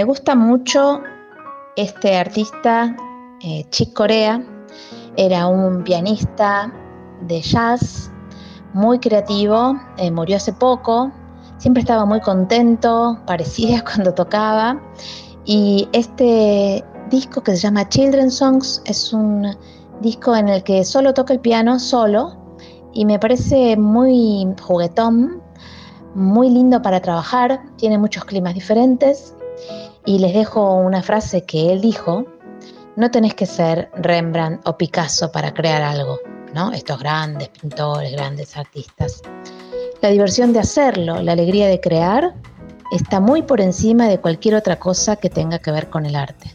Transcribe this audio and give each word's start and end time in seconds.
Me 0.00 0.04
gusta 0.04 0.34
mucho 0.34 1.02
este 1.76 2.16
artista, 2.16 2.96
eh, 3.42 3.66
Chick 3.68 3.92
Corea. 3.92 4.42
Era 5.18 5.46
un 5.46 5.84
pianista 5.84 6.72
de 7.20 7.42
jazz 7.42 8.10
muy 8.72 8.98
creativo, 8.98 9.78
eh, 9.98 10.10
murió 10.10 10.38
hace 10.38 10.54
poco, 10.54 11.12
siempre 11.58 11.82
estaba 11.82 12.06
muy 12.06 12.18
contento, 12.22 13.20
parecía 13.26 13.84
cuando 13.84 14.14
tocaba. 14.14 14.80
Y 15.44 15.86
este 15.92 16.82
disco 17.10 17.42
que 17.42 17.50
se 17.50 17.58
llama 17.58 17.86
Children's 17.86 18.38
Songs 18.38 18.80
es 18.86 19.12
un 19.12 19.54
disco 20.00 20.34
en 20.34 20.48
el 20.48 20.62
que 20.62 20.82
solo 20.82 21.12
toca 21.12 21.34
el 21.34 21.40
piano 21.40 21.78
solo 21.78 22.38
y 22.94 23.04
me 23.04 23.18
parece 23.18 23.76
muy 23.76 24.48
juguetón, 24.62 25.42
muy 26.14 26.48
lindo 26.48 26.80
para 26.80 27.00
trabajar, 27.00 27.60
tiene 27.76 27.98
muchos 27.98 28.24
climas 28.24 28.54
diferentes 28.54 29.34
y 30.04 30.18
les 30.18 30.34
dejo 30.34 30.74
una 30.74 31.02
frase 31.02 31.44
que 31.44 31.72
él 31.72 31.80
dijo, 31.80 32.26
no 32.96 33.10
tenés 33.10 33.34
que 33.34 33.46
ser 33.46 33.90
Rembrandt 33.94 34.66
o 34.66 34.76
Picasso 34.76 35.30
para 35.30 35.52
crear 35.52 35.82
algo, 35.82 36.18
¿no? 36.54 36.72
Estos 36.72 36.98
grandes 36.98 37.48
pintores, 37.48 38.12
grandes 38.12 38.56
artistas. 38.56 39.22
La 40.00 40.08
diversión 40.08 40.52
de 40.52 40.60
hacerlo, 40.60 41.20
la 41.22 41.32
alegría 41.32 41.68
de 41.68 41.80
crear, 41.80 42.34
está 42.92 43.20
muy 43.20 43.42
por 43.42 43.60
encima 43.60 44.08
de 44.08 44.18
cualquier 44.18 44.54
otra 44.54 44.78
cosa 44.78 45.16
que 45.16 45.30
tenga 45.30 45.58
que 45.58 45.70
ver 45.70 45.88
con 45.90 46.06
el 46.06 46.16
arte. 46.16 46.50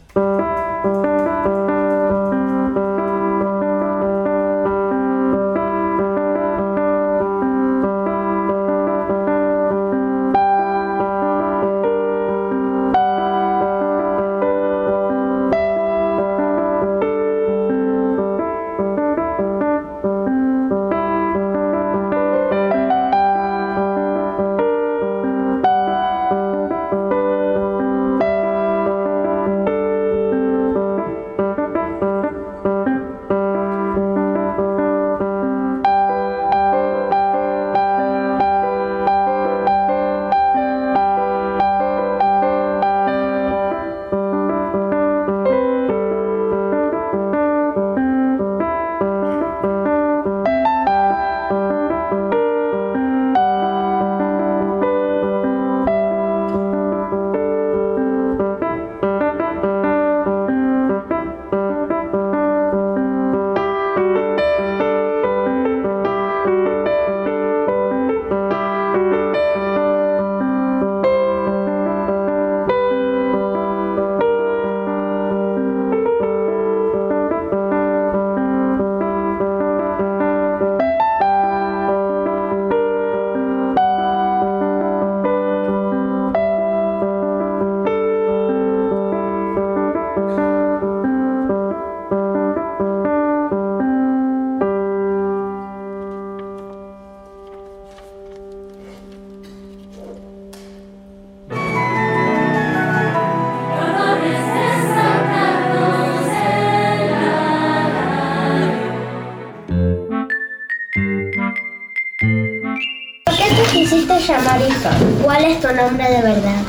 Es 115.46 115.60
tu 115.60 115.68
nombre 115.68 116.10
de 116.10 116.22
verdad? 116.22 116.62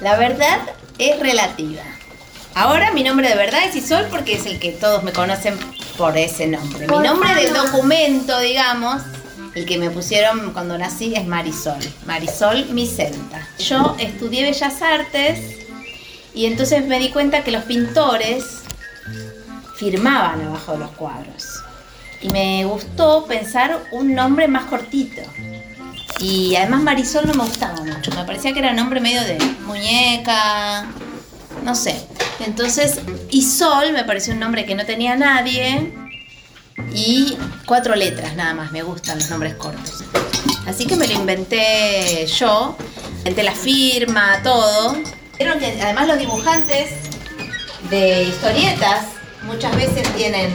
La 0.00 0.16
verdad 0.16 0.60
es 0.98 1.18
relativa. 1.18 1.82
Ahora 2.54 2.92
mi 2.92 3.02
nombre 3.02 3.28
de 3.28 3.34
verdad 3.34 3.60
es 3.64 3.76
Isol 3.76 4.06
porque 4.10 4.34
es 4.34 4.46
el 4.46 4.58
que 4.58 4.72
todos 4.72 5.02
me 5.02 5.12
conocen 5.12 5.58
por 5.96 6.16
ese 6.16 6.46
nombre. 6.46 6.86
Mi 6.86 6.98
nombre 6.98 7.34
del 7.34 7.52
documento, 7.52 8.38
digamos, 8.40 9.02
el 9.54 9.66
que 9.66 9.78
me 9.78 9.90
pusieron 9.90 10.52
cuando 10.52 10.78
nací 10.78 11.14
es 11.14 11.26
Marisol. 11.26 11.80
Marisol 12.06 12.66
Micenta. 12.66 13.48
Yo 13.58 13.96
estudié 13.98 14.44
Bellas 14.44 14.80
Artes 14.80 15.66
y 16.32 16.46
entonces 16.46 16.86
me 16.86 16.98
di 16.98 17.10
cuenta 17.10 17.42
que 17.42 17.50
los 17.50 17.64
pintores 17.64 18.62
firmaban 19.76 20.42
abajo 20.42 20.72
de 20.72 20.78
los 20.78 20.90
cuadros. 20.92 21.64
Y 22.20 22.28
me 22.28 22.64
gustó 22.64 23.26
pensar 23.26 23.80
un 23.92 24.14
nombre 24.14 24.46
más 24.46 24.66
cortito. 24.66 25.22
Y 26.20 26.54
además 26.54 26.82
Marisol 26.82 27.26
no 27.26 27.32
me 27.32 27.44
gustaba 27.44 27.82
mucho, 27.82 28.10
me 28.10 28.24
parecía 28.24 28.52
que 28.52 28.58
era 28.58 28.74
nombre 28.74 29.00
medio 29.00 29.22
de 29.22 29.38
muñeca, 29.64 30.86
no 31.64 31.74
sé. 31.74 32.06
Entonces, 32.40 33.00
y 33.30 33.42
Sol 33.42 33.92
me 33.94 34.04
pareció 34.04 34.34
un 34.34 34.40
nombre 34.40 34.66
que 34.66 34.74
no 34.74 34.84
tenía 34.84 35.16
nadie 35.16 35.94
y 36.94 37.38
cuatro 37.64 37.94
letras 37.94 38.36
nada 38.36 38.52
más, 38.52 38.70
me 38.70 38.82
gustan 38.82 39.18
los 39.18 39.30
nombres 39.30 39.54
cortos. 39.54 40.04
Así 40.66 40.86
que 40.86 40.96
me 40.96 41.06
lo 41.06 41.14
inventé 41.14 42.26
yo, 42.26 42.76
inventé 43.18 43.42
la 43.42 43.54
firma, 43.54 44.42
todo. 44.42 44.96
Vieron 45.38 45.58
que 45.58 45.80
además 45.80 46.06
los 46.06 46.18
dibujantes 46.18 46.90
de 47.88 48.24
historietas 48.24 49.06
muchas 49.44 49.74
veces 49.74 50.06
tienen 50.16 50.50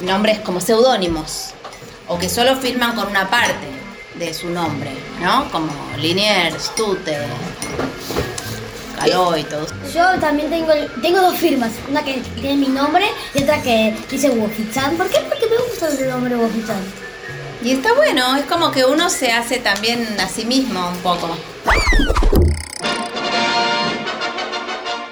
nombres 0.00 0.38
como 0.38 0.58
seudónimos 0.58 1.50
o 2.08 2.18
que 2.18 2.30
solo 2.30 2.56
firman 2.56 2.96
con 2.96 3.08
una 3.08 3.28
parte 3.28 3.81
de 4.26 4.34
su 4.34 4.48
nombre, 4.50 4.92
¿no? 5.20 5.50
Como 5.50 5.72
Liniers, 5.98 6.66
Stute, 6.66 7.18
Caló 8.96 9.36
y 9.36 9.42
todo. 9.42 9.66
Yo 9.92 10.20
también 10.20 10.48
tengo, 10.48 10.72
tengo 11.00 11.20
dos 11.20 11.36
firmas, 11.36 11.72
una 11.90 12.04
que 12.04 12.22
tiene 12.36 12.56
mi 12.56 12.68
nombre 12.68 13.04
y 13.34 13.42
otra 13.42 13.60
que 13.60 13.96
dice 14.08 14.30
Woffichan. 14.30 14.96
¿Por 14.96 15.08
qué? 15.08 15.18
Porque 15.28 15.46
me 15.48 15.56
gusta 15.56 15.88
el 15.88 16.08
nombre 16.08 16.36
Woffichan. 16.36 16.80
Y 17.62 17.72
está 17.72 17.94
bueno, 17.94 18.36
es 18.36 18.44
como 18.44 18.70
que 18.70 18.84
uno 18.84 19.10
se 19.10 19.32
hace 19.32 19.58
también 19.58 20.06
a 20.20 20.28
sí 20.28 20.44
mismo 20.44 20.88
un 20.88 20.98
poco. 20.98 21.28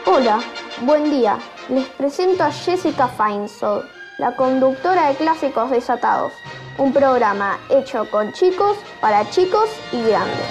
Hola, 0.07 0.41
buen 0.83 1.11
día. 1.11 1.39
Les 1.69 1.87
presento 1.87 2.45
a 2.45 2.53
Jessica 2.53 3.09
Feinsold, 3.09 3.85
la 4.19 4.37
conductora 4.37 5.09
de 5.09 5.17
Clásicos 5.17 5.71
Desatados 5.71 6.33
un 6.81 6.95
programa 6.95 7.59
hecho 7.69 8.11
con 8.11 8.33
chicos, 8.33 8.79
para 9.03 9.29
chicos 9.29 9.69
y 9.93 10.01
grandes. 10.01 10.47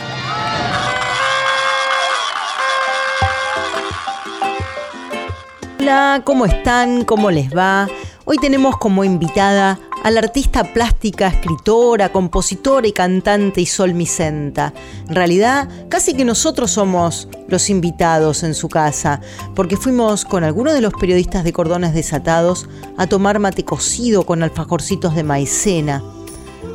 Hola, 5.80 6.22
¿cómo 6.24 6.46
están? 6.46 7.04
¿Cómo 7.04 7.32
les 7.32 7.50
va? 7.50 7.88
Hoy 8.26 8.38
tenemos 8.38 8.78
como 8.78 9.04
invitada 9.04 9.80
a 10.04 10.12
la 10.12 10.20
artista 10.20 10.64
plástica, 10.72 11.28
escritora, 11.30 12.12
compositora 12.12 12.88
y 12.88 12.92
cantante 12.92 13.62
Isol 13.62 13.96
Micenta. 13.96 14.72
En 15.08 15.16
realidad, 15.16 15.68
casi 15.90 16.14
que 16.14 16.26
nosotros 16.26 16.70
somos 16.70 17.28
los 17.48 17.72
invitados 17.72 18.44
en 18.44 18.54
su 18.54 18.70
casa, 18.70 19.20
porque 19.56 19.78
fuimos 19.78 20.26
con 20.26 20.44
algunos 20.44 20.76
de 20.76 20.82
los 20.82 20.94
periodistas 20.94 21.44
de 21.44 21.54
Cordones 21.54 21.96
Desatados 21.96 22.70
a 22.98 23.08
tomar 23.08 23.40
mate 23.40 23.66
cocido 23.66 24.28
con 24.28 24.44
alfajorcitos 24.44 25.16
de 25.16 25.24
maicena 25.24 26.04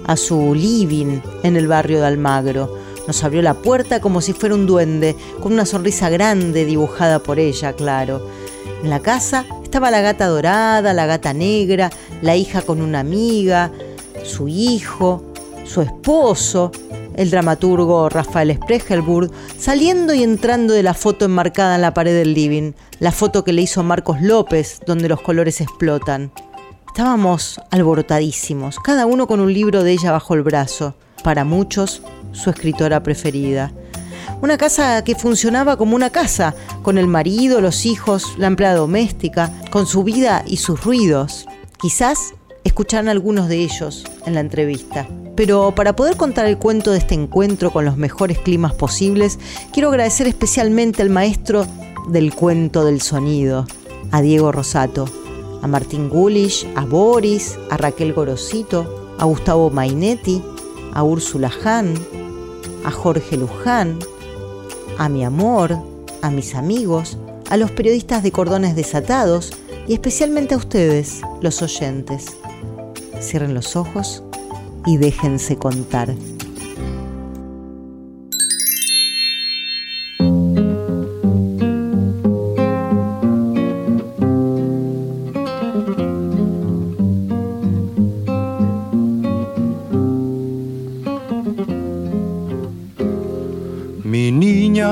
a 0.06 0.17
su 0.17 0.55
living 0.55 1.21
en 1.43 1.56
el 1.56 1.69
barrio 1.69 2.01
de 2.01 2.06
Almagro. 2.06 2.79
Nos 3.06 3.23
abrió 3.23 3.43
la 3.43 3.55
puerta 3.55 4.01
como 4.01 4.21
si 4.21 4.33
fuera 4.33 4.55
un 4.55 4.67
duende, 4.67 5.17
con 5.41 5.53
una 5.53 5.67
sonrisa 5.67 6.09
grande 6.09 6.65
dibujada 6.65 7.19
por 7.19 7.39
ella, 7.39 7.73
claro. 7.75 8.27
En 8.83 8.91
la 8.91 9.01
casa 9.01 9.45
estaba 9.62 9.91
la 9.91 10.01
gata 10.01 10.27
dorada, 10.27 10.93
la 10.93 11.06
gata 11.06 11.33
negra, 11.33 11.91
la 12.23 12.37
hija 12.37 12.62
con 12.62 12.81
una 12.81 13.01
amiga, 13.01 13.71
su 14.25 14.49
hijo, 14.49 15.25
su 15.65 15.83
esposo, 15.83 16.71
el 17.17 17.31
dramaturgo 17.31 18.09
Rafael 18.09 18.55
Spregelburg, 18.55 19.31
saliendo 19.59 20.15
y 20.15 20.23
entrando 20.23 20.75
de 20.75 20.83
la 20.83 20.95
foto 20.95 21.25
enmarcada 21.25 21.77
en 21.77 21.83
la 21.83 21.95
pared 21.95 22.15
del 22.15 22.35
living, 22.35 22.73
la 23.01 23.12
foto 23.12 23.45
que 23.45 23.53
le 23.53 23.62
hizo 23.62 23.83
Marcos 23.83 24.21
López, 24.21 24.81
donde 24.87 25.09
los 25.09 25.21
colores 25.21 25.61
explotan. 25.61 26.33
Estábamos 26.94 27.61
alborotadísimos, 27.73 28.79
cada 28.79 29.05
uno 29.06 29.26
con 29.26 29.41
un 29.41 29.52
libro 29.52 29.82
de 29.82 29.91
ella 29.91 30.12
bajo 30.12 30.35
el 30.35 30.44
brazo, 30.44 30.94
para 31.25 31.44
muchos 31.44 32.02
su 32.31 32.50
escritora 32.50 33.02
preferida. 33.02 33.73
Una 34.41 34.56
casa 34.56 35.02
que 35.02 35.17
funcionaba 35.17 35.76
como 35.76 35.96
una 35.96 36.11
casa, 36.11 36.55
con 36.85 36.96
el 36.96 37.08
marido, 37.08 37.61
los 37.61 37.85
hijos, 37.85 38.35
la 38.38 38.46
empleada 38.46 38.76
doméstica, 38.76 39.50
con 39.73 39.88
su 39.88 40.05
vida 40.05 40.44
y 40.46 40.58
sus 40.58 40.85
ruidos. 40.85 41.46
Quizás 41.81 42.35
escucharán 42.62 43.08
algunos 43.08 43.49
de 43.49 43.56
ellos 43.56 44.05
en 44.25 44.35
la 44.35 44.41
entrevista. 44.41 45.08
Pero 45.35 45.75
para 45.75 45.96
poder 45.96 46.17
contar 46.17 46.46
el 46.46 46.58
cuento 46.58 46.93
de 46.93 46.99
este 46.99 47.17
encuentro 47.17 47.73
con 47.73 47.85
los 47.85 47.96
mejores 47.96 48.38
climas 48.38 48.73
posibles, 48.73 49.41
quiero 49.73 49.88
agradecer 49.88 50.29
especialmente 50.29 51.02
al 51.02 51.11
maestro 51.11 51.67
del 52.06 52.32
cuento 52.32 52.85
del 52.85 53.02
sonido, 53.02 53.67
a 54.12 54.20
Diego 54.23 54.52
Rosato 54.52 55.06
a 55.65 55.67
Martín 55.67 56.11
Gulish, 56.11 56.67
a 56.77 56.85
Boris, 56.85 57.59
a 57.71 57.79
Raquel 57.79 58.13
Gorosito, 58.13 59.15
a 59.19 59.25
Gustavo 59.25 59.71
Mainetti, 59.71 60.43
a 60.93 61.03
Úrsula 61.03 61.51
Hahn, 61.65 61.95
a 62.85 62.91
Jorge 62.91 63.39
Luján, 63.39 63.99
a 64.99 65.09
mi 65.09 65.25
amor, 65.25 65.79
a 66.21 66.31
mis 66.31 66.55
amigos, 66.55 67.17
a 67.49 67.57
los 67.57 67.71
periodistas 67.71 68.23
de 68.23 68.31
cordones 68.31 68.77
desatados 68.77 69.53
y 69.89 69.95
especialmente 69.95 70.53
a 70.53 70.59
ustedes, 70.59 71.23
los 71.41 71.63
oyentes. 71.63 72.27
Cierren 73.23 73.55
los 73.55 73.75
ojos 73.75 74.23
y 74.85 74.99
déjense 74.99 75.57
contar. 75.57 76.15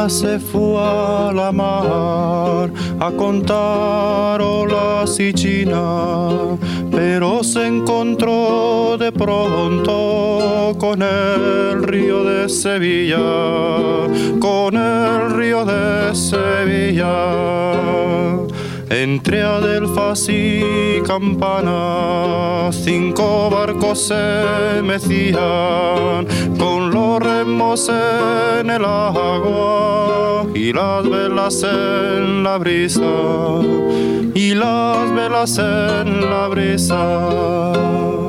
Se 0.09 0.39
fue 0.39 0.77
a 0.79 1.33
la 1.33 1.53
mar 1.53 2.71
a 2.99 3.11
contar 3.13 4.41
olas 4.41 5.19
y 5.21 5.33
China, 5.33 6.57
pero 6.91 7.45
se 7.45 7.67
encontró 7.67 8.97
de 8.99 9.13
pronto 9.13 10.75
con 10.79 11.03
el 11.03 11.83
río 11.83 12.25
de 12.25 12.49
Sevilla, 12.49 13.19
con 14.41 14.77
el 14.77 15.31
río 15.37 15.65
de 15.65 16.15
Sevilla 16.15 17.23
entre 19.03 19.43
Adelfas 19.43 20.29
y 20.29 21.01
Campana, 21.05 22.71
cinco 22.71 23.51
barcos 23.51 24.07
se 24.07 24.81
mecían 24.83 26.27
con 26.57 26.93
los 26.93 27.21
remos 27.21 27.89
en 27.89 28.71
el 28.71 28.85
agua 28.85 30.47
y 30.55 30.73
las 30.73 31.09
velas 31.11 31.65
en 31.65 32.45
la 32.45 32.59
brisa, 32.59 33.03
y 34.35 34.55
las 34.55 35.13
velas 35.13 35.59
en 35.59 36.31
la 36.31 36.47
brisa. 36.47 38.22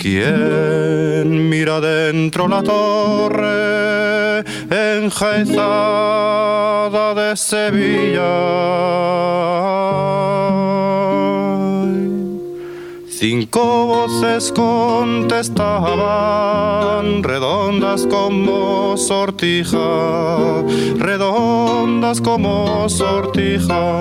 ¿Quién 0.00 1.50
mira 1.50 1.78
dentro 1.78 2.48
la 2.48 2.62
torre 2.62 4.42
enjaezada 4.70 7.12
de 7.12 7.36
Sevilla? 7.36 8.22
Cinco 13.10 13.86
voces 13.86 14.50
contestaban, 14.52 17.22
redondas 17.22 18.06
como 18.06 18.96
sortija, 18.96 20.62
redondas 20.96 22.22
como 22.22 22.88
sortija. 22.88 24.00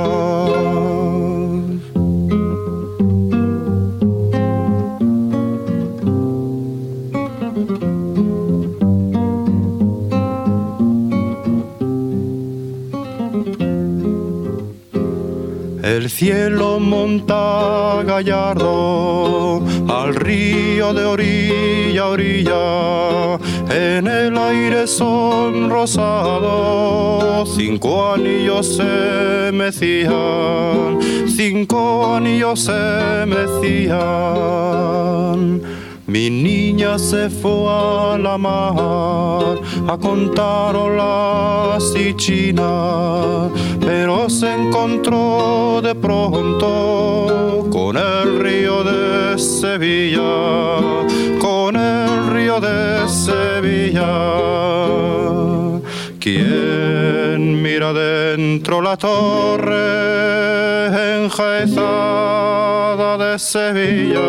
El 15.99 16.09
cielo 16.09 16.79
monta 16.79 18.01
gallardo 18.05 19.61
al 19.89 20.15
río 20.15 20.93
de 20.93 21.03
orilla 21.03 22.03
a 22.03 22.07
orilla. 22.07 23.37
En 23.69 24.07
el 24.07 24.37
aire 24.37 24.87
son 24.87 25.69
rosados, 25.69 27.53
cinco 27.53 28.13
anillos 28.13 28.77
se 28.77 29.51
mecían, 29.51 30.99
cinco 31.27 32.15
anillos 32.15 32.61
se 32.61 33.25
mecían. 33.25 33.99
Mi 36.09 36.27
niña 36.27 36.97
se 36.97 37.29
fue 37.29 37.67
a 37.67 38.17
la 38.17 38.35
mar 38.35 39.59
a 39.87 39.95
contar 39.95 40.75
olas 40.75 41.93
y 41.95 42.15
China, 42.15 43.51
pero 43.79 44.27
se 44.27 44.51
encontró 44.51 45.81
de 45.83 45.93
pronto 45.93 47.67
con 47.71 47.95
el 47.95 48.39
río 48.39 48.83
de 48.83 49.37
Sevilla, 49.37 50.79
con 51.39 51.75
el 51.75 52.27
río 52.31 52.59
de 52.59 53.07
Sevilla. 53.07 54.09
¿Quién 56.19 57.61
mira 57.61 57.93
dentro 57.93 58.81
la 58.81 58.97
torre 58.97 59.77
enjaezada 61.23 63.17
de 63.17 63.39
Sevilla? 63.39 64.19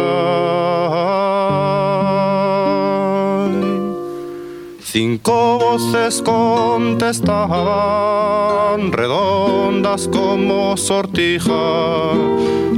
Cinco 4.81 5.59
voces 5.59 6.23
contestaban, 6.23 8.93
redondas 8.93 10.07
como 10.07 10.77
sortija, 10.77 12.13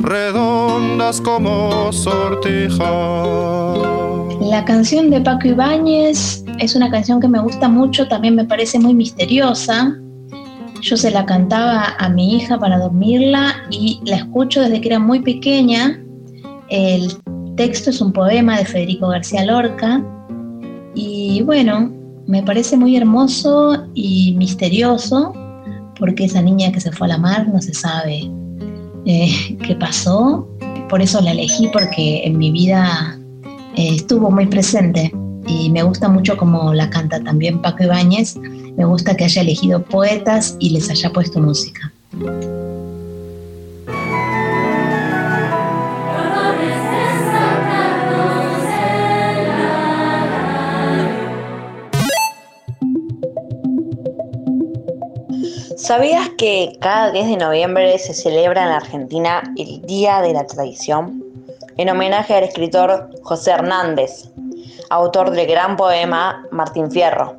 redondas 0.00 1.21
como 1.21 1.92
sortija. 1.92 3.25
La 4.40 4.64
canción 4.64 5.11
de 5.11 5.21
Paco 5.21 5.49
Ibáñez 5.49 6.41
es 6.62 6.76
una 6.76 6.90
canción 6.90 7.21
que 7.21 7.28
me 7.28 7.40
gusta 7.40 7.69
mucho, 7.69 8.07
también 8.07 8.37
me 8.37 8.45
parece 8.45 8.78
muy 8.78 8.95
misteriosa. 8.95 9.99
Yo 10.81 10.97
se 10.97 11.11
la 11.11 11.26
cantaba 11.26 11.97
a 11.99 12.09
mi 12.09 12.37
hija 12.37 12.59
para 12.59 12.78
dormirla 12.78 13.54
y 13.71 14.00
la 14.04 14.16
escucho 14.16 14.61
desde 14.61 14.81
que 14.81 14.88
era 14.88 15.00
muy 15.00 15.21
pequeña. 15.21 16.00
El 16.69 17.12
texto 17.57 17.90
es 17.90 18.00
un 18.00 18.12
poema 18.12 18.59
de 18.59 18.64
Federico 18.64 19.09
García 19.09 19.45
Lorca. 19.45 20.04
Y 20.95 21.42
bueno, 21.42 21.92
me 22.26 22.42
parece 22.45 22.76
muy 22.76 22.97
hermoso 22.97 23.87
y 23.95 24.35
misterioso 24.37 25.33
porque 25.99 26.25
esa 26.25 26.42
niña 26.42 26.71
que 26.71 26.81
se 26.81 26.92
fue 26.92 27.09
a 27.09 27.11
la 27.11 27.19
mar 27.19 27.49
no 27.49 27.61
se 27.61 27.75
sabe 27.75 28.31
eh, 29.07 29.59
qué 29.66 29.75
pasó. 29.75 30.49
Por 30.88 31.02
eso 31.02 31.21
la 31.21 31.33
elegí 31.33 31.69
porque 31.73 32.23
en 32.25 32.38
mi 32.38 32.52
vida 32.52 33.19
eh, 33.76 33.95
estuvo 33.97 34.31
muy 34.31 34.47
presente 34.47 35.12
y 35.46 35.70
me 35.70 35.82
gusta 35.82 36.08
mucho 36.08 36.37
como 36.37 36.72
la 36.75 36.90
canta 36.90 37.22
también 37.22 37.61
Paco 37.62 37.84
Ibáñez. 37.84 38.37
Me 38.37 38.84
gusta 38.84 39.16
que 39.16 39.25
haya 39.25 39.42
elegido 39.42 39.82
poetas 39.82 40.56
y 40.61 40.70
les 40.70 40.90
haya 40.90 41.11
puesto 41.11 41.40
música. 41.40 41.92
¿Sabías 55.76 56.30
que 56.38 56.78
cada 56.80 57.11
10 57.11 57.26
de 57.26 57.37
noviembre 57.37 57.99
se 57.99 58.14
celebra 58.14 58.62
en 58.62 58.68
la 58.68 58.76
Argentina 58.76 59.42
el 59.56 59.82
Día 59.82 60.22
de 60.22 60.32
la 60.32 60.46
Tradición? 60.46 61.22
En 61.76 61.88
homenaje 61.88 62.34
al 62.34 62.44
escritor 62.44 63.11
José 63.22 63.50
Hernández, 63.50 64.30
autor 64.92 65.30
del 65.30 65.46
gran 65.46 65.76
poema 65.76 66.46
Martín 66.50 66.90
Fierro. 66.90 67.37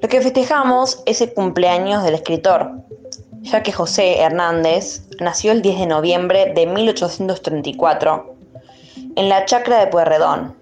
Lo 0.00 0.08
que 0.08 0.22
festejamos 0.22 1.02
es 1.04 1.20
el 1.20 1.34
cumpleaños 1.34 2.02
del 2.04 2.14
escritor, 2.14 2.72
ya 3.42 3.62
que 3.62 3.70
José 3.70 4.20
Hernández 4.20 5.02
nació 5.20 5.52
el 5.52 5.60
10 5.60 5.80
de 5.80 5.86
noviembre 5.86 6.52
de 6.54 6.66
1834 6.66 8.34
en 9.16 9.28
la 9.28 9.44
chacra 9.44 9.78
de 9.78 9.88
Pueyrredón, 9.88 10.56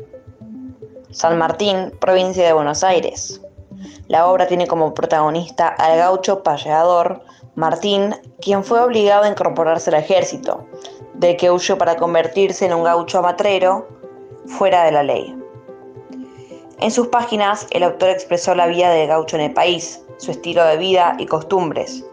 San 1.12 1.38
Martín, 1.38 1.92
provincia 2.00 2.44
de 2.44 2.52
Buenos 2.52 2.82
Aires. 2.82 3.40
La 4.08 4.26
obra 4.26 4.48
tiene 4.48 4.66
como 4.66 4.92
protagonista 4.92 5.68
al 5.68 5.98
gaucho 5.98 6.42
payador 6.42 7.22
Martín, 7.54 8.16
quien 8.40 8.64
fue 8.64 8.80
obligado 8.80 9.22
a 9.22 9.28
incorporarse 9.28 9.90
al 9.90 10.02
ejército, 10.02 10.66
de 11.14 11.36
que 11.36 11.52
huyó 11.52 11.78
para 11.78 11.94
convertirse 11.94 12.66
en 12.66 12.74
un 12.74 12.82
gaucho 12.82 13.20
amatrero 13.20 13.86
fuera 14.46 14.84
de 14.84 14.92
la 14.92 15.04
ley. 15.04 15.43
En 16.84 16.90
sus 16.90 17.06
páginas, 17.06 17.66
el 17.70 17.82
autor 17.82 18.10
expresó 18.10 18.54
la 18.54 18.66
vida 18.66 18.90
del 18.90 19.08
gaucho 19.08 19.36
en 19.36 19.42
el 19.42 19.54
país, 19.54 20.02
su 20.18 20.32
estilo 20.32 20.62
de 20.66 20.76
vida 20.76 21.16
y 21.18 21.24
costumbres. 21.24 22.04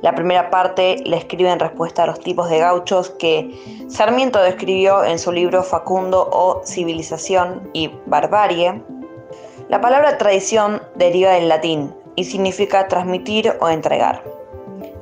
La 0.00 0.14
primera 0.14 0.48
parte 0.48 1.02
la 1.04 1.16
escribe 1.16 1.50
en 1.50 1.58
respuesta 1.58 2.04
a 2.04 2.06
los 2.06 2.20
tipos 2.20 2.48
de 2.48 2.60
gauchos 2.60 3.10
que 3.18 3.50
Sarmiento 3.88 4.40
describió 4.40 5.02
en 5.02 5.18
su 5.18 5.32
libro 5.32 5.64
Facundo 5.64 6.30
o 6.30 6.62
Civilización 6.64 7.68
y 7.72 7.90
Barbarie, 8.06 8.80
la 9.68 9.80
palabra 9.80 10.16
tradición 10.18 10.80
deriva 10.94 11.32
del 11.32 11.48
latín 11.48 11.92
y 12.14 12.22
significa 12.22 12.86
transmitir 12.86 13.56
o 13.60 13.70
entregar. 13.70 14.22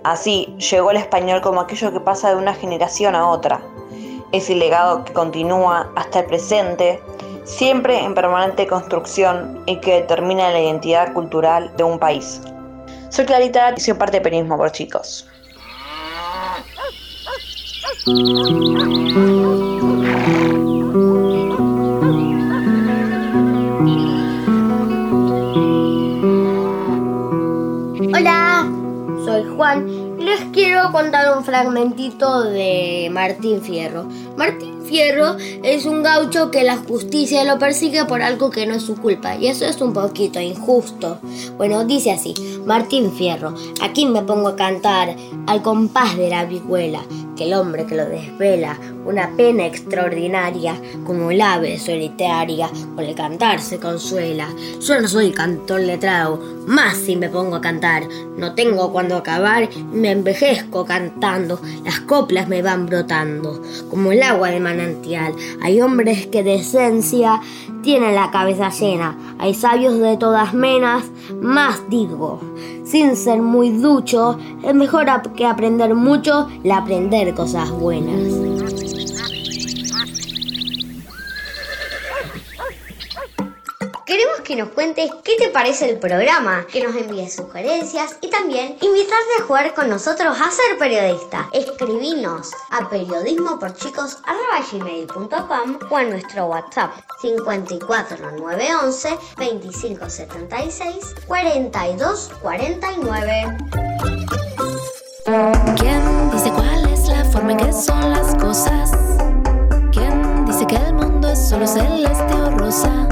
Así 0.03 0.47
llegó 0.71 0.93
el 0.93 0.97
español 0.97 1.43
como 1.43 1.61
aquello 1.61 1.93
que 1.93 2.01
pasa 2.01 2.31
de 2.31 2.37
una 2.37 2.55
generación 2.55 3.15
a 3.15 3.29
otra. 3.29 3.61
Es 4.33 4.49
el 4.49 4.61
legado 4.61 5.05
que 5.05 5.13
continúa 5.13 5.93
hasta 5.95 6.21
el 6.21 6.25
presente, 6.25 7.03
siempre 7.45 7.99
en 8.05 8.15
permanente 8.15 8.67
construcción 8.67 9.63
y 9.67 9.77
que 9.77 10.01
determina 10.01 10.51
la 10.51 10.61
identidad 10.61 11.13
cultural 11.13 11.73
de 11.77 11.85
un 11.85 11.99
país. 11.99 12.41
Soy 13.11 13.27
Clarita 13.27 13.75
y 13.77 13.81
soy 13.81 13.95
parte 13.95 14.19
de 14.19 14.21
Periodismo 14.23 14.57
por 14.57 14.71
Chicos. 14.73 15.27
Hola, 28.15 28.67
soy 29.25 29.45
Juan 29.57 29.89
y 30.19 30.23
les 30.23 30.41
quiero 30.53 30.91
contar 30.93 31.37
un 31.37 31.45
fragmentito 31.45 32.43
de 32.45 33.09
Martín 33.13 33.61
Fierro. 33.61 34.07
Fierro 34.91 35.37
es 35.63 35.87
un 35.87 36.03
gaucho 36.03 36.51
que 36.51 36.65
la 36.65 36.77
justicia 36.77 37.45
lo 37.45 37.61
persigue 37.61 38.07
por 38.07 38.23
algo 38.23 38.51
que 38.51 38.67
no 38.67 38.75
es 38.75 38.83
su 38.83 38.97
culpa 38.97 39.37
y 39.37 39.47
eso 39.47 39.65
es 39.65 39.81
un 39.81 39.93
poquito 39.93 40.41
injusto. 40.41 41.21
Bueno, 41.57 41.85
dice 41.85 42.11
así, 42.11 42.35
Martín 42.67 43.13
Fierro, 43.13 43.55
aquí 43.81 44.05
me 44.07 44.23
pongo 44.23 44.49
a 44.49 44.57
cantar 44.57 45.15
al 45.47 45.63
compás 45.63 46.17
de 46.17 46.29
la 46.29 46.45
vihuela, 46.45 47.03
que 47.37 47.45
el 47.45 47.55
hombre 47.55 47.87
que 47.87 47.95
lo 47.95 48.05
desvela, 48.07 48.81
una 49.05 49.31
pena 49.37 49.67
extraordinaria, 49.67 50.75
como 51.05 51.31
el 51.31 51.41
ave 51.41 51.79
solitaria, 51.79 52.69
con 52.95 53.05
el 53.05 53.15
cantar 53.15 53.61
se 53.61 53.79
consuela. 53.79 54.49
Yo 54.81 55.01
no 55.01 55.09
soy 55.09 55.33
cantor 55.33 55.81
letrado, 55.81 56.41
más 56.67 56.97
si 56.97 57.17
me 57.17 57.29
pongo 57.29 57.57
a 57.57 57.61
cantar, 57.61 58.05
no 58.37 58.55
tengo 58.55 58.93
cuando 58.93 59.17
acabar, 59.17 59.69
me 59.93 60.11
envejezco 60.11 60.85
cantando, 60.85 61.61
las 61.85 62.01
coplas 62.01 62.49
me 62.49 62.63
van 62.63 62.87
brotando, 62.87 63.63
como 63.89 64.13
el 64.13 64.23
agua 64.23 64.51
de 64.51 64.61
manantial. 64.61 65.35
Hay 65.63 65.81
hombres 65.81 66.27
que 66.27 66.43
de 66.43 66.57
esencia 66.57 67.41
tienen 67.83 68.15
la 68.15 68.31
cabeza 68.31 68.71
llena, 68.71 69.17
hay 69.39 69.55
sabios 69.55 69.99
de 69.99 70.17
todas 70.17 70.55
menas, 70.55 71.05
más 71.41 71.89
digo. 71.89 72.41
Sin 72.85 73.15
ser 73.15 73.41
muy 73.41 73.71
ducho, 73.71 74.37
es 74.65 74.75
mejor 74.75 75.07
que 75.37 75.47
aprender 75.47 75.95
mucho, 75.95 76.49
la 76.65 76.79
aprender 76.79 77.35
cosas 77.35 77.71
buenas. 77.71 79.00
Queremos 84.11 84.41
que 84.41 84.57
nos 84.57 84.71
cuentes 84.71 85.09
qué 85.23 85.37
te 85.39 85.51
parece 85.51 85.89
el 85.89 86.01
programa, 86.01 86.67
que 86.67 86.83
nos 86.83 86.97
envíes 86.97 87.37
sugerencias 87.37 88.17
y 88.21 88.29
también 88.29 88.77
invitarte 88.81 89.35
a 89.39 89.45
jugar 89.45 89.73
con 89.73 89.89
nosotros 89.89 90.37
a 90.41 90.51
ser 90.51 90.77
periodista. 90.79 91.49
Escribinos 91.53 92.51
a 92.71 92.91
periodismoporchicos.com 92.91 95.79
o 95.89 95.97
a 95.97 96.03
nuestro 96.03 96.47
WhatsApp 96.47 96.91
54911 97.23 99.11
2576 99.39 101.15
4249. 101.29 103.59
¿Quién 105.77 106.31
dice 106.33 106.51
cuál 106.51 106.93
es 106.93 107.09
la 107.09 107.25
forma 107.27 107.57
que 107.57 107.73
son 107.73 108.11
las 108.11 108.30
¿Quién 109.93 110.45
dice 110.45 110.67
que 110.67 110.75
el 110.75 110.93
mundo 110.95 111.29
es 111.29 111.39
solo 111.49 111.69
celeste 111.69 112.35
o 112.35 112.51
rosa? 112.51 113.07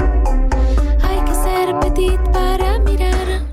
Hay 1.01 1.21
que 1.23 1.33
ser 1.33 1.79
petit 1.79 2.19
para 2.33 2.77
mirar. 2.79 3.45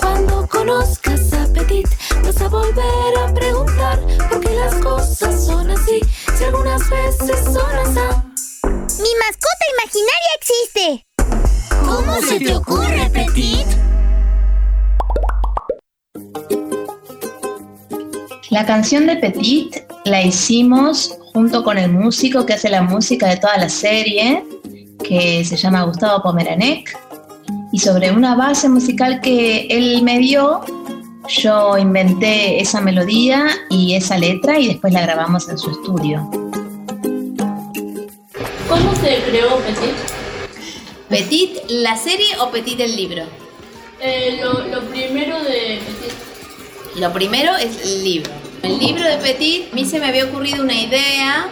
Cuando 0.00 0.48
conozcas 0.48 1.32
a 1.34 1.46
Petit, 1.52 1.86
vas 2.24 2.40
a 2.40 2.48
volver 2.48 3.18
a 3.22 3.32
preguntar 3.32 4.00
por 4.28 4.40
qué 4.40 4.56
las 4.56 4.74
cosas 4.82 5.46
son 5.46 5.70
así, 5.70 6.00
si 6.38 6.42
algunas 6.42 6.90
veces 6.90 7.44
son 7.44 7.74
así. 7.76 8.00
¡Mi 8.64 9.12
mascota 9.20 9.64
imaginaria 9.78 10.32
existe! 10.40 11.06
¿Cómo 11.86 12.20
se 12.20 12.40
te 12.40 12.56
ocurre, 12.56 13.10
Petit? 13.10 13.83
La 18.54 18.64
canción 18.64 19.08
de 19.08 19.16
Petit 19.16 19.78
la 20.04 20.22
hicimos 20.22 21.18
junto 21.32 21.64
con 21.64 21.76
el 21.76 21.90
músico 21.90 22.46
que 22.46 22.52
hace 22.52 22.70
la 22.70 22.82
música 22.82 23.26
de 23.26 23.36
toda 23.36 23.56
la 23.56 23.68
serie, 23.68 24.44
que 25.02 25.44
se 25.44 25.56
llama 25.56 25.82
Gustavo 25.82 26.22
Pomeranek. 26.22 26.96
Y 27.72 27.80
sobre 27.80 28.12
una 28.12 28.36
base 28.36 28.68
musical 28.68 29.20
que 29.20 29.66
él 29.68 30.02
me 30.04 30.20
dio, 30.20 30.60
yo 31.42 31.76
inventé 31.76 32.60
esa 32.60 32.80
melodía 32.80 33.48
y 33.70 33.96
esa 33.96 34.18
letra 34.18 34.56
y 34.60 34.68
después 34.68 34.92
la 34.92 35.00
grabamos 35.00 35.48
en 35.48 35.58
su 35.58 35.72
estudio. 35.72 36.20
¿Cómo 38.68 38.94
se 39.02 39.20
creó 39.30 39.58
Petit? 39.66 39.96
¿Petit 41.08 41.58
la 41.70 41.96
serie 41.96 42.38
o 42.40 42.52
Petit 42.52 42.78
el 42.78 42.94
libro? 42.94 43.24
Eh, 44.00 44.38
lo, 44.40 44.64
lo 44.68 44.80
primero 44.90 45.42
de 45.42 45.80
Petit. 45.84 47.00
Lo 47.00 47.12
primero 47.12 47.56
es 47.56 47.82
el 47.82 48.04
libro. 48.04 48.43
El 48.64 48.78
libro 48.78 49.06
de 49.06 49.18
Petit, 49.18 49.70
a 49.70 49.74
mí 49.74 49.84
se 49.84 50.00
me 50.00 50.06
había 50.06 50.24
ocurrido 50.24 50.64
una 50.64 50.72
idea, 50.72 51.48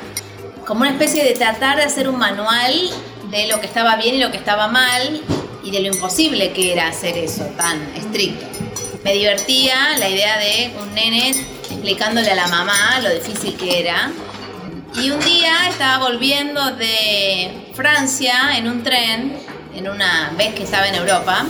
como 0.66 0.80
una 0.80 0.92
especie 0.92 1.22
de 1.22 1.34
tratar 1.34 1.76
de 1.76 1.82
hacer 1.82 2.08
un 2.08 2.18
manual 2.18 2.72
de 3.30 3.48
lo 3.48 3.60
que 3.60 3.66
estaba 3.66 3.96
bien 3.96 4.14
y 4.14 4.18
lo 4.18 4.30
que 4.30 4.38
estaba 4.38 4.68
mal 4.68 5.20
y 5.62 5.70
de 5.70 5.80
lo 5.80 5.88
imposible 5.88 6.52
que 6.52 6.72
era 6.72 6.88
hacer 6.88 7.18
eso 7.18 7.44
tan 7.58 7.82
estricto. 7.94 8.46
Me 9.04 9.12
divertía 9.12 9.98
la 9.98 10.08
idea 10.08 10.38
de 10.38 10.72
un 10.80 10.94
nene 10.94 11.34
explicándole 11.70 12.30
a 12.30 12.34
la 12.34 12.48
mamá 12.48 12.98
lo 13.02 13.12
difícil 13.12 13.56
que 13.56 13.80
era. 13.80 14.10
Y 14.94 15.10
un 15.10 15.20
día 15.20 15.68
estaba 15.68 16.08
volviendo 16.08 16.70
de 16.76 17.72
Francia 17.74 18.56
en 18.56 18.68
un 18.68 18.82
tren, 18.82 19.36
en 19.74 19.86
una 19.86 20.32
vez 20.38 20.54
que 20.54 20.62
estaba 20.62 20.88
en 20.88 20.94
Europa, 20.94 21.44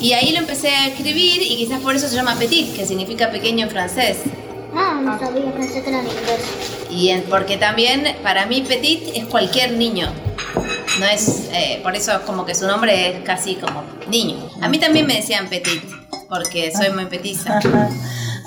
y 0.00 0.12
ahí 0.12 0.30
lo 0.30 0.38
empecé 0.38 0.68
a 0.68 0.86
escribir 0.86 1.42
y 1.42 1.56
quizás 1.56 1.80
por 1.80 1.96
eso 1.96 2.08
se 2.08 2.14
llama 2.14 2.36
petit, 2.36 2.74
que 2.74 2.86
significa 2.86 3.32
pequeño 3.32 3.64
en 3.64 3.70
francés. 3.70 4.18
Ah, 4.74 5.00
no 5.02 5.18
sabía, 5.18 5.52
pensé 5.52 5.82
que 5.82 5.88
era 5.90 5.98
inglés. 5.98 6.40
Y 6.90 7.08
en- 7.10 7.22
porque 7.24 7.56
también 7.56 8.04
para 8.22 8.46
mí 8.46 8.62
petit 8.62 9.02
es 9.14 9.24
cualquier 9.26 9.72
niño. 9.72 10.10
No 10.98 11.06
es, 11.06 11.48
eh, 11.52 11.80
por 11.82 11.94
eso 11.96 12.12
es 12.12 12.18
como 12.20 12.44
que 12.44 12.54
su 12.54 12.66
nombre 12.66 13.10
es 13.18 13.24
casi 13.24 13.54
como 13.56 13.82
niño. 14.08 14.36
A 14.60 14.68
mí 14.68 14.78
también 14.78 15.06
me 15.06 15.14
decían 15.14 15.48
petit, 15.48 15.82
porque 16.28 16.72
soy 16.76 16.90
muy 16.90 17.06
petiza. 17.06 17.58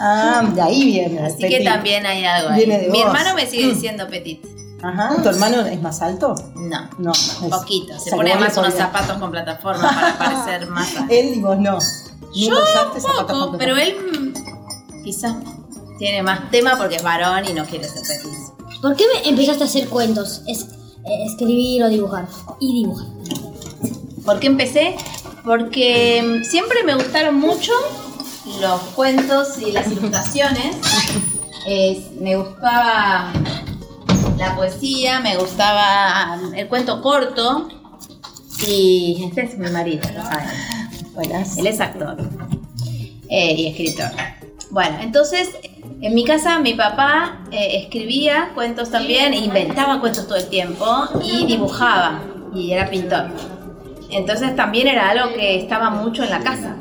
Ah, 0.05 0.41
de 0.53 0.61
ahí 0.61 0.85
viene. 0.85 1.19
Así 1.19 1.47
que 1.47 1.63
también 1.63 2.05
hay 2.05 2.25
algo 2.25 2.49
ahí. 2.49 2.65
Viene 2.65 2.79
de 2.79 2.89
Mi 2.89 2.97
vos. 2.97 3.07
hermano 3.07 3.35
me 3.35 3.45
sigue 3.45 3.67
diciendo 3.73 4.07
petit. 4.09 4.43
Ajá, 4.81 5.15
¿tu 5.21 5.29
hermano 5.29 5.61
es 5.65 5.79
más 5.81 6.01
alto? 6.01 6.33
No, 6.55 6.89
No, 6.97 7.11
un 7.41 7.49
poquito. 7.51 7.93
o 7.95 7.99
Se 7.99 8.09
sea, 8.09 8.17
pone 8.17 8.31
además 8.33 8.57
unos 8.57 8.73
zapatos 8.73 9.17
con 9.19 9.29
plataforma 9.31 9.87
para 10.17 10.17
parecer 10.45 10.67
más 10.69 10.97
alto. 10.97 11.13
Él 11.13 11.35
y 11.35 11.39
vos 11.41 11.57
no. 11.59 11.77
Yo 12.35 12.49
usaste 12.59 12.99
zapatos 13.01 13.25
poco, 13.37 13.49
con 13.51 13.57
pero 13.59 13.77
él 13.77 13.95
mm, 13.95 15.03
quizás 15.03 15.35
tiene 15.97 16.21
más 16.23 16.49
tema 16.51 16.77
porque 16.77 16.95
es 16.97 17.03
varón 17.03 17.43
y 17.49 17.53
no 17.53 17.65
quiere 17.65 17.87
ser 17.87 18.01
petizo. 18.03 18.55
¿Por 18.81 18.95
qué 18.95 19.05
me 19.23 19.29
empezaste 19.29 19.63
a 19.63 19.67
hacer 19.67 19.87
cuentos? 19.89 20.41
Es, 20.47 20.63
eh, 21.05 21.25
escribir 21.25 21.83
o 21.83 21.89
dibujar. 21.89 22.27
Y 22.59 22.81
dibujar. 22.81 23.07
¿Por 24.25 24.39
qué 24.39 24.47
empecé? 24.47 24.95
Porque 25.43 26.21
mm, 26.41 26.43
siempre 26.43 26.83
me 26.83 26.95
gustaron 26.95 27.39
mucho 27.39 27.71
los 28.61 28.81
cuentos 28.95 29.59
y 29.59 29.71
las 29.71 29.87
ilustraciones. 29.91 30.75
Es- 31.65 32.11
me 32.19 32.35
gustaba 32.35 33.31
la 34.37 34.53
poesía, 34.55 35.21
me 35.21 35.37
gustaba 35.37 36.37
el 36.55 36.67
cuento 36.67 37.01
corto. 37.01 37.69
Y 38.67 39.23
este 39.27 39.43
es 39.45 39.57
mi 39.57 39.69
marido, 39.69 40.01
lo 40.13 40.23
saben. 40.23 40.49
Buenas. 41.13 41.57
Él 41.57 41.67
es 41.67 41.79
actor 41.79 42.17
eh, 43.29 43.53
y 43.57 43.67
escritor. 43.67 44.09
Bueno, 44.71 44.97
entonces 45.01 45.49
en 46.03 46.13
mi 46.13 46.25
casa 46.25 46.59
mi 46.59 46.73
papá 46.73 47.39
eh, 47.49 47.81
escribía 47.81 48.51
cuentos 48.53 48.91
también, 48.91 49.33
inventaba 49.33 50.01
cuentos 50.01 50.27
todo 50.27 50.37
el 50.37 50.49
tiempo 50.49 50.85
y 51.23 51.45
dibujaba 51.45 52.19
y 52.53 52.73
era 52.73 52.89
pintor. 52.89 53.27
Entonces 54.09 54.53
también 54.53 54.87
era 54.89 55.09
algo 55.11 55.33
que 55.33 55.55
estaba 55.55 55.89
mucho 55.89 56.25
en 56.25 56.29
la 56.29 56.39
casa. 56.39 56.75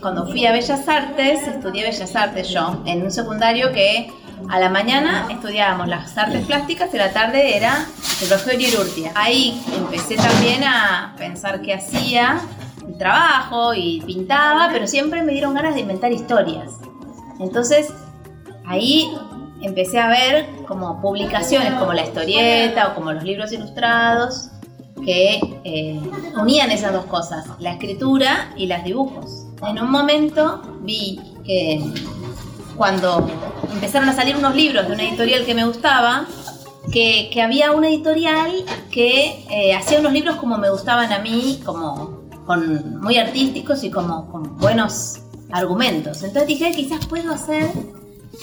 Cuando 0.00 0.26
fui 0.26 0.46
a 0.46 0.52
Bellas 0.52 0.88
Artes, 0.88 1.46
estudié 1.46 1.84
Bellas 1.84 2.16
Artes 2.16 2.48
yo, 2.48 2.82
en 2.86 3.02
un 3.02 3.10
secundario 3.10 3.72
que 3.72 4.10
a 4.48 4.58
la 4.58 4.70
mañana 4.70 5.28
estudiábamos 5.30 5.86
las 5.86 6.16
artes 6.16 6.46
plásticas 6.46 6.92
y 6.94 6.96
a 6.98 7.06
la 7.06 7.12
tarde 7.12 7.54
era 7.54 7.86
el 8.22 8.30
Rogelio 8.30 8.68
Urrutia. 8.80 9.12
Ahí 9.14 9.62
empecé 9.76 10.16
también 10.16 10.64
a 10.64 11.14
pensar 11.18 11.60
qué 11.60 11.74
hacía, 11.74 12.40
el 12.88 12.96
trabajo 12.96 13.74
y 13.74 14.00
pintaba, 14.06 14.70
pero 14.72 14.86
siempre 14.86 15.22
me 15.22 15.32
dieron 15.32 15.52
ganas 15.52 15.74
de 15.74 15.80
inventar 15.82 16.10
historias. 16.10 16.70
Entonces 17.38 17.92
ahí 18.66 19.12
empecé 19.60 19.98
a 19.98 20.08
ver 20.08 20.46
como 20.66 21.00
publicaciones 21.00 21.74
como 21.74 21.92
la 21.92 22.02
historieta 22.02 22.88
o 22.88 22.94
como 22.94 23.12
los 23.12 23.22
libros 23.22 23.52
ilustrados 23.52 24.48
que 25.04 25.40
eh, 25.64 26.00
unían 26.40 26.70
esas 26.70 26.92
dos 26.92 27.06
cosas, 27.06 27.46
la 27.58 27.72
escritura 27.72 28.52
y 28.56 28.66
los 28.66 28.84
dibujos. 28.84 29.46
En 29.66 29.80
un 29.80 29.90
momento 29.90 30.62
vi 30.82 31.20
que 31.44 31.80
cuando 32.76 33.28
empezaron 33.72 34.08
a 34.08 34.12
salir 34.12 34.36
unos 34.36 34.54
libros 34.54 34.86
de 34.86 34.94
una 34.94 35.02
editorial 35.02 35.44
que 35.44 35.54
me 35.54 35.64
gustaba, 35.64 36.26
que, 36.92 37.30
que 37.32 37.42
había 37.42 37.72
una 37.72 37.88
editorial 37.88 38.50
que 38.90 39.44
eh, 39.50 39.74
hacía 39.74 40.00
unos 40.00 40.12
libros 40.12 40.36
como 40.36 40.58
me 40.58 40.70
gustaban 40.70 41.12
a 41.12 41.18
mí, 41.18 41.60
como 41.64 42.22
con, 42.46 43.00
muy 43.00 43.18
artísticos 43.18 43.84
y 43.84 43.90
como 43.90 44.30
con 44.30 44.58
buenos 44.58 45.20
argumentos. 45.50 46.22
Entonces 46.22 46.48
dije, 46.48 46.72
quizás 46.72 47.06
puedo 47.06 47.32
hacer 47.32 47.70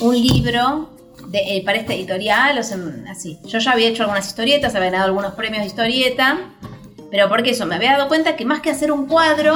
un 0.01 0.15
libro 0.15 0.89
de- 1.27 1.57
eh, 1.57 1.63
para 1.65 1.77
esta 1.77 1.93
editorial, 1.93 2.57
o 2.57 2.63
sea, 2.63 2.77
así. 3.09 3.39
Yo 3.45 3.59
ya 3.59 3.71
había 3.71 3.89
hecho 3.89 4.03
algunas 4.03 4.27
historietas, 4.27 4.75
había 4.75 4.89
ganado 4.91 5.05
algunos 5.07 5.33
premios 5.33 5.61
de 5.63 5.67
historieta, 5.67 6.37
pero 7.11 7.27
porque 7.29 7.51
eso, 7.51 7.65
me 7.65 7.75
había 7.75 7.93
dado 7.97 8.07
cuenta 8.07 8.35
que 8.35 8.45
más 8.45 8.61
que 8.61 8.69
hacer 8.71 8.91
un 8.91 9.07
cuadro, 9.07 9.55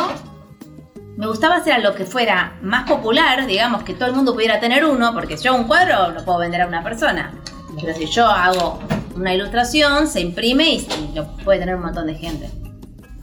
me 1.16 1.28
gustaba 1.28 1.58
hacer 1.58 1.74
algo 1.74 1.94
que 1.94 2.06
fuera 2.06 2.58
más 2.62 2.90
popular, 2.90 3.46
digamos, 3.46 3.84
que 3.84 3.94
todo 3.94 4.08
el 4.10 4.16
mundo 4.16 4.34
pudiera 4.34 4.60
tener 4.60 4.84
uno, 4.86 5.13
porque 5.13 5.38
yo 5.38 5.56
un 5.56 5.66
cuadro 5.66 6.10
lo 6.12 6.25
puedo 6.25 6.40
vender 6.40 6.62
a 6.62 6.68
una 6.68 6.84
persona. 6.84 7.32
Pero 7.80 7.96
si 7.96 8.06
yo 8.08 8.25
hago 8.28 8.80
una 9.16 9.34
ilustración, 9.34 10.08
se 10.08 10.22
imprime 10.22 10.74
y 10.74 10.88
lo 11.13 11.28
puede 11.38 11.60
tener 11.60 11.75
un 11.75 11.84
montón 11.84 12.08
de 12.08 12.16
gente. 12.16 12.50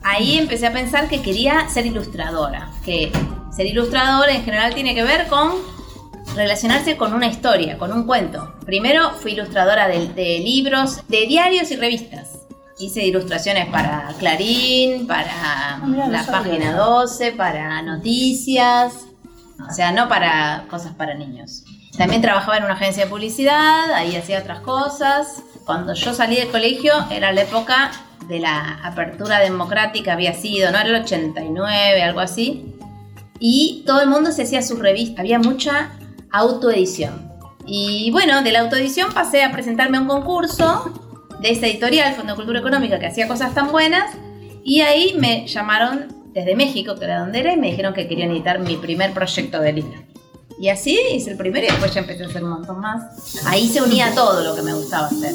Ahí 0.02 0.38
empecé 0.38 0.66
a 0.68 0.72
pensar 0.72 1.08
que 1.08 1.20
quería 1.20 1.68
ser 1.68 1.84
ilustradora, 1.86 2.70
que 2.84 3.12
ser 3.54 3.66
ilustradora 3.66 4.32
en 4.32 4.44
general 4.44 4.72
tiene 4.74 4.94
que 4.94 5.02
ver 5.02 5.26
con 5.26 5.52
relacionarse 6.34 6.96
con 6.96 7.12
una 7.12 7.26
historia, 7.26 7.78
con 7.78 7.92
un 7.92 8.04
cuento. 8.04 8.54
Primero 8.64 9.10
fui 9.12 9.32
ilustradora 9.32 9.88
de, 9.88 10.08
de 10.08 10.38
libros, 10.40 11.00
de 11.08 11.26
diarios 11.26 11.70
y 11.70 11.76
revistas. 11.76 12.28
Hice 12.78 13.04
ilustraciones 13.04 13.66
para 13.68 14.14
Clarín, 14.18 15.06
para 15.06 15.80
Mira, 15.84 16.06
no 16.06 16.12
la 16.12 16.24
página 16.24 16.74
12, 16.74 17.32
para 17.32 17.82
noticias, 17.82 18.94
o 19.68 19.72
sea, 19.72 19.92
no 19.92 20.08
para 20.08 20.64
cosas 20.70 20.94
para 20.94 21.14
niños. 21.14 21.64
También 21.98 22.22
trabajaba 22.22 22.56
en 22.56 22.64
una 22.64 22.74
agencia 22.74 23.04
de 23.04 23.10
publicidad, 23.10 23.92
ahí 23.92 24.16
hacía 24.16 24.38
otras 24.38 24.60
cosas. 24.60 25.42
Cuando 25.66 25.92
yo 25.92 26.14
salí 26.14 26.36
del 26.36 26.48
colegio 26.48 26.92
era 27.10 27.32
la 27.32 27.42
época 27.42 27.90
de 28.26 28.38
la 28.38 28.80
apertura 28.82 29.40
democrática, 29.40 30.14
había 30.14 30.32
sido, 30.32 30.70
¿no? 30.70 30.78
Era 30.78 30.88
el 30.88 31.02
89, 31.02 32.02
algo 32.02 32.20
así. 32.20 32.74
Y 33.38 33.82
todo 33.86 34.00
el 34.00 34.08
mundo 34.08 34.32
se 34.32 34.44
hacía 34.44 34.62
sus 34.62 34.78
revistas, 34.78 35.20
había 35.20 35.38
mucha 35.38 35.90
autoedición. 36.30 37.30
Y 37.66 38.10
bueno, 38.10 38.42
de 38.42 38.52
la 38.52 38.60
autoedición 38.60 39.12
pasé 39.12 39.42
a 39.42 39.52
presentarme 39.52 39.98
a 39.98 40.00
un 40.00 40.08
concurso 40.08 40.92
de 41.40 41.50
esta 41.50 41.66
editorial, 41.66 42.14
Fondo 42.14 42.36
Cultura 42.36 42.60
Económica, 42.60 42.98
que 42.98 43.06
hacía 43.06 43.28
cosas 43.28 43.54
tan 43.54 43.70
buenas. 43.70 44.14
Y 44.64 44.80
ahí 44.80 45.14
me 45.18 45.46
llamaron 45.46 46.08
desde 46.32 46.54
México, 46.54 46.94
que 46.96 47.04
era 47.04 47.20
donde 47.20 47.40
era, 47.40 47.52
y 47.52 47.56
me 47.56 47.68
dijeron 47.68 47.94
que 47.94 48.06
querían 48.08 48.30
editar 48.30 48.58
mi 48.58 48.76
primer 48.76 49.12
proyecto 49.12 49.60
de 49.60 49.72
libro. 49.72 49.98
Y 50.60 50.68
así 50.68 50.98
hice 51.12 51.30
el 51.30 51.36
primero 51.38 51.66
y 51.66 51.70
después 51.70 51.94
ya 51.94 52.00
empecé 52.00 52.24
a 52.24 52.26
hacer 52.26 52.44
un 52.44 52.50
montón 52.50 52.80
más. 52.80 53.44
Ahí 53.46 53.66
se 53.66 53.80
unía 53.80 54.14
todo 54.14 54.44
lo 54.44 54.54
que 54.54 54.62
me 54.62 54.74
gustaba 54.74 55.06
hacer. 55.06 55.34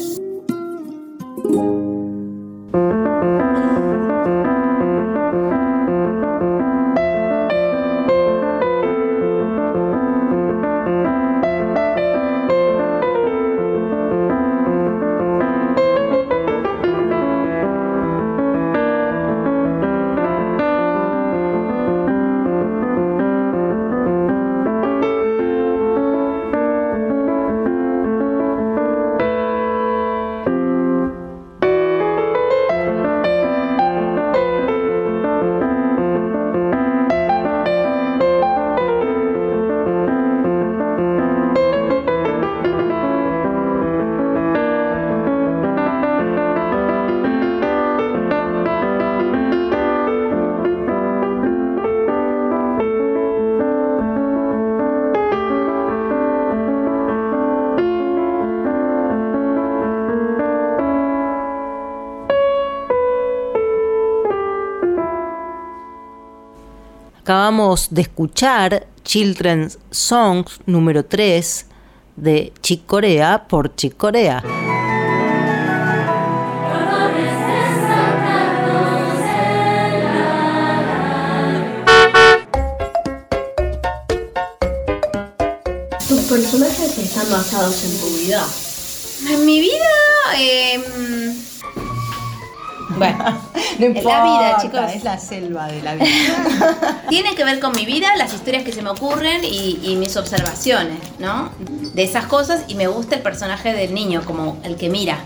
Acabamos 67.26 67.88
de 67.90 68.02
escuchar 68.02 68.86
Children's 69.02 69.80
Songs 69.90 70.60
número 70.64 71.04
3 71.04 71.66
de 72.14 72.52
Chick 72.62 72.86
Corea 72.86 73.48
por 73.48 73.74
Chick 73.74 73.96
Corea. 73.96 74.44
Tus 86.06 86.20
personajes 86.28 86.96
están 86.96 87.28
basados 87.28 87.84
en 87.86 87.98
tu 87.98 88.06
vida. 88.18 88.46
En 89.28 89.44
mi 89.44 89.62
vida, 89.62 89.84
em, 90.38 91.34
bueno, 92.96 93.45
No 93.78 93.86
en 93.86 93.94
la 93.94 94.24
vida, 94.24 94.58
chicos. 94.60 94.80
es 94.94 95.04
la 95.04 95.18
selva 95.18 95.66
de 95.68 95.82
la 95.82 95.94
vida. 95.94 97.02
Tiene 97.08 97.34
que 97.34 97.44
ver 97.44 97.60
con 97.60 97.72
mi 97.72 97.84
vida, 97.84 98.16
las 98.16 98.32
historias 98.32 98.64
que 98.64 98.72
se 98.72 98.82
me 98.82 98.90
ocurren 98.90 99.44
y, 99.44 99.80
y 99.82 99.96
mis 99.96 100.16
observaciones, 100.16 100.98
¿no? 101.18 101.50
De 101.94 102.02
esas 102.02 102.26
cosas 102.26 102.64
y 102.68 102.74
me 102.74 102.86
gusta 102.86 103.16
el 103.16 103.22
personaje 103.22 103.72
del 103.72 103.94
niño, 103.94 104.22
como 104.24 104.58
el 104.64 104.76
que 104.76 104.88
mira. 104.88 105.18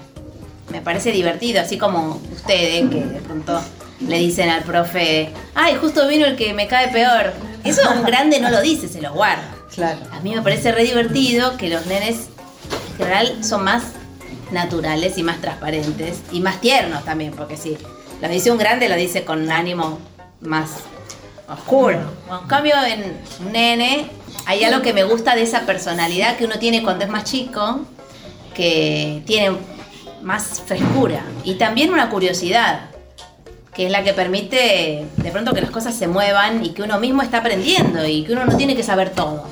Me 0.70 0.80
parece 0.80 1.10
divertido, 1.12 1.60
así 1.60 1.78
como 1.78 2.20
ustedes 2.32 2.88
que 2.90 3.04
de 3.04 3.20
pronto 3.20 3.60
le 4.06 4.18
dicen 4.18 4.48
al 4.48 4.62
profe, 4.62 5.30
ay, 5.54 5.76
justo 5.80 6.06
vino 6.06 6.26
el 6.26 6.36
que 6.36 6.54
me 6.54 6.66
cae 6.66 6.88
peor. 6.88 7.32
Eso 7.64 7.82
un 7.90 8.04
grande 8.04 8.40
no 8.40 8.50
lo 8.50 8.60
dice, 8.60 8.88
se 8.88 9.00
lo 9.00 9.12
guarda. 9.12 9.48
Claro. 9.74 10.00
A 10.12 10.20
mí 10.20 10.34
me 10.34 10.42
parece 10.42 10.72
re 10.72 10.84
divertido 10.84 11.56
que 11.56 11.68
los 11.68 11.86
nenes 11.86 12.28
en 12.92 12.96
general 12.96 13.44
son 13.44 13.64
más 13.64 13.82
naturales 14.50 15.16
y 15.18 15.22
más 15.22 15.40
transparentes 15.40 16.20
y 16.32 16.40
más 16.40 16.60
tiernos 16.60 17.04
también, 17.04 17.32
porque 17.32 17.56
si 17.56 17.76
lo 18.20 18.28
dice 18.28 18.50
un 18.50 18.58
grande, 18.58 18.88
lo 18.88 18.96
dice 18.96 19.24
con 19.24 19.50
ánimo 19.50 19.98
más 20.40 20.70
oscuro. 21.48 21.98
En 22.40 22.46
cambio, 22.48 22.74
en 22.86 23.16
un 23.44 23.52
nene 23.52 24.06
hay 24.46 24.64
algo 24.64 24.82
que 24.82 24.92
me 24.92 25.04
gusta 25.04 25.34
de 25.34 25.42
esa 25.42 25.62
personalidad 25.62 26.36
que 26.36 26.44
uno 26.44 26.58
tiene 26.58 26.82
cuando 26.82 27.04
es 27.04 27.10
más 27.10 27.24
chico, 27.24 27.80
que 28.54 29.22
tiene 29.26 29.56
más 30.22 30.62
frescura 30.66 31.22
y 31.44 31.54
también 31.54 31.92
una 31.92 32.10
curiosidad. 32.10 32.86
que 33.74 33.86
es 33.86 33.92
la 33.92 34.02
que 34.02 34.12
permite 34.12 35.06
de 35.16 35.30
pronto 35.30 35.54
que 35.54 35.60
las 35.62 35.70
cosas 35.70 35.94
se 35.94 36.08
muevan 36.08 36.64
y 36.64 36.70
que 36.70 36.82
uno 36.82 36.98
mismo 36.98 37.22
está 37.22 37.38
aprendiendo 37.38 38.04
y 38.04 38.24
que 38.24 38.32
uno 38.32 38.44
no 38.44 38.56
tiene 38.56 38.74
que 38.74 38.82
saber 38.82 39.10
todo. 39.10 39.44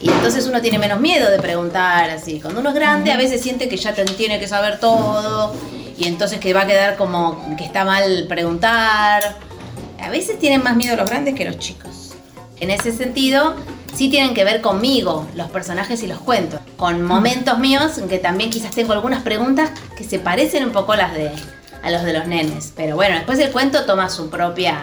Y 0.00 0.10
entonces 0.10 0.46
uno 0.48 0.60
tiene 0.60 0.78
menos 0.80 0.98
miedo 1.00 1.30
de 1.30 1.38
preguntar 1.38 2.10
así. 2.10 2.40
Cuando 2.40 2.58
uno 2.60 2.70
es 2.70 2.74
grande 2.74 3.12
a 3.12 3.16
veces 3.16 3.40
siente 3.40 3.68
que 3.68 3.76
ya 3.76 3.94
te- 3.94 4.04
tiene 4.04 4.40
que 4.40 4.48
saber 4.48 4.80
todo 4.80 5.54
y 6.02 6.08
entonces 6.08 6.40
que 6.40 6.52
va 6.52 6.62
a 6.62 6.66
quedar 6.66 6.96
como 6.96 7.56
que 7.56 7.64
está 7.64 7.84
mal 7.84 8.26
preguntar. 8.28 9.36
A 10.00 10.10
veces 10.10 10.36
tienen 10.40 10.64
más 10.64 10.74
miedo 10.74 10.96
los 10.96 11.08
grandes 11.08 11.36
que 11.36 11.44
los 11.44 11.58
chicos. 11.60 12.14
En 12.58 12.70
ese 12.70 12.90
sentido, 12.90 13.54
sí 13.94 14.10
tienen 14.10 14.34
que 14.34 14.44
ver 14.44 14.60
conmigo, 14.62 15.28
los 15.36 15.48
personajes 15.50 16.02
y 16.02 16.08
los 16.08 16.18
cuentos. 16.18 16.60
Con 16.76 17.02
momentos 17.02 17.56
míos 17.60 17.98
en 17.98 18.08
que 18.08 18.18
también 18.18 18.50
quizás 18.50 18.72
tengo 18.72 18.92
algunas 18.92 19.22
preguntas 19.22 19.70
que 19.96 20.02
se 20.02 20.18
parecen 20.18 20.64
un 20.64 20.72
poco 20.72 20.92
a 20.92 20.96
las 20.96 21.14
de 21.14 21.30
a 21.84 21.90
los 21.90 22.02
de 22.02 22.12
los 22.14 22.26
nenes. 22.26 22.72
Pero 22.74 22.96
bueno, 22.96 23.14
después 23.14 23.38
el 23.38 23.52
cuento 23.52 23.84
toma 23.84 24.08
su 24.08 24.28
propia 24.28 24.82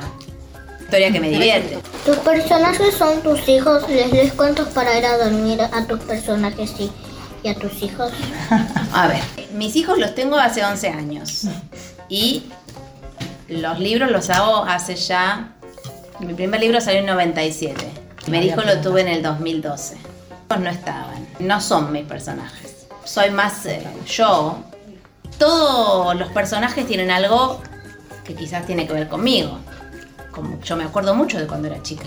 historia 0.79 1.12
que 1.12 1.19
me 1.19 1.29
divierte. 1.29 1.79
Tus 2.05 2.15
personajes 2.17 2.95
son 2.95 3.21
tus 3.21 3.45
hijos, 3.49 3.89
les 3.89 4.10
lees 4.12 4.34
cuentos 4.34 4.69
para 4.69 4.97
ir 4.97 5.05
a 5.05 5.17
dormir 5.17 5.62
a 5.62 5.86
tus 5.86 5.99
personajes 5.99 6.73
y, 6.79 6.89
y 7.43 7.47
a 7.49 7.56
tus 7.56 7.82
hijos. 7.82 8.12
A 8.93 9.08
ver, 9.08 9.21
mis 9.54 9.75
hijos 9.75 9.97
los 9.97 10.15
tengo 10.15 10.38
hace 10.38 10.63
11 10.63 10.89
años. 10.89 11.43
Y 12.10 12.43
los 13.47 13.80
libros 13.80 14.12
los 14.12 14.30
hago 14.30 14.63
hace 14.65 14.95
ya. 14.95 15.52
Mi 16.19 16.34
primer 16.34 16.60
libro 16.60 16.82
salió 16.82 16.99
en 16.99 17.06
97. 17.06 17.89
Mi 18.28 18.39
hijo 18.39 18.62
lo 18.62 18.80
tuve 18.82 19.02
en 19.02 19.08
el 19.08 19.23
2012. 19.23 19.95
Ellos 20.49 20.63
no 20.63 20.69
estaban. 20.69 21.28
No 21.39 21.62
son 21.62 21.91
mis 21.91 22.04
personajes. 22.06 22.88
Soy 23.06 23.32
más 23.32 23.65
eh, 23.65 23.84
yo. 24.08 24.60
Todos 25.38 26.15
los 26.15 26.28
personajes 26.30 26.86
tienen 26.86 27.12
algo 27.12 27.62
que 28.25 28.36
quizás 28.36 28.65
tiene 28.65 28.86
que 28.86 28.93
ver 28.93 29.08
conmigo. 29.08 29.58
Como 30.32 30.60
yo 30.62 30.75
me 30.75 30.84
acuerdo 30.84 31.15
mucho 31.15 31.39
de 31.39 31.47
cuando 31.47 31.67
era 31.67 31.82
chica. 31.82 32.06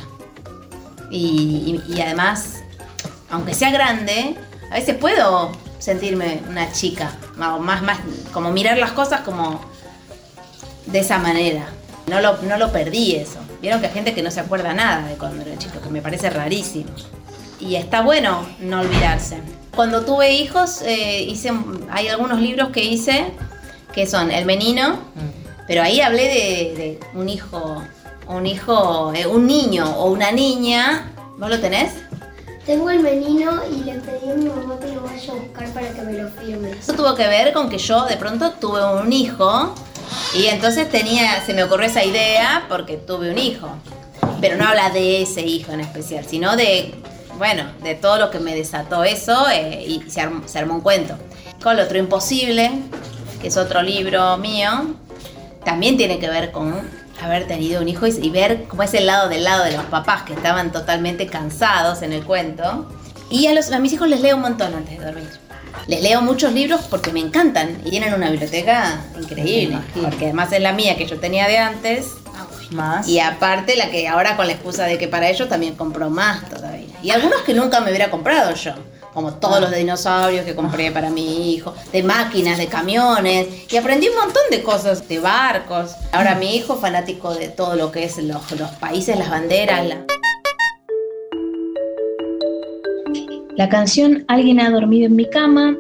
Y, 1.11 1.81
y- 1.88 1.95
y 1.95 2.01
además, 2.01 2.62
aunque 3.31 3.55
sea 3.55 3.71
grande, 3.71 4.37
a 4.73 4.77
veces 4.77 4.97
puedo 4.97 5.53
sentirme 5.79 6.41
una 6.49 6.73
chica. 6.73 7.13
Más, 7.37 7.83
más, 7.83 7.99
como 8.33 8.51
mirar 8.51 8.79
las 8.79 8.93
cosas 8.93 9.21
como 9.21 9.61
de 10.87 11.01
esa 11.01 11.19
manera. 11.19 11.67
No 12.07 12.23
lo, 12.23 12.39
no 12.39 12.57
lo 12.57 12.73
perdí 12.73 13.17
eso. 13.17 13.39
Vieron 13.61 13.81
que 13.81 13.89
hay 13.89 13.93
gente 13.93 14.15
que 14.15 14.23
no 14.23 14.31
se 14.31 14.41
acuerda 14.41 14.73
nada 14.73 15.07
de 15.07 15.17
cuando 15.17 15.43
era 15.43 15.59
chico, 15.59 15.79
que 15.83 15.91
me 15.91 16.01
parece 16.01 16.31
rarísimo. 16.31 16.91
Y 17.61 17.75
está 17.75 18.01
bueno 18.01 18.47
no 18.61 18.81
olvidarse. 18.81 19.41
Cuando 19.77 20.07
tuve 20.07 20.33
hijos, 20.33 20.81
eh, 20.83 21.23
hice, 21.23 21.53
hay 21.91 22.09
algunos 22.09 22.41
libros 22.41 22.71
que 22.71 22.83
hice 22.83 23.27
que 23.93 24.07
son 24.07 24.31
El 24.31 24.47
Menino, 24.47 25.01
pero 25.69 25.83
ahí 25.83 26.01
hablé 26.01 26.23
de, 26.23 26.75
de 26.75 27.01
un 27.13 27.29
hijo, 27.29 27.83
un 28.27 28.47
hijo, 28.47 29.13
eh, 29.15 29.27
un 29.27 29.47
niño 29.47 29.85
o 29.99 30.11
una 30.11 30.33
niña. 30.33 31.13
¿Vos 31.37 31.51
lo 31.51 31.61
tenés? 31.61 31.93
Tengo 32.66 32.90
el 32.90 33.01
menino 33.01 33.61
y 33.68 33.83
le 33.83 33.94
pedí 33.94 34.31
a 34.31 34.35
mi 34.35 34.44
mamá 34.44 34.79
que 34.79 34.92
lo 34.92 35.03
vaya 35.03 35.33
a 35.33 35.37
buscar 35.37 35.68
para 35.72 35.92
que 35.92 36.03
me 36.03 36.12
lo 36.12 36.29
firme. 36.31 36.70
Eso 36.70 36.92
tuvo 36.92 37.16
que 37.16 37.27
ver 37.27 37.53
con 37.53 37.68
que 37.68 37.79
yo 37.79 38.05
de 38.05 38.16
pronto 38.16 38.53
tuve 38.53 38.85
un 39.01 39.12
hijo 39.12 39.75
y 40.37 40.46
entonces 40.46 40.88
tenía, 40.88 41.44
se 41.44 41.55
me 41.55 41.64
ocurrió 41.64 41.88
esa 41.88 42.05
idea 42.05 42.66
porque 42.68 42.96
tuve 42.96 43.33
un 43.33 43.38
hijo. 43.38 43.68
Pero 44.40 44.57
no 44.57 44.64
habla 44.64 44.90
de 44.90 45.22
ese 45.22 45.40
hijo 45.42 45.72
en 45.72 45.81
especial, 45.81 46.25
sino 46.25 46.57
de, 46.57 46.94
bueno, 47.37 47.64
de 47.83 47.96
todo 47.96 48.18
lo 48.18 48.31
que 48.31 48.38
me 48.38 48.55
desató 48.55 49.03
eso 49.03 49.48
eh, 49.51 49.85
y 49.87 50.09
se 50.09 50.20
armó, 50.20 50.75
un 50.75 50.81
cuento. 50.83 51.16
Con 51.62 51.79
otro 51.81 51.98
imposible, 51.98 52.70
que 53.40 53.48
es 53.48 53.57
otro 53.57 53.83
libro 53.83 54.37
mío, 54.38 54.94
también 55.64 55.96
tiene 55.96 56.20
que 56.20 56.29
ver 56.29 56.53
con 56.53 56.88
haber 57.23 57.47
tenido 57.47 57.81
un 57.81 57.89
hijo 57.89 58.07
y, 58.07 58.11
y 58.11 58.31
ver 58.31 58.65
cómo 58.69 58.83
es 58.83 58.95
el 58.95 59.07
lado 59.07 59.29
del 59.29 59.45
lado 59.45 59.65
de 59.65 59.73
los 59.73 59.85
papás 59.85 60.23
que 60.23 60.33
estaban 60.33 60.73
totalmente 60.73 61.27
cansados 61.27 62.03
en 62.03 62.13
el 62.13 62.25
cuento. 62.25 62.89
Y 63.31 63.47
a, 63.47 63.55
los, 63.55 63.73
a 63.73 63.79
mis 63.79 63.93
hijos 63.93 64.09
les 64.09 64.21
leo 64.21 64.37
un 64.37 64.43
montón 64.43 64.75
antes 64.75 64.99
de 64.99 65.05
dormir. 65.05 65.29
Les 65.87 66.03
leo 66.03 66.21
muchos 66.23 66.53
libros 66.53 66.83
porque 66.91 67.13
me 67.13 67.21
encantan 67.21 67.81
y 67.85 67.91
tienen 67.91 68.15
una 68.15 68.31
biblioteca 68.31 69.01
increíble. 69.19 69.79
Porque 69.95 70.27
además 70.27 70.53
es 70.53 70.61
la 70.61 70.73
mía 70.73 70.97
que 70.97 71.07
yo 71.07 71.19
tenía 71.19 71.49
de 71.49 71.59
antes. 71.59 72.09
Más. 72.71 73.07
Y 73.07 73.21
aparte 73.21 73.77
la 73.77 73.91
que 73.91 74.09
ahora 74.09 74.37
con 74.37 74.47
la 74.47 74.55
excusa 74.55 74.85
de 74.85 74.97
que 74.97 75.07
para 75.07 75.29
ellos 75.29 75.49
también 75.49 75.75
compro 75.75 76.09
más 76.09 76.49
todavía. 76.49 76.95
Y 77.03 77.11
algunos 77.11 77.43
que 77.43 77.53
nunca 77.53 77.81
me 77.81 77.91
hubiera 77.91 78.11
comprado 78.11 78.55
yo. 78.55 78.73
Como 79.14 79.35
todos 79.35 79.61
los 79.61 79.70
de 79.70 79.79
dinosaurios 79.79 80.44
que 80.44 80.55
compré 80.55 80.90
para 80.90 81.11
mi 81.11 81.53
hijo, 81.55 81.75
de 81.92 82.03
máquinas, 82.03 82.57
de 82.59 82.66
camiones. 82.66 83.46
Y 83.70 83.77
aprendí 83.77 84.09
un 84.09 84.16
montón 84.16 84.42
de 84.51 84.62
cosas, 84.62 85.07
de 85.09 85.18
barcos. 85.18 85.92
Ahora 86.12 86.35
mi 86.35 86.57
hijo 86.57 86.77
fanático 86.77 87.35
de 87.35 87.48
todo 87.48 87.77
lo 87.77 87.92
que 87.92 88.05
es 88.05 88.16
los, 88.22 88.51
los 88.53 88.70
países, 88.81 89.18
las 89.18 89.29
banderas. 89.31 89.87
la- 89.87 90.05
La 93.57 93.68
canción 93.68 94.25
Alguien 94.29 94.61
ha 94.61 94.70
dormido 94.70 95.07
en 95.07 95.16
mi 95.16 95.29
cama 95.29 95.77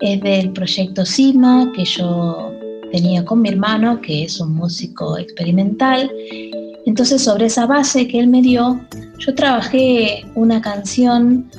es 0.00 0.20
del 0.22 0.52
proyecto 0.54 1.04
Sigma 1.04 1.70
que 1.76 1.84
yo 1.84 2.50
tenía 2.90 3.22
con 3.26 3.42
mi 3.42 3.50
hermano, 3.50 4.00
que 4.00 4.24
es 4.24 4.40
un 4.40 4.54
músico 4.54 5.18
experimental. 5.18 6.10
Entonces, 6.86 7.22
sobre 7.22 7.44
esa 7.46 7.66
base 7.66 8.08
que 8.08 8.18
él 8.18 8.28
me 8.28 8.40
dio, 8.40 8.80
yo 9.18 9.34
trabajé 9.34 10.24
una 10.34 10.62
canción 10.62 11.50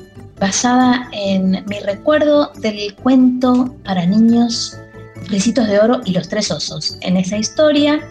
basada 0.41 1.08
en 1.12 1.63
mi 1.67 1.80
recuerdo 1.86 2.51
del 2.58 2.95
cuento 2.95 3.75
para 3.86 4.08
niños 4.08 4.75
Ricitos 5.27 5.67
de 5.67 5.80
Oro 5.80 6.01
y 6.04 6.13
los 6.13 6.27
Tres 6.27 6.49
Osos. 6.49 6.97
En 7.01 7.15
esa 7.15 7.38
historia, 7.38 8.01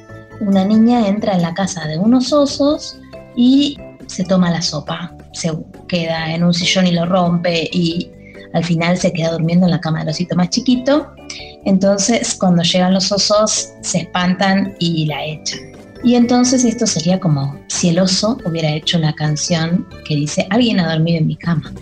una 0.41 0.65
niña 0.65 1.09
entra 1.09 1.35
en 1.35 1.43
la 1.43 1.53
casa 1.53 1.87
de 1.89 1.99
unos 1.99 2.33
osos 2.33 2.97
y 3.37 3.77
se 4.07 4.23
toma 4.25 4.53
la 4.53 4.63
sopa. 4.63 5.13
Se 5.33 5.53
queda 5.89 6.33
en 6.33 6.45
un 6.45 6.55
sillón 6.55 6.87
y 6.87 6.93
lo 6.93 7.05
rompe 7.05 7.69
y 7.73 8.13
al 8.55 8.65
final 8.65 8.97
se 8.97 9.13
queda 9.13 9.33
durmiendo 9.33 9.67
en 9.67 9.73
la 9.73 9.81
cama 9.81 9.99
del 9.99 10.11
osito 10.11 10.37
más 10.37 10.51
chiquito. 10.51 11.09
Entonces, 11.65 12.37
cuando 12.39 12.63
llegan 12.63 12.95
los 12.95 13.11
osos, 13.11 13.71
se 13.83 13.99
espantan 13.99 14.77
y 14.79 15.07
la 15.07 15.25
echan. 15.25 15.61
Y 16.03 16.15
entonces 16.15 16.65
esto 16.65 16.87
sería 16.87 17.19
como 17.19 17.59
si 17.67 17.89
el 17.89 17.99
oso 17.99 18.39
hubiera 18.47 18.71
hecho 18.71 18.99
la 18.99 19.13
canción 19.15 19.87
que 20.07 20.15
dice, 20.15 20.47
alguien 20.49 20.81
ha 20.81 20.91
dormido 20.91 21.19
en 21.19 21.27
mi 21.27 21.37
cama. 21.37 21.73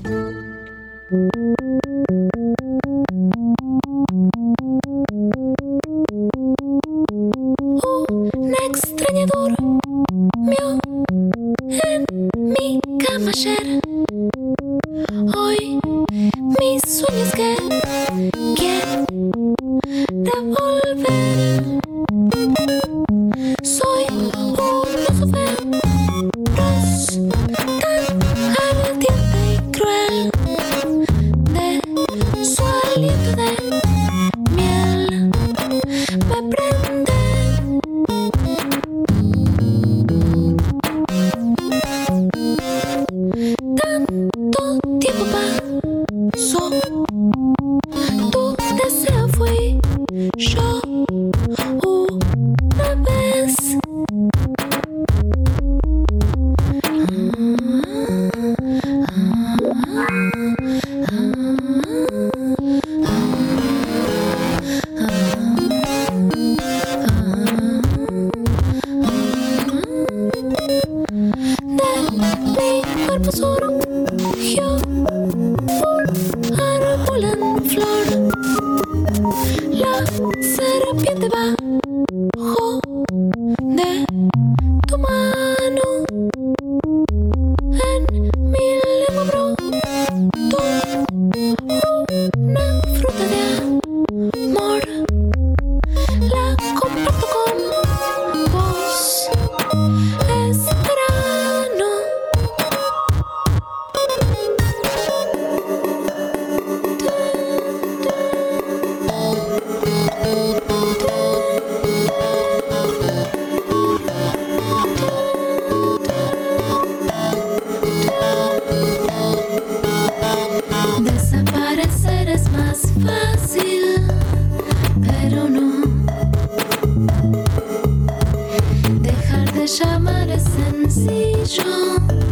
शमरसन् 129.68 130.88
sensation. 130.88 132.27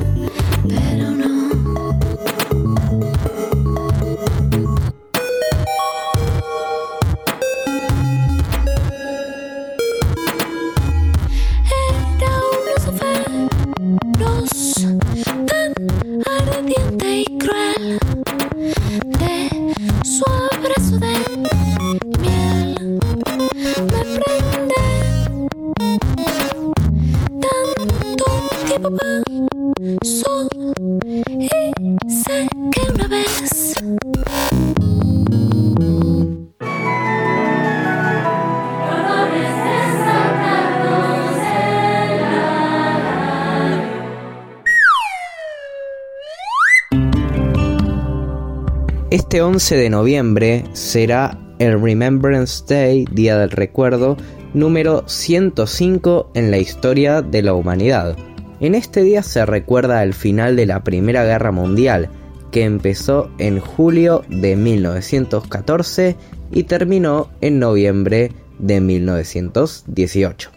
11 49.57 49.77
de 49.79 49.89
noviembre 49.89 50.65
será 50.75 51.39
el 51.59 51.81
Remembrance 51.81 52.63
Day, 52.69 53.07
Día 53.11 53.39
del 53.39 53.51
Recuerdo, 53.51 54.19
número 54.53 55.09
105 55.09 56.33
en 56.35 56.51
la 56.51 56.59
historia 56.59 57.23
de 57.23 57.41
la 57.41 57.55
humanidad. 57.55 58.19
En 58.61 58.75
este 58.75 59.03
día 59.03 59.23
se 59.23 59.47
recuerda 59.47 60.03
el 60.03 60.13
final 60.13 60.57
de 60.57 60.67
la 60.67 60.85
Primera 60.85 61.25
Guerra 61.25 61.53
Mundial, 61.53 62.11
que 62.53 62.65
empezó 62.65 63.31
en 63.39 63.59
julio 63.59 64.25
de 64.29 64.57
1914 64.57 66.17
y 66.53 66.65
terminó 66.65 67.31
en 67.41 67.59
noviembre 67.59 68.33
de 68.59 68.83
1918. 68.83 70.56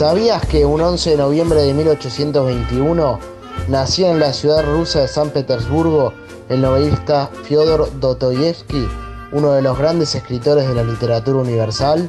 ¿Sabías 0.00 0.46
que 0.46 0.64
un 0.64 0.80
11 0.80 1.10
de 1.10 1.16
noviembre 1.18 1.60
de 1.60 1.74
1821 1.74 3.18
nació 3.68 4.06
en 4.06 4.18
la 4.18 4.32
ciudad 4.32 4.64
rusa 4.64 5.00
de 5.00 5.08
San 5.08 5.28
Petersburgo 5.28 6.14
el 6.48 6.62
novelista 6.62 7.28
Fyodor 7.42 8.00
Dostoyevsky, 8.00 8.88
uno 9.32 9.52
de 9.52 9.60
los 9.60 9.76
grandes 9.76 10.14
escritores 10.14 10.66
de 10.66 10.74
la 10.74 10.84
literatura 10.84 11.40
universal? 11.40 12.08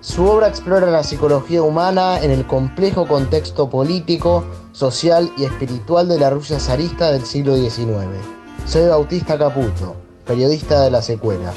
Su 0.00 0.24
obra 0.24 0.48
explora 0.48 0.90
la 0.90 1.04
psicología 1.04 1.60
humana 1.60 2.18
en 2.22 2.30
el 2.30 2.46
complejo 2.46 3.06
contexto 3.06 3.68
político, 3.68 4.46
social 4.72 5.30
y 5.36 5.44
espiritual 5.44 6.08
de 6.08 6.18
la 6.18 6.30
Rusia 6.30 6.58
zarista 6.58 7.12
del 7.12 7.26
siglo 7.26 7.56
XIX. 7.56 8.06
Soy 8.64 8.88
Bautista 8.88 9.36
Caputo, 9.36 9.96
periodista 10.24 10.80
de 10.80 10.92
la 10.92 11.02
secuela. 11.02 11.52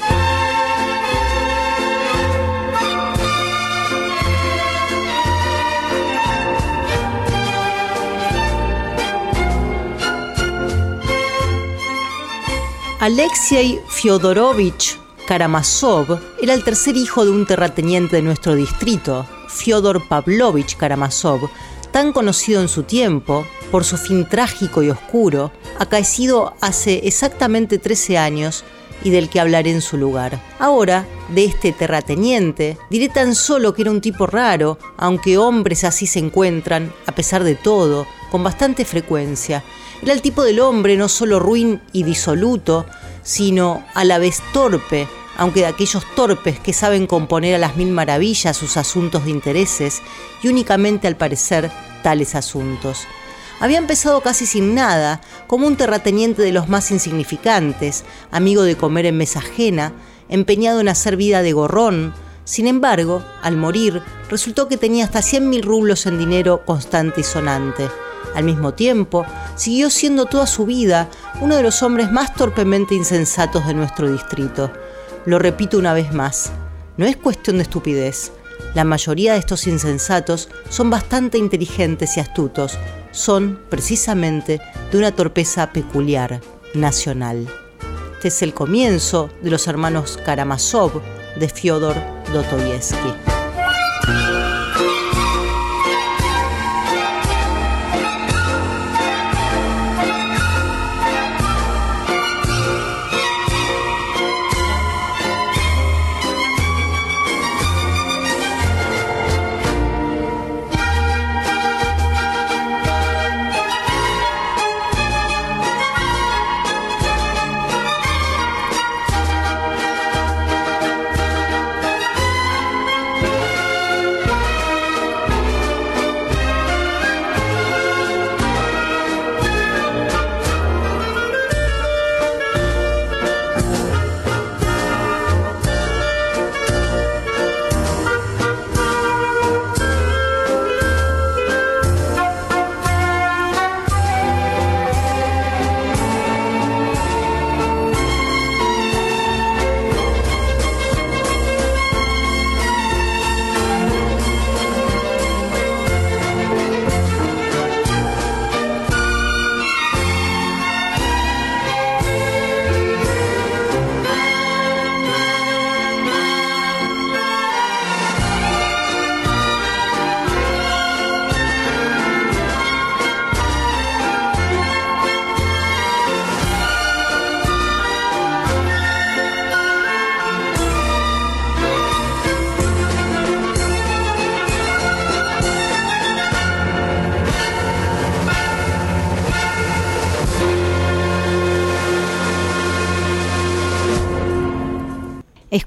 Alexei 13.02 13.80
Fyodorovich 13.88 14.96
Karamazov 15.26 16.20
era 16.40 16.54
el 16.54 16.62
tercer 16.62 16.96
hijo 16.96 17.24
de 17.24 17.32
un 17.32 17.46
terrateniente 17.46 18.14
de 18.14 18.22
nuestro 18.22 18.54
distrito, 18.54 19.26
Fyodor 19.48 20.06
Pavlovich 20.06 20.76
Karamazov, 20.76 21.50
tan 21.90 22.12
conocido 22.12 22.60
en 22.60 22.68
su 22.68 22.84
tiempo 22.84 23.44
por 23.72 23.82
su 23.82 23.96
fin 23.96 24.28
trágico 24.28 24.84
y 24.84 24.90
oscuro, 24.90 25.50
acaecido 25.80 26.54
hace 26.60 27.00
exactamente 27.02 27.78
13 27.78 28.18
años 28.18 28.62
y 29.02 29.10
del 29.10 29.28
que 29.28 29.40
hablaré 29.40 29.72
en 29.72 29.80
su 29.80 29.96
lugar. 29.96 30.40
Ahora, 30.60 31.04
de 31.28 31.46
este 31.46 31.72
terrateniente, 31.72 32.78
diré 32.88 33.08
tan 33.08 33.34
solo 33.34 33.74
que 33.74 33.82
era 33.82 33.90
un 33.90 34.00
tipo 34.00 34.28
raro, 34.28 34.78
aunque 34.96 35.38
hombres 35.38 35.82
así 35.82 36.06
se 36.06 36.20
encuentran, 36.20 36.92
a 37.06 37.12
pesar 37.16 37.42
de 37.42 37.56
todo, 37.56 38.06
con 38.30 38.44
bastante 38.44 38.84
frecuencia. 38.84 39.64
Era 40.02 40.14
el 40.14 40.20
tipo 40.20 40.42
del 40.42 40.58
hombre 40.58 40.96
no 40.96 41.08
solo 41.08 41.38
ruin 41.38 41.80
y 41.92 42.02
disoluto, 42.02 42.86
sino 43.22 43.84
a 43.94 44.04
la 44.04 44.18
vez 44.18 44.42
torpe, 44.52 45.06
aunque 45.36 45.60
de 45.60 45.66
aquellos 45.66 46.04
torpes 46.16 46.58
que 46.58 46.72
saben 46.72 47.06
componer 47.06 47.54
a 47.54 47.58
las 47.58 47.76
mil 47.76 47.92
maravillas 47.92 48.56
sus 48.56 48.76
asuntos 48.76 49.24
de 49.24 49.30
intereses 49.30 50.02
y 50.42 50.48
únicamente 50.48 51.06
al 51.06 51.14
parecer 51.14 51.70
tales 52.02 52.34
asuntos. 52.34 53.06
Había 53.60 53.78
empezado 53.78 54.20
casi 54.22 54.44
sin 54.44 54.74
nada, 54.74 55.20
como 55.46 55.68
un 55.68 55.76
terrateniente 55.76 56.42
de 56.42 56.50
los 56.50 56.68
más 56.68 56.90
insignificantes, 56.90 58.04
amigo 58.32 58.64
de 58.64 58.76
comer 58.76 59.06
en 59.06 59.16
mesa 59.16 59.38
ajena, 59.38 59.92
empeñado 60.28 60.80
en 60.80 60.88
hacer 60.88 61.16
vida 61.16 61.42
de 61.42 61.52
gorrón. 61.52 62.12
Sin 62.42 62.66
embargo, 62.66 63.24
al 63.40 63.56
morir, 63.56 64.02
resultó 64.28 64.66
que 64.66 64.76
tenía 64.76 65.04
hasta 65.04 65.22
100 65.22 65.48
mil 65.48 65.62
rublos 65.62 66.06
en 66.06 66.18
dinero 66.18 66.64
constante 66.66 67.20
y 67.20 67.24
sonante. 67.24 67.88
Al 68.34 68.44
mismo 68.44 68.74
tiempo, 68.74 69.26
siguió 69.56 69.90
siendo 69.90 70.26
toda 70.26 70.46
su 70.46 70.66
vida 70.66 71.08
uno 71.40 71.56
de 71.56 71.62
los 71.62 71.82
hombres 71.82 72.10
más 72.10 72.34
torpemente 72.34 72.94
insensatos 72.94 73.66
de 73.66 73.74
nuestro 73.74 74.10
distrito. 74.10 74.72
Lo 75.26 75.38
repito 75.38 75.78
una 75.78 75.92
vez 75.92 76.12
más, 76.12 76.52
no 76.96 77.06
es 77.06 77.16
cuestión 77.16 77.56
de 77.56 77.62
estupidez. 77.64 78.32
La 78.74 78.84
mayoría 78.84 79.32
de 79.32 79.38
estos 79.38 79.66
insensatos 79.66 80.48
son 80.68 80.90
bastante 80.90 81.38
inteligentes 81.38 82.16
y 82.16 82.20
astutos, 82.20 82.78
son 83.10 83.60
precisamente 83.68 84.60
de 84.90 84.98
una 84.98 85.12
torpeza 85.12 85.72
peculiar, 85.72 86.40
nacional. 86.74 87.46
Este 88.14 88.28
es 88.28 88.42
el 88.42 88.54
comienzo 88.54 89.30
de 89.42 89.50
los 89.50 89.66
hermanos 89.66 90.18
Karamazov 90.24 91.02
de 91.38 91.48
Fyodor 91.48 91.96
Dostoyevsky. 92.32 93.31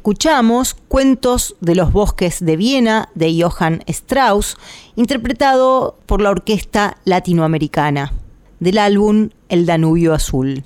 Escuchamos 0.06 0.76
Cuentos 0.88 1.56
de 1.62 1.74
los 1.74 1.92
Bosques 1.92 2.46
de 2.46 2.56
Viena 2.58 3.10
de 3.16 3.42
Johann 3.42 3.82
Strauss, 3.88 4.56
interpretado 4.96 5.98
por 6.06 6.22
la 6.22 6.30
Orquesta 6.30 6.98
Latinoamericana, 7.06 8.14
del 8.60 8.78
álbum 8.78 9.30
El 9.50 9.66
Danubio 9.66 10.14
Azul. 10.14 10.64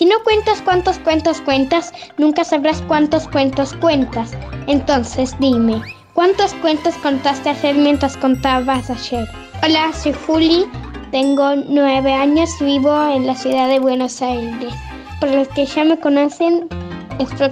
Si 0.00 0.06
no 0.06 0.14
cuentas 0.24 0.62
cuántos 0.62 0.98
cuentos 1.00 1.42
cuentas, 1.42 1.92
nunca 2.16 2.42
sabrás 2.42 2.80
cuántos 2.88 3.28
cuentos 3.28 3.74
cuentas. 3.82 4.30
Entonces 4.66 5.36
dime, 5.40 5.82
¿cuántos 6.14 6.54
cuentos 6.54 6.94
contaste 7.02 7.50
ayer 7.50 7.74
mientras 7.74 8.16
contabas 8.16 8.88
ayer? 8.88 9.28
Hola, 9.62 9.92
soy 9.92 10.14
Juli, 10.26 10.64
tengo 11.10 11.54
nueve 11.68 12.14
años 12.14 12.48
y 12.62 12.64
vivo 12.64 13.10
en 13.10 13.26
la 13.26 13.34
ciudad 13.34 13.68
de 13.68 13.78
Buenos 13.78 14.22
Aires. 14.22 14.72
Para 15.20 15.34
los 15.34 15.48
que 15.48 15.66
ya 15.66 15.84
me 15.84 15.98
conocen, 15.98 16.66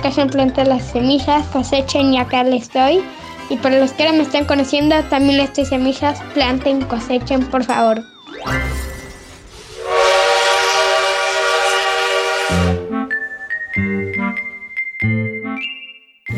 hayan 0.02 0.30
plantado 0.30 0.70
las 0.70 0.84
semillas, 0.84 1.46
cosechen 1.48 2.14
y 2.14 2.18
acá 2.18 2.44
les 2.44 2.72
doy. 2.72 3.02
Y 3.50 3.58
para 3.58 3.78
los 3.78 3.92
que 3.92 4.04
ahora 4.04 4.16
me 4.16 4.22
están 4.22 4.46
conociendo, 4.46 4.96
también 5.10 5.36
les 5.36 5.52
doy 5.52 5.66
semillas, 5.66 6.18
planten, 6.32 6.80
cosechen, 6.86 7.44
por 7.50 7.64
favor. 7.64 8.02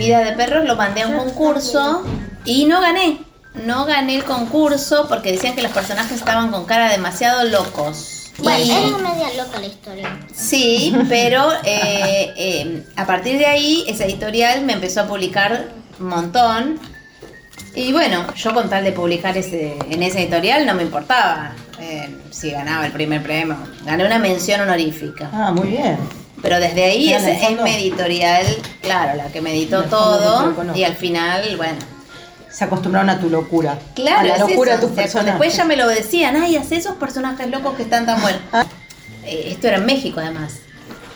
Vida 0.01 0.21
de 0.25 0.33
perros 0.33 0.65
lo 0.65 0.77
mandé 0.77 1.03
a 1.03 1.09
un 1.09 1.17
concurso 1.19 2.03
y 2.47 2.65
no 2.65 2.81
gané. 2.81 3.19
No 3.67 3.85
gané 3.85 4.17
el 4.17 4.25
concurso 4.25 5.07
porque 5.09 5.31
decían 5.33 5.55
que 5.55 5.63
los 5.63 5.73
personajes 5.73 6.13
estaban 6.13 6.51
con 6.51 6.65
cara 6.65 6.89
demasiado 6.91 7.45
locos. 7.45 8.31
Bueno, 8.39 8.65
Y- 8.65 8.71
era 8.71 8.97
media 8.97 9.29
loca 9.45 9.61
la 9.61 9.67
historia. 9.67 10.19
Sí, 10.35 10.97
pero 11.11 11.53
eh, 11.65 12.33
eh, 12.35 12.85
a 12.97 13.07
partir 13.07 13.37
de 13.39 13.45
ahí 13.45 13.85
esa 13.89 14.07
editorial 14.07 14.63
me 14.65 14.73
empezó 14.73 15.03
a 15.03 15.07
publicar 15.07 15.67
un 15.99 16.07
montón. 16.09 16.81
Y 17.75 17.93
bueno, 17.93 18.25
yo 18.35 18.55
con 18.55 18.71
tal 18.71 18.83
de 18.85 18.93
publicar 18.93 19.37
ese, 19.37 19.77
en 19.91 20.03
esa 20.03 20.19
editorial 20.21 20.65
no 20.65 20.73
me 20.75 20.83
importaba 20.83 21.53
eh, 21.79 22.09
si 22.31 22.51
ganaba 22.51 22.87
el 22.87 22.93
primer 22.93 23.23
premio. 23.23 23.57
Gané 23.85 24.07
una 24.07 24.19
mención 24.19 24.63
honorífica. 24.63 25.29
Ah, 25.31 25.53
muy 25.53 25.69
bien. 25.69 25.99
Pero 26.42 26.59
desde 26.59 26.85
ahí 26.85 27.12
es, 27.12 27.24
es 27.24 27.62
mi 27.62 27.70
editorial, 27.70 28.46
claro, 28.81 29.16
la 29.16 29.26
que 29.31 29.40
me 29.40 29.53
editó 29.53 29.85
todo. 29.85 30.55
Y 30.74 30.85
al 30.85 30.96
final, 30.96 31.57
bueno. 31.57 31.79
Se 32.50 32.64
acostumbraron 32.64 33.09
a 33.11 33.20
tu 33.20 33.31
locura. 33.31 33.79
Claro, 33.94 34.20
a 34.20 34.24
la 34.24 34.35
es 34.35 34.40
locura 34.40 34.74
eso. 34.74 34.81
de 34.81 34.87
tus 34.87 34.92
O 34.92 34.94
sea, 34.94 35.03
personajes. 35.05 35.33
Después 35.35 35.57
ya 35.57 35.64
me 35.64 35.76
lo 35.76 35.87
decían, 35.87 36.37
ay, 36.37 36.57
hace 36.57 36.76
esos 36.76 36.96
personajes 36.96 37.48
locos 37.48 37.74
que 37.76 37.83
están 37.85 38.07
tan 38.07 38.20
buenos. 38.22 38.40
Ah. 38.53 38.64
Eh, 39.24 39.48
esto 39.53 39.68
era 39.68 39.76
en 39.76 39.87
México 39.87 40.18
además. 40.20 40.55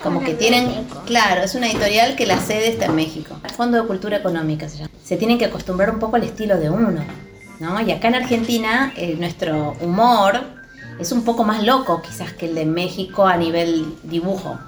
Como 0.03 0.21
que 0.21 0.35
tienen, 0.35 0.87
claro, 1.07 1.43
es 1.43 1.55
una 1.55 1.67
editorial 1.67 2.15
que 2.15 2.27
la 2.27 2.39
sede 2.39 2.69
está 2.69 2.85
en 2.87 2.95
México. 2.95 3.37
Fondo 3.57 3.81
de 3.81 3.87
Cultura 3.89 4.19
Económica 4.19 4.69
se 4.69 4.77
llama. 4.77 4.91
Se 5.03 5.17
tienen 5.17 5.39
que 5.39 5.47
acostumbrar 5.47 5.91
un 5.91 5.99
poco 5.99 6.17
al 6.17 6.25
estilo 6.25 6.59
de 6.59 6.69
uno, 6.69 6.93
¿no? 7.59 7.81
Y 7.81 7.91
acá 7.91 8.09
en 8.09 8.17
Argentina 8.17 8.93
eh, 8.97 9.17
nuestro 9.19 9.75
humor 9.81 10.43
es 11.01 11.11
un 11.11 11.25
poco 11.25 11.43
más 11.45 11.63
loco 11.63 12.03
quizás 12.03 12.33
que 12.35 12.47
el 12.47 12.55
de 12.55 12.67
México 12.67 13.27
a 13.27 13.37
nivel 13.39 13.95
dibujo. 14.03 14.59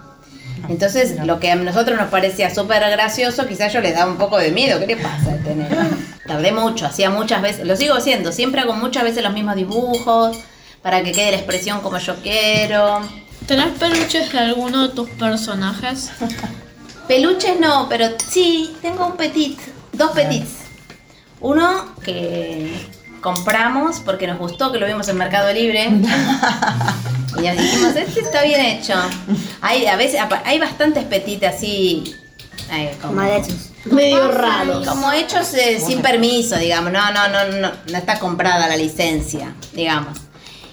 Entonces, 0.68 1.16
lo 1.24 1.38
que 1.38 1.50
a 1.50 1.56
nosotros 1.56 1.98
nos 1.98 2.08
parecía 2.08 2.54
súper 2.54 2.80
gracioso, 2.90 3.46
quizás 3.46 3.72
yo 3.72 3.80
les 3.80 3.94
daba 3.94 4.10
un 4.10 4.18
poco 4.18 4.38
de 4.38 4.50
miedo. 4.50 4.80
¿Qué 4.80 4.86
le 4.86 4.96
pasa 4.96 5.32
a 5.32 5.36
tener? 5.36 5.68
Tardé 6.26 6.52
mucho, 6.52 6.86
hacía 6.86 7.10
muchas 7.10 7.40
veces, 7.40 7.66
lo 7.66 7.76
sigo 7.76 7.94
haciendo, 7.94 8.32
siempre 8.32 8.60
hago 8.60 8.72
muchas 8.72 9.04
veces 9.04 9.22
los 9.22 9.32
mismos 9.32 9.54
dibujos 9.54 10.38
para 10.82 11.02
que 11.02 11.12
quede 11.12 11.30
la 11.32 11.36
expresión 11.36 11.80
como 11.80 11.98
yo 11.98 12.16
quiero. 12.16 13.00
¿Tenés 13.46 13.78
peluches 13.78 14.32
de 14.32 14.38
alguno 14.38 14.88
de 14.88 14.94
tus 14.94 15.08
personajes? 15.10 16.10
Peluches 17.06 17.60
no, 17.60 17.88
pero 17.88 18.08
sí, 18.28 18.76
tengo 18.82 19.06
un 19.06 19.16
petit, 19.16 19.58
dos 19.92 20.10
petits. 20.10 20.50
Uno 21.40 21.94
que 22.02 22.72
compramos 23.20 24.00
porque 24.00 24.26
nos 24.26 24.38
gustó, 24.38 24.72
que 24.72 24.78
lo 24.78 24.86
vimos 24.86 25.08
en 25.08 25.16
Mercado 25.16 25.52
Libre. 25.52 25.90
y 27.38 27.42
ya 27.42 27.52
dijimos, 27.52 27.96
este 27.96 28.20
está 28.20 28.42
bien 28.42 28.60
hecho. 28.60 28.94
Hay, 29.60 29.86
a 29.86 29.96
veces, 29.96 30.20
hay 30.44 30.58
bastantes 30.58 31.04
petits 31.04 31.44
así. 31.44 32.14
eh, 32.72 32.96
como, 33.00 33.22
Medio 33.84 34.32
raros. 34.32 34.86
como 34.86 35.12
hechos 35.12 35.54
eh, 35.54 35.78
sin 35.84 36.02
permiso, 36.02 36.56
digamos. 36.56 36.92
No, 36.92 37.12
no, 37.12 37.28
no, 37.28 37.44
no, 37.60 37.70
no 37.90 37.98
está 37.98 38.18
comprada 38.18 38.66
la 38.66 38.76
licencia, 38.76 39.54
digamos. 39.72 40.18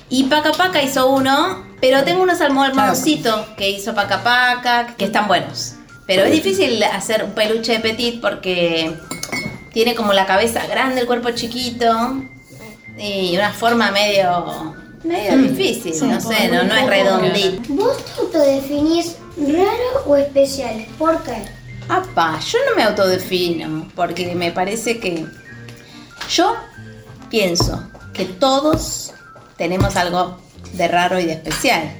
Y 0.10 0.23
Paca 0.26 0.52
Paca 0.52 0.82
hizo 0.82 1.08
uno, 1.10 1.63
pero 1.82 2.04
tengo 2.04 2.21
unos 2.23 2.41
almohadoncitos 2.41 3.47
que 3.58 3.69
hizo 3.69 3.93
Paca 3.95 4.23
Paca, 4.23 4.95
que 4.97 5.06
están 5.06 5.28
buenos. 5.28 5.76
Pero 6.06 6.23
es 6.23 6.32
difícil 6.32 6.84
hacer 6.84 7.23
un 7.23 7.32
peluche 7.32 7.73
de 7.73 7.80
petit 7.80 8.19
porque 8.21 8.93
tiene 9.71 9.95
como 9.95 10.13
la 10.13 10.26
cabeza 10.26 10.65
grande, 10.67 11.02
el 11.02 11.08
cuerpo 11.08 11.32
chiquito 11.32 12.21
y 12.97 13.36
una 13.36 13.52
forma 13.54 13.89
medio, 13.91 14.76
medio 15.03 15.37
difícil, 15.37 15.93
no 16.09 16.19
sé, 16.21 16.47
no, 16.49 16.63
no 16.63 16.75
es 16.75 16.87
redondito. 16.87 17.61
¿Vos 17.73 17.97
te 18.05 18.21
autodefinís 18.21 19.15
raro 19.37 20.03
o 20.05 20.15
especial? 20.15 20.85
¿Por 20.97 21.21
qué? 21.23 21.43
Apa, 21.89 22.39
yo 22.39 22.59
no 22.69 22.75
me 22.75 22.83
autodefino, 22.83 23.87
porque 23.95 24.33
me 24.35 24.51
parece 24.51 24.99
que 24.99 25.25
yo 26.29 26.55
pienso 27.29 27.83
que 28.13 28.25
todos 28.25 29.11
tenemos 29.57 29.95
algo 29.95 30.37
de 30.73 30.87
raro 30.87 31.19
y 31.19 31.25
de 31.25 31.33
especial. 31.33 31.91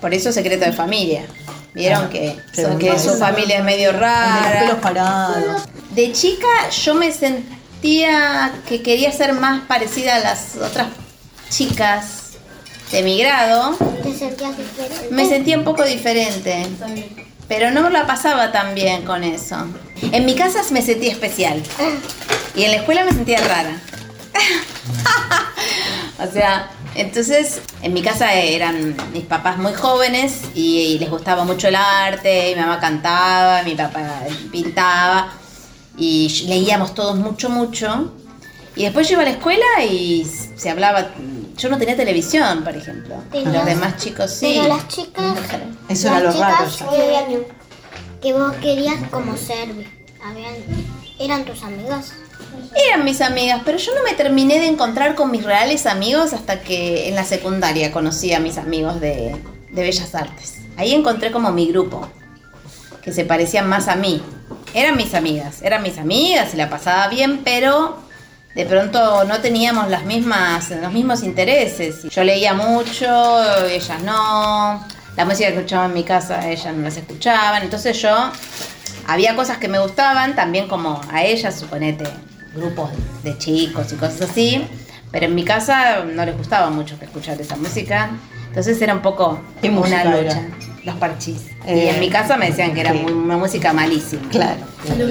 Por 0.00 0.14
eso 0.14 0.30
secreto 0.32 0.64
de 0.66 0.72
familia. 0.72 1.26
Vieron 1.74 2.04
Ah, 2.04 2.10
que, 2.10 2.36
qué 2.54 2.62
so- 2.62 2.78
que 2.78 2.90
bonito. 2.90 2.98
su 3.12 3.18
familia 3.18 3.58
es 3.58 3.64
medio 3.64 3.92
los 3.92 4.00
rara. 4.00 4.60
pelos 4.60 4.78
parados. 4.78 5.62
De 5.90 6.12
chica 6.12 6.46
yo 6.84 6.94
me 6.94 7.10
sentía 7.12 8.52
que 8.68 8.82
quería 8.82 9.12
ser 9.12 9.32
más 9.34 9.62
parecida 9.66 10.16
a 10.16 10.20
las 10.20 10.56
otras 10.56 10.86
chicas 11.50 12.26
de 12.90 13.02
mi 13.02 13.18
grado. 13.18 13.76
Me 15.10 15.28
sentía 15.28 15.58
un 15.58 15.64
poco 15.64 15.84
diferente. 15.84 16.66
Pero 17.48 17.70
no 17.70 17.88
la 17.90 18.06
pasaba 18.06 18.50
tan 18.50 18.74
bien 18.74 19.02
con 19.02 19.22
eso. 19.22 19.56
En 20.02 20.26
mi 20.26 20.34
casa 20.34 20.62
me 20.70 20.82
sentía 20.82 21.12
especial. 21.12 21.62
Y 22.54 22.64
en 22.64 22.70
la 22.72 22.76
escuela 22.78 23.04
me 23.04 23.12
sentía 23.12 23.38
rara. 23.40 23.80
o 26.18 26.32
sea, 26.32 26.70
entonces 26.94 27.60
en 27.82 27.92
mi 27.92 28.02
casa 28.02 28.34
eran 28.34 28.96
mis 29.12 29.24
papás 29.24 29.58
muy 29.58 29.74
jóvenes 29.74 30.40
y, 30.54 30.78
y 30.78 30.98
les 30.98 31.10
gustaba 31.10 31.44
mucho 31.44 31.68
el 31.68 31.76
arte. 31.76 32.54
Mi 32.54 32.60
mamá 32.60 32.80
cantaba, 32.80 33.62
mi 33.62 33.74
papá 33.74 34.22
pintaba. 34.50 35.32
Y 35.96 36.44
leíamos 36.48 36.94
todos 36.94 37.16
mucho, 37.16 37.48
mucho. 37.48 38.12
Y 38.74 38.84
después 38.84 39.08
yo 39.08 39.14
iba 39.14 39.22
a 39.22 39.26
la 39.26 39.30
escuela 39.30 39.66
y 39.88 40.26
se 40.56 40.68
hablaba. 40.68 41.10
Yo 41.56 41.68
no 41.70 41.78
tenía 41.78 41.96
televisión, 41.96 42.62
por 42.64 42.76
ejemplo. 42.76 43.16
Tenías- 43.32 43.52
Los 43.54 43.64
demás 43.64 43.96
chicos 43.96 44.30
sí. 44.30 44.54
Pero 44.60 44.68
las 44.76 44.88
chicas, 44.88 45.36
Eso 45.88 46.10
las 46.10 46.20
era 46.22 46.32
lo 46.32 46.38
raro 46.40 46.70
chicas 46.70 46.90
ya. 46.90 47.26
que, 47.26 47.46
que 48.20 48.32
vos 48.34 48.52
querías 48.60 48.96
como 49.10 49.36
ser, 49.36 49.68
habían, 50.22 50.54
eran 51.18 51.44
tus 51.44 51.62
amigas. 51.62 52.12
Eran 52.88 53.04
mis 53.04 53.20
amigas, 53.22 53.62
pero 53.64 53.78
yo 53.78 53.94
no 53.94 54.02
me 54.02 54.12
terminé 54.14 54.60
de 54.60 54.66
encontrar 54.66 55.14
con 55.14 55.30
mis 55.30 55.44
reales 55.44 55.86
amigos 55.86 56.32
hasta 56.34 56.60
que 56.60 57.08
en 57.08 57.14
la 57.14 57.24
secundaria 57.24 57.90
conocí 57.90 58.34
a 58.34 58.40
mis 58.40 58.58
amigos 58.58 59.00
de, 59.00 59.34
de 59.70 59.82
Bellas 59.82 60.14
Artes. 60.14 60.56
Ahí 60.76 60.92
encontré 60.92 61.32
como 61.32 61.50
mi 61.52 61.66
grupo, 61.68 62.06
que 63.02 63.12
se 63.12 63.24
parecían 63.24 63.66
más 63.68 63.88
a 63.88 63.96
mí. 63.96 64.22
Eran 64.74 64.96
mis 64.96 65.14
amigas, 65.14 65.62
eran 65.62 65.82
mis 65.82 65.96
amigas 65.96 66.52
y 66.52 66.58
la 66.58 66.68
pasaba 66.68 67.08
bien, 67.08 67.40
pero 67.44 67.96
de 68.56 68.64
pronto 68.64 69.24
no 69.24 69.38
teníamos 69.40 69.88
las 69.90 70.04
mismas, 70.04 70.70
los 70.70 70.90
mismos 70.90 71.22
intereses. 71.22 72.04
Yo 72.04 72.24
leía 72.24 72.54
mucho, 72.54 73.06
ellas 73.66 74.02
no. 74.02 74.82
La 75.14 75.24
música 75.26 75.48
que 75.50 75.56
escuchaba 75.56 75.84
en 75.86 75.92
mi 75.92 76.04
casa, 76.04 76.48
ellas 76.48 76.74
no 76.74 76.82
las 76.82 76.96
escuchaban. 76.96 77.62
Entonces 77.62 78.00
yo 78.00 78.14
había 79.06 79.36
cosas 79.36 79.58
que 79.58 79.68
me 79.68 79.78
gustaban, 79.78 80.34
también 80.34 80.68
como 80.68 81.00
a 81.12 81.22
ellas, 81.22 81.54
suponete, 81.58 82.04
grupos 82.54 82.90
de 83.22 83.36
chicos 83.36 83.92
y 83.92 83.96
cosas 83.96 84.30
así. 84.30 84.66
Pero 85.12 85.26
en 85.26 85.34
mi 85.34 85.44
casa 85.44 86.02
no 86.04 86.24
les 86.24 86.36
gustaba 86.36 86.70
mucho 86.70 86.98
que 86.98 87.04
escuchar 87.04 87.38
esa 87.40 87.56
música. 87.56 88.08
Entonces 88.48 88.80
era 88.80 88.94
un 88.94 89.02
poco 89.02 89.38
¿Qué 89.60 89.68
una 89.68 90.02
lucha. 90.04 90.18
era? 90.18 90.48
Los 90.86 90.94
parchís. 90.96 91.42
y 91.66 91.70
Eh, 91.70 91.90
en 91.90 92.00
mi 92.00 92.08
casa 92.08 92.36
me 92.36 92.46
decían 92.48 92.72
que 92.72 92.80
era 92.80 92.92
sí. 92.92 92.98
muy- 93.00 93.12
una 93.12 93.36
música 93.36 93.72
malísima. 93.72 94.22
Claro. 94.30 94.56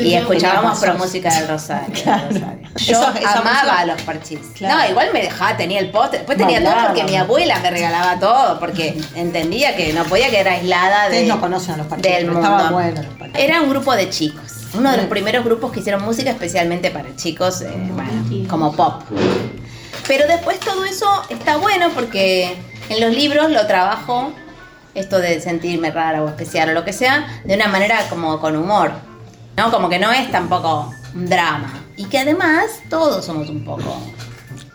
Y 0.02 0.14
escuchábamos 0.14 0.80
pro 0.80 0.94
música 0.96 1.30
del 1.38 1.50
Rosario. 1.50 1.88
del 1.94 2.30
Rosario. 2.30 2.70
Yo 2.78 3.02
Esa- 3.02 3.20
esa 3.20 3.40
amaba 3.40 3.54
música- 3.56 3.80
a 3.80 3.86
los 3.86 4.02
parchís. 4.04 4.40
Claro. 4.56 4.78
No, 4.80 4.90
igual 4.90 5.10
me 5.14 5.22
dejaba, 5.22 5.58
tenía 5.58 5.80
el 5.82 5.92
póster. 5.92 6.20
Después 6.22 6.38
tenía 6.38 6.64
todo 6.64 6.74
porque 6.88 7.04
mi 7.04 7.16
abuela 7.18 7.60
me 7.60 7.72
regalaba 7.72 8.18
todo, 8.20 8.58
porque 8.60 8.98
entendía 9.16 9.76
que 9.76 9.92
no 9.92 10.06
podía 10.06 10.30
quedar 10.30 10.48
aislada 10.48 11.04
de, 11.04 11.08
Ustedes 11.10 11.28
no 11.28 11.42
conocen 11.42 11.74
a 11.74 11.78
los 11.78 11.88
parches, 11.88 12.10
del 12.12 12.22
pero 12.26 12.34
mundo. 12.34 12.48
estaban 12.50 12.74
buenos 12.74 13.06
los 13.06 13.14
parches. 13.16 13.44
Era 13.44 13.62
un 13.62 13.70
grupo 13.70 13.94
de 13.96 14.10
chicos. 14.10 14.52
Uno 14.76 14.92
de 14.92 14.98
los 14.98 15.06
primeros 15.08 15.44
grupos 15.44 15.72
que 15.74 15.82
hicieron 15.82 16.04
música 16.04 16.30
especialmente 16.32 16.90
para 16.90 17.14
chicos, 17.18 17.62
eh, 17.62 17.68
bueno, 17.92 18.48
como 18.50 18.74
pop. 18.74 19.04
Pero 20.08 20.26
después 20.28 20.58
todo 20.62 20.86
eso 20.86 21.06
está 21.30 21.58
bueno 21.58 21.90
porque 21.94 22.56
en 22.90 23.02
los 23.02 23.14
libros 23.14 23.50
lo 23.52 23.66
trabajo, 23.68 24.32
esto 24.96 25.20
de 25.20 25.40
sentirme 25.42 25.92
rara 25.92 26.24
o 26.24 26.28
especial 26.30 26.70
o 26.70 26.74
lo 26.74 26.84
que 26.86 26.94
sea, 26.94 27.42
de 27.44 27.54
una 27.56 27.68
manera 27.68 28.00
como 28.10 28.40
con 28.40 28.56
humor. 28.56 28.92
¿No? 29.58 29.72
Como 29.72 29.88
que 29.90 30.00
no 30.00 30.12
es 30.12 30.30
tampoco 30.32 30.92
un 31.14 31.28
drama. 31.28 31.72
Y 31.96 32.06
que 32.06 32.20
además 32.20 32.66
todos 32.90 33.24
somos 33.26 33.48
un 33.50 33.64
poco 33.64 33.98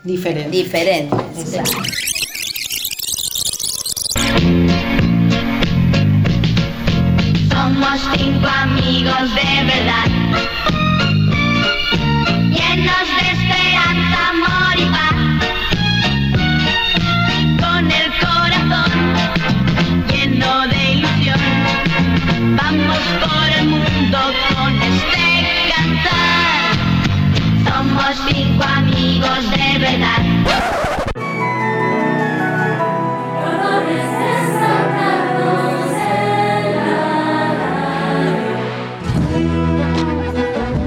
Diferente. 0.05 0.51
diferentes. 0.51 1.51
claro. 1.51 1.71
Somos 7.51 8.01
cinco 8.17 8.47
amigos 8.47 9.35
de 9.35 9.65
verdad, 9.65 10.07
llenos 12.51 13.07
de 13.17 13.20
tengo 28.33 28.65
amigos 28.65 29.51
de 29.51 29.79
verdad. 29.79 30.21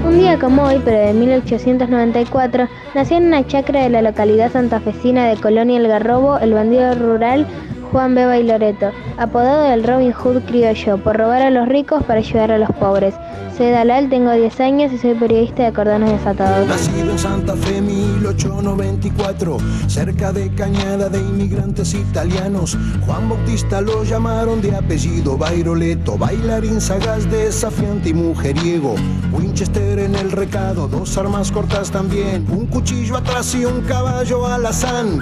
Un 0.06 0.18
día 0.18 0.38
como 0.38 0.62
hoy, 0.62 0.80
pero 0.84 0.98
de 0.98 1.12
1894, 1.12 2.68
nació 2.94 3.16
en 3.16 3.26
una 3.26 3.46
chacra 3.46 3.82
de 3.82 3.90
la 3.90 4.02
localidad 4.02 4.52
santafesina 4.52 5.26
de 5.26 5.36
Colonia 5.36 5.78
El 5.78 5.88
Garrobo 5.88 6.38
el 6.38 6.54
bandido 6.54 6.94
rural 6.94 7.46
Juan 7.94 8.16
Beba 8.16 8.36
y 8.36 8.42
Loreto, 8.42 8.90
apodado 9.18 9.72
el 9.72 9.84
Robin 9.84 10.10
Hood 10.10 10.42
criollo, 10.46 10.98
por 10.98 11.16
robar 11.16 11.42
a 11.42 11.50
los 11.50 11.68
ricos 11.68 12.02
para 12.02 12.18
ayudar 12.18 12.50
a 12.50 12.58
los 12.58 12.70
pobres. 12.70 13.14
Soy 13.56 13.70
Dalal, 13.70 14.10
tengo 14.10 14.32
10 14.32 14.58
años 14.58 14.92
y 14.92 14.98
soy 14.98 15.14
periodista 15.14 15.62
de 15.62 15.72
Cordones 15.72 16.10
Desatados. 16.10 16.66
Nacido 16.66 17.12
en 17.12 17.18
Santa 17.20 17.54
Fe 17.54 17.80
1894, 17.80 19.58
cerca 19.86 20.32
de 20.32 20.52
Cañada 20.56 21.08
de 21.08 21.20
inmigrantes 21.20 21.94
italianos. 21.94 22.76
Juan 23.06 23.28
Bautista 23.28 23.80
lo 23.80 24.02
llamaron 24.02 24.60
de 24.60 24.74
apellido 24.74 25.38
Bairoleto, 25.38 26.18
bailarín 26.18 26.80
sagaz, 26.80 27.30
desafiante 27.30 28.08
y 28.08 28.14
mujeriego. 28.14 28.96
Winchester 29.30 30.00
en 30.00 30.16
el 30.16 30.32
recado, 30.32 30.88
dos 30.88 31.16
armas 31.16 31.52
cortas 31.52 31.92
también, 31.92 32.44
un 32.50 32.66
cuchillo 32.66 33.18
atrás 33.18 33.54
y 33.54 33.64
un 33.64 33.82
caballo 33.82 34.44
alazán. 34.48 35.20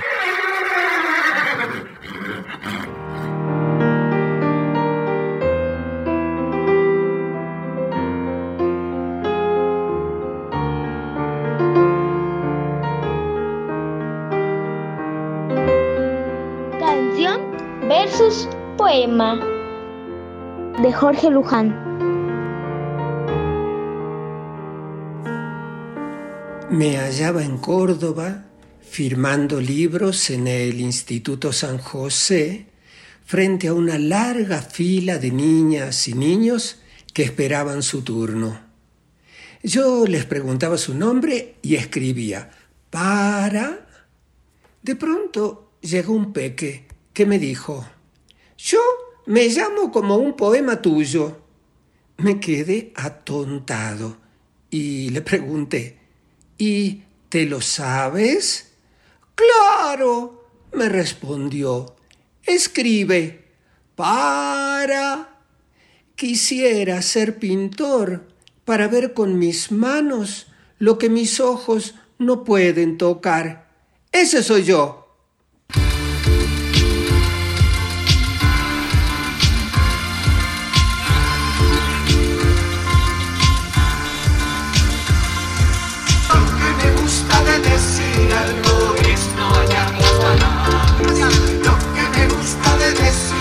Jorge 20.92 21.30
Luján. 21.30 21.68
Me 26.70 26.96
hallaba 26.96 27.42
en 27.42 27.58
Córdoba 27.58 28.44
firmando 28.80 29.60
libros 29.60 30.30
en 30.30 30.46
el 30.46 30.80
Instituto 30.80 31.52
San 31.52 31.78
José 31.78 32.66
frente 33.24 33.68
a 33.68 33.74
una 33.74 33.98
larga 33.98 34.62
fila 34.62 35.18
de 35.18 35.30
niñas 35.30 36.08
y 36.08 36.14
niños 36.14 36.80
que 37.12 37.22
esperaban 37.22 37.82
su 37.82 38.02
turno. 38.02 38.60
Yo 39.62 40.06
les 40.06 40.24
preguntaba 40.24 40.76
su 40.76 40.94
nombre 40.94 41.56
y 41.62 41.76
escribía 41.76 42.50
para. 42.90 43.86
De 44.82 44.96
pronto 44.96 45.72
llegó 45.80 46.12
un 46.14 46.32
peque 46.32 46.86
que 47.12 47.26
me 47.26 47.38
dijo, 47.38 47.86
yo 48.58 48.80
me 49.26 49.48
llamo 49.48 49.92
como 49.92 50.16
un 50.16 50.34
poema 50.34 50.80
tuyo. 50.82 51.38
Me 52.18 52.40
quedé 52.40 52.92
atontado 52.94 54.16
y 54.70 55.10
le 55.10 55.22
pregunté, 55.22 55.98
¿y 56.58 57.02
te 57.28 57.46
lo 57.46 57.60
sabes? 57.60 58.72
Claro, 59.34 60.48
me 60.72 60.88
respondió. 60.88 61.96
Escribe, 62.44 63.44
para. 63.94 65.40
Quisiera 66.14 67.02
ser 67.02 67.38
pintor 67.38 68.28
para 68.64 68.88
ver 68.88 69.14
con 69.14 69.38
mis 69.38 69.72
manos 69.72 70.46
lo 70.78 70.98
que 70.98 71.08
mis 71.08 71.40
ojos 71.40 71.94
no 72.18 72.44
pueden 72.44 72.98
tocar. 72.98 73.70
Ese 74.12 74.42
soy 74.42 74.64
yo. 74.64 75.01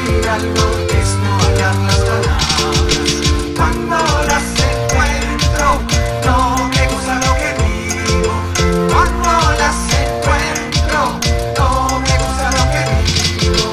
Decir 0.01 0.29
algo 0.29 0.65
es 0.99 1.15
no 1.23 1.37
hallar 1.39 1.75
las 1.75 1.97
palabras. 1.97 2.81
Cuando 3.55 3.97
las 4.27 4.43
encuentro, 4.69 5.67
no 6.25 6.37
me 6.69 6.87
gusta 6.87 7.15
lo 7.15 7.31
que 7.41 7.49
digo. 7.63 8.33
Cuando 8.91 9.31
las 9.59 9.77
encuentro, 10.01 11.01
no 11.57 11.69
me 11.99 12.13
gusta 12.17 12.45
lo 12.57 12.63
que 12.71 12.81
digo. 13.43 13.65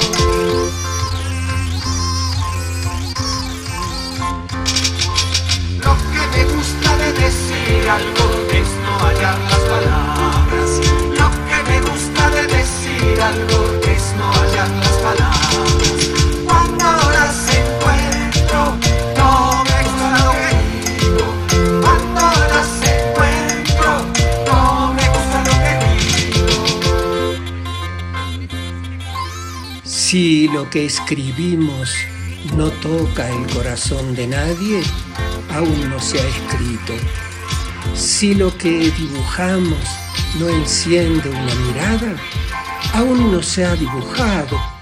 Lo 5.85 5.93
que 6.13 6.23
me 6.37 6.43
gusta 6.55 6.91
de 6.97 7.13
decir 7.13 7.89
algo 7.89 8.27
es 8.53 8.69
no 8.85 8.93
hallar 9.07 9.39
las 9.51 9.63
palabras. 9.73 10.71
Lo 11.19 11.29
que 11.49 11.59
me 11.71 11.81
gusta 11.81 12.31
de 12.31 12.43
decir 12.47 13.21
algo 13.23 13.68
Si 30.11 30.49
lo 30.49 30.71
que 30.71 30.87
escribimos 30.87 31.93
no 32.57 32.71
toca 32.71 33.29
el 33.29 33.47
corazón 33.53 34.15
de 34.15 34.27
nadie, 34.27 34.81
aún 35.51 35.91
no 35.91 36.01
se 36.01 36.19
ha 36.19 36.27
escrito. 36.27 36.95
Si 37.95 38.35
lo 38.35 38.57
que 38.57 38.91
dibujamos 38.91 39.87
no 40.41 40.49
enciende 40.49 41.29
una 41.29 41.55
mirada, 41.57 42.17
aún 42.95 43.31
no 43.31 43.43
se 43.43 43.67
ha 43.67 43.77
dibujado. 43.77 44.78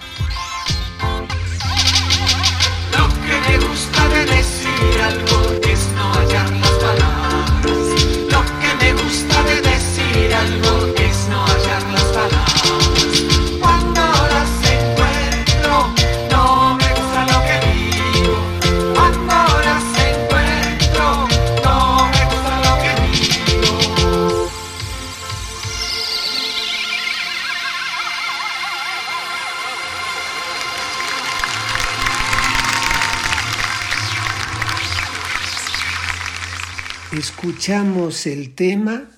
Escuchamos 37.49 38.27
el 38.27 38.57
tema 38.57 39.09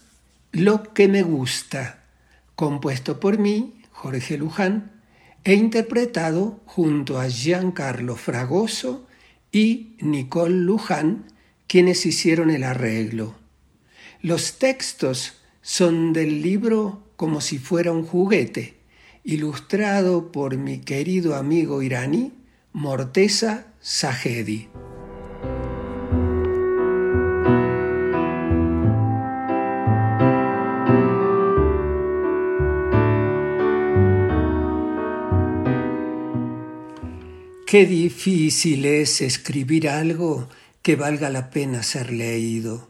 Lo 0.53 0.93
que 0.93 1.09
me 1.09 1.23
gusta, 1.23 2.05
compuesto 2.57 3.21
por 3.21 3.39
mí, 3.39 3.81
Jorge 3.91 4.37
Luján, 4.37 4.93
e 5.45 5.55
interpretado 5.55 6.61
junto 6.67 7.19
a 7.19 7.27
Giancarlo 7.27 8.17
Fragoso 8.17 9.07
y 9.51 9.97
Nicole 10.01 10.57
Luján, 10.57 11.25
quienes 11.67 12.05
hicieron 12.05 12.51
el 12.51 12.65
arreglo. 12.65 13.35
Los 14.21 14.59
textos 14.59 15.41
son 15.63 16.13
del 16.13 16.43
libro 16.43 17.11
Como 17.17 17.41
si 17.41 17.59
fuera 17.59 17.93
un 17.93 18.05
juguete, 18.05 18.77
ilustrado 19.25 20.33
por 20.33 20.59
mi 20.59 20.81
querido 20.81 21.35
amigo 21.35 21.81
iraní 21.81 22.35
Morteza 22.75 23.69
Sajedi. 23.81 24.69
Qué 37.69 37.85
difícil 37.85 38.87
es 38.87 39.21
escribir 39.21 39.91
algo 39.91 40.49
que 40.81 40.97
valga 40.97 41.29
la 41.29 41.51
pena 41.51 41.83
ser 41.83 42.11
leído. 42.11 42.89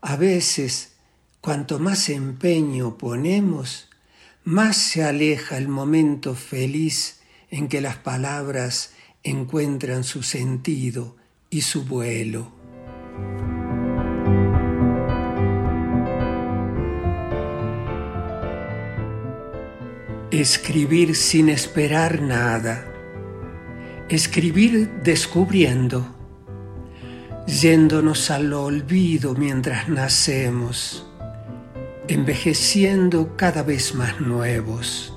A 0.00 0.16
veces, 0.16 0.94
cuanto 1.40 1.78
más 1.78 2.08
empeño 2.08 2.98
ponemos, 2.98 3.88
más 4.42 4.76
se 4.78 5.04
aleja 5.04 5.58
el 5.58 5.68
momento 5.68 6.34
feliz 6.34 7.20
en 7.50 7.68
que 7.68 7.80
las 7.80 7.96
palabras 7.96 8.94
encuentran 9.22 10.02
su 10.02 10.24
sentido 10.24 11.14
y 11.48 11.60
su 11.60 11.84
vuelo. 11.84 12.50
Escribir 20.32 21.14
sin 21.14 21.48
esperar 21.48 22.20
nada. 22.22 22.90
Escribir 24.10 24.90
descubriendo. 25.02 26.06
Yéndonos 27.46 28.30
al 28.30 28.52
olvido 28.52 29.34
mientras 29.34 29.88
nacemos. 29.88 31.06
Envejeciendo 32.06 33.34
cada 33.34 33.62
vez 33.62 33.94
más 33.94 34.20
nuevos. 34.20 35.16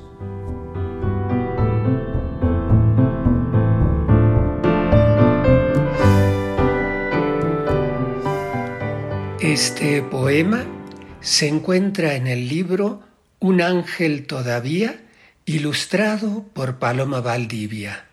Este 9.42 10.02
poema 10.02 10.66
se 11.20 11.50
encuentra 11.50 12.16
en 12.16 12.28
el 12.28 12.48
libro 12.48 13.02
Un 13.40 13.62
ángel 13.62 14.28
todavía, 14.28 15.02
ilustrado 15.46 16.46
por 16.54 16.80
Paloma 16.80 17.20
Valdivia. 17.20 18.08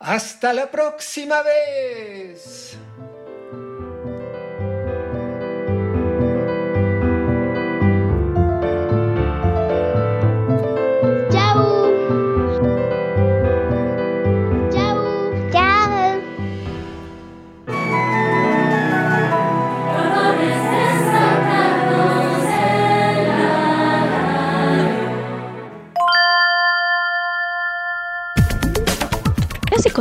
Hasta 0.00 0.52
la 0.52 0.70
próxima 0.70 1.42
vez. 1.42 2.76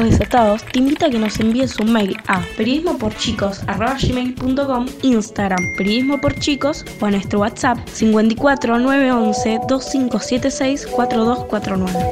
Desatados 0.03 0.63
te 0.65 0.79
invita 0.79 1.07
a 1.07 1.09
que 1.09 1.17
nos 1.19 1.39
envíes 1.39 1.77
un 1.79 1.91
mail 1.91 2.15
a 2.27 2.41
periodismoporchicos.com, 2.55 4.85
Instagram 5.01 5.59
periodismo 5.77 6.21
por 6.21 6.37
chicos 6.39 6.85
o 7.01 7.05
a 7.05 7.11
nuestro 7.11 7.39
WhatsApp 7.39 7.77
54 7.91 8.77
911 8.79 9.59
2576 9.67 10.87
4249. 10.87 12.09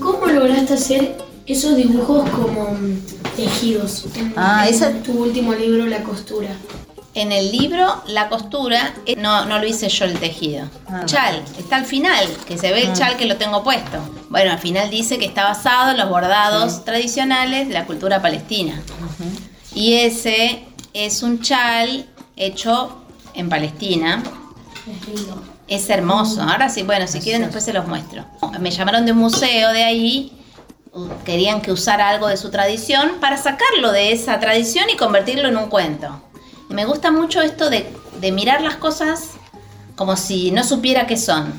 ¿Cómo 0.00 0.26
lograste 0.26 0.74
hacer 0.74 1.16
esos 1.46 1.76
dibujos 1.76 2.28
como 2.30 2.70
mm, 2.72 2.96
tejidos? 3.36 4.06
En, 4.16 4.32
Ah, 4.36 4.66
en 4.68 4.74
esa- 4.74 4.92
tu 5.02 5.12
último 5.12 5.54
libro, 5.54 5.86
La 5.86 6.02
costura. 6.02 6.48
En 7.16 7.32
el 7.32 7.50
libro, 7.50 8.02
la 8.08 8.28
costura, 8.28 8.92
eh, 9.06 9.16
no, 9.16 9.46
no 9.46 9.58
lo 9.58 9.66
hice 9.66 9.88
yo 9.88 10.04
el 10.04 10.18
tejido. 10.20 10.68
Chal, 11.06 11.42
está 11.58 11.76
al 11.76 11.86
final, 11.86 12.28
que 12.46 12.58
se 12.58 12.70
ve 12.72 12.82
el 12.82 12.90
Ah. 12.90 12.92
chal 12.92 13.16
que 13.16 13.24
lo 13.24 13.36
tengo 13.38 13.64
puesto. 13.64 13.96
Bueno, 14.28 14.52
al 14.52 14.58
final 14.58 14.90
dice 14.90 15.18
que 15.18 15.24
está 15.24 15.44
basado 15.44 15.92
en 15.92 15.96
los 15.96 16.10
bordados 16.10 16.84
tradicionales 16.84 17.68
de 17.68 17.72
la 17.74 17.86
cultura 17.86 18.20
palestina. 18.20 18.82
Y 19.74 19.94
ese 19.94 20.66
es 20.92 21.22
un 21.22 21.40
chal 21.40 22.04
hecho 22.36 23.02
en 23.32 23.48
Palestina. 23.48 24.22
Es 25.68 25.88
hermoso. 25.88 26.42
Ahora 26.42 26.68
sí, 26.68 26.82
bueno, 26.82 27.06
si 27.06 27.20
quieren 27.20 27.40
después 27.40 27.64
se 27.64 27.72
los 27.72 27.86
muestro. 27.88 28.26
Me 28.60 28.70
llamaron 28.70 29.06
de 29.06 29.12
un 29.12 29.18
museo 29.18 29.72
de 29.72 29.84
ahí. 29.84 30.32
Querían 31.24 31.62
que 31.62 31.72
usara 31.72 32.10
algo 32.10 32.28
de 32.28 32.36
su 32.36 32.50
tradición 32.50 33.12
para 33.22 33.38
sacarlo 33.38 33.90
de 33.92 34.12
esa 34.12 34.38
tradición 34.38 34.84
y 34.92 34.96
convertirlo 34.96 35.48
en 35.48 35.56
un 35.56 35.68
cuento. 35.70 36.22
Me 36.68 36.84
gusta 36.84 37.10
mucho 37.10 37.40
esto 37.42 37.70
de, 37.70 37.86
de 38.20 38.32
mirar 38.32 38.60
las 38.60 38.76
cosas 38.76 39.30
como 39.94 40.16
si 40.16 40.50
no 40.50 40.64
supiera 40.64 41.06
qué 41.06 41.16
son. 41.16 41.52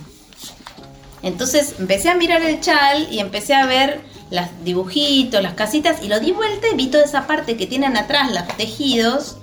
Entonces 1.24 1.76
empecé 1.80 2.10
a 2.10 2.16
mirar 2.16 2.42
el 2.42 2.60
chal 2.62 3.08
y 3.12 3.20
empecé 3.20 3.56
a 3.56 3.66
ver 3.66 4.02
los 4.30 4.46
dibujitos, 4.64 5.42
las 5.42 5.54
casitas 5.54 6.04
y 6.04 6.08
lo 6.08 6.20
di 6.20 6.32
vuelta 6.32 6.68
y 6.72 6.76
vi 6.76 6.88
toda 6.88 7.04
esa 7.04 7.28
parte 7.28 7.58
que 7.58 7.66
tienen 7.66 7.98
atrás 7.98 8.32
los 8.32 8.48
tejidos, 8.58 9.38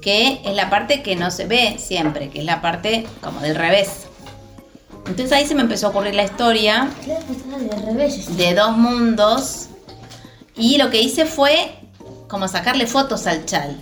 que 0.00 0.40
es 0.44 0.54
la 0.54 0.68
parte 0.68 1.02
que 1.02 1.16
no 1.16 1.30
se 1.30 1.46
ve 1.46 1.76
siempre, 1.78 2.28
que 2.30 2.40
es 2.40 2.44
la 2.44 2.60
parte 2.60 3.06
como 3.22 3.40
del 3.40 3.54
revés. 3.54 4.06
Entonces 5.06 5.32
ahí 5.32 5.46
se 5.46 5.54
me 5.54 5.62
empezó 5.62 5.86
a 5.86 5.90
ocurrir 5.90 6.14
la 6.14 6.24
historia 6.24 6.90
de 8.30 8.54
dos 8.54 8.76
mundos 8.76 9.68
y 10.56 10.78
lo 10.78 10.90
que 10.90 11.00
hice 11.00 11.26
fue 11.26 11.78
como 12.28 12.48
sacarle 12.48 12.86
fotos 12.86 13.26
al 13.28 13.46
chal, 13.46 13.76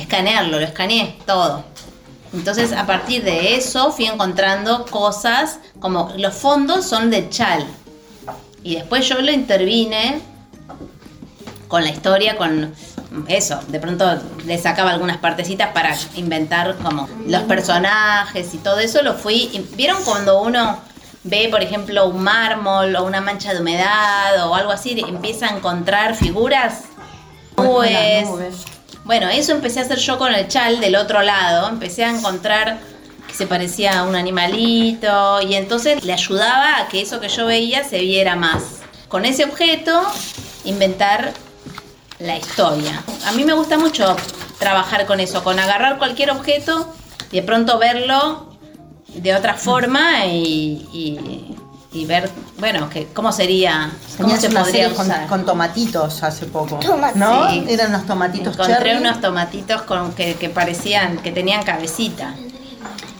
escanearlo, 0.00 0.58
lo 0.58 0.64
escaneé 0.64 1.18
todo. 1.26 1.64
Entonces 2.32 2.72
a 2.72 2.86
partir 2.86 3.24
de 3.24 3.56
eso 3.56 3.92
fui 3.92 4.06
encontrando 4.06 4.86
cosas 4.86 5.58
como 5.80 6.12
los 6.16 6.34
fondos 6.34 6.86
son 6.86 7.10
de 7.10 7.28
chal 7.28 7.66
y 8.62 8.76
después 8.76 9.08
yo 9.08 9.20
lo 9.20 9.32
intervine 9.32 10.20
con 11.66 11.82
la 11.82 11.90
historia, 11.90 12.36
con 12.36 12.74
eso, 13.28 13.58
de 13.68 13.80
pronto 13.80 14.04
le 14.44 14.58
sacaba 14.58 14.90
algunas 14.90 15.18
partecitas 15.18 15.70
para 15.72 15.96
inventar 16.16 16.76
como 16.76 17.08
los 17.26 17.42
personajes 17.42 18.52
y 18.54 18.58
todo 18.58 18.78
eso 18.78 19.02
lo 19.02 19.14
fui. 19.14 19.66
¿Vieron 19.76 20.02
cuando 20.04 20.42
uno 20.42 20.78
ve, 21.24 21.48
por 21.50 21.62
ejemplo, 21.62 22.08
un 22.08 22.22
mármol 22.22 22.94
o 22.96 23.04
una 23.04 23.20
mancha 23.20 23.52
de 23.54 23.60
humedad 23.60 24.46
o 24.48 24.54
algo 24.54 24.72
así, 24.72 24.98
empieza 25.06 25.46
a 25.46 25.56
encontrar 25.56 26.16
figuras? 26.16 26.82
Pues, 27.54 28.26
bueno, 29.10 29.28
eso 29.28 29.50
empecé 29.50 29.80
a 29.80 29.82
hacer 29.82 29.98
yo 29.98 30.18
con 30.18 30.32
el 30.32 30.46
chal 30.46 30.78
del 30.78 30.94
otro 30.94 31.20
lado. 31.20 31.68
Empecé 31.68 32.04
a 32.04 32.16
encontrar 32.16 32.78
que 33.26 33.34
se 33.34 33.44
parecía 33.44 33.98
a 33.98 34.02
un 34.04 34.14
animalito 34.14 35.42
y 35.42 35.54
entonces 35.54 36.04
le 36.04 36.12
ayudaba 36.12 36.78
a 36.78 36.86
que 36.86 37.00
eso 37.00 37.18
que 37.18 37.28
yo 37.28 37.44
veía 37.44 37.82
se 37.82 37.98
viera 37.98 38.36
más. 38.36 38.62
Con 39.08 39.24
ese 39.24 39.44
objeto, 39.44 40.00
inventar 40.64 41.32
la 42.20 42.36
historia. 42.36 43.02
A 43.26 43.32
mí 43.32 43.44
me 43.44 43.52
gusta 43.52 43.78
mucho 43.78 44.14
trabajar 44.60 45.06
con 45.06 45.18
eso, 45.18 45.42
con 45.42 45.58
agarrar 45.58 45.98
cualquier 45.98 46.30
objeto 46.30 46.94
y 47.32 47.40
de 47.40 47.42
pronto 47.42 47.78
verlo 47.78 48.54
de 49.08 49.34
otra 49.34 49.54
forma 49.54 50.24
y, 50.26 51.56
y 51.92 52.04
ver, 52.06 52.30
bueno, 52.58 52.88
que 52.88 53.08
cómo 53.12 53.32
sería, 53.32 53.90
cómo 54.16 54.28
Tenías 54.28 54.40
se 54.42 54.48
una 54.48 54.60
podría 54.62 54.82
serie 54.84 54.96
con, 54.96 55.06
usar. 55.06 55.26
con 55.26 55.44
tomatitos 55.44 56.22
hace 56.22 56.46
poco. 56.46 56.78
Tomat- 56.80 57.14
¿No? 57.14 57.50
Sí. 57.50 57.64
Eran 57.68 57.88
unos 57.88 58.06
tomatitos 58.06 58.54
Encontré 58.54 58.76
cherry. 58.76 59.00
unos 59.00 59.20
tomatitos 59.20 59.82
con 59.82 60.12
que, 60.12 60.34
que 60.34 60.48
parecían, 60.50 61.18
que 61.18 61.32
tenían 61.32 61.62
cabecita. 61.64 62.34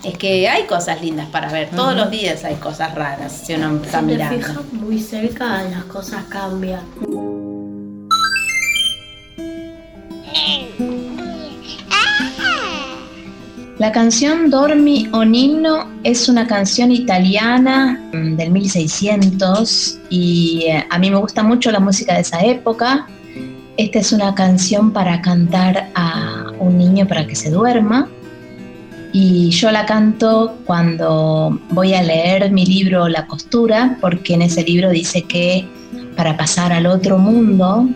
Es 0.04 0.16
que 0.16 0.48
hay 0.48 0.62
cosas 0.64 1.02
lindas 1.02 1.26
para 1.28 1.50
ver. 1.52 1.70
Todos 1.70 1.94
los 1.94 2.10
días 2.10 2.44
hay 2.44 2.54
cosas 2.54 2.94
raras 2.94 3.32
si 3.44 3.54
uno 3.54 3.76
está 3.84 4.00
Si 4.00 4.06
te 4.06 4.12
mirando. 4.12 4.36
fijas 4.38 4.72
muy 4.72 4.98
cerca, 5.00 5.62
las 5.64 5.84
cosas 5.84 6.24
cambian. 6.30 6.80
La 13.80 13.92
canción 13.92 14.50
Dormi 14.50 15.08
o 15.10 15.24
Ninno 15.24 15.88
es 16.04 16.28
una 16.28 16.46
canción 16.46 16.92
italiana 16.92 17.98
mm, 18.12 18.36
del 18.36 18.50
1600 18.50 20.00
y 20.10 20.64
eh, 20.66 20.84
a 20.90 20.98
mí 20.98 21.10
me 21.10 21.16
gusta 21.16 21.42
mucho 21.42 21.70
la 21.70 21.80
música 21.80 22.12
de 22.12 22.20
esa 22.20 22.44
época. 22.44 23.06
Esta 23.78 24.00
es 24.00 24.12
una 24.12 24.34
canción 24.34 24.92
para 24.92 25.22
cantar 25.22 25.88
a 25.94 26.52
un 26.58 26.76
niño 26.76 27.08
para 27.08 27.26
que 27.26 27.34
se 27.34 27.48
duerma 27.48 28.06
y 29.14 29.48
yo 29.48 29.70
la 29.70 29.86
canto 29.86 30.58
cuando 30.66 31.58
voy 31.70 31.94
a 31.94 32.02
leer 32.02 32.52
mi 32.52 32.66
libro 32.66 33.08
La 33.08 33.26
costura 33.26 33.96
porque 34.02 34.34
en 34.34 34.42
ese 34.42 34.62
libro 34.62 34.90
dice 34.90 35.22
que 35.22 35.66
para 36.18 36.36
pasar 36.36 36.70
al 36.70 36.84
otro 36.84 37.16
mundo 37.16 37.88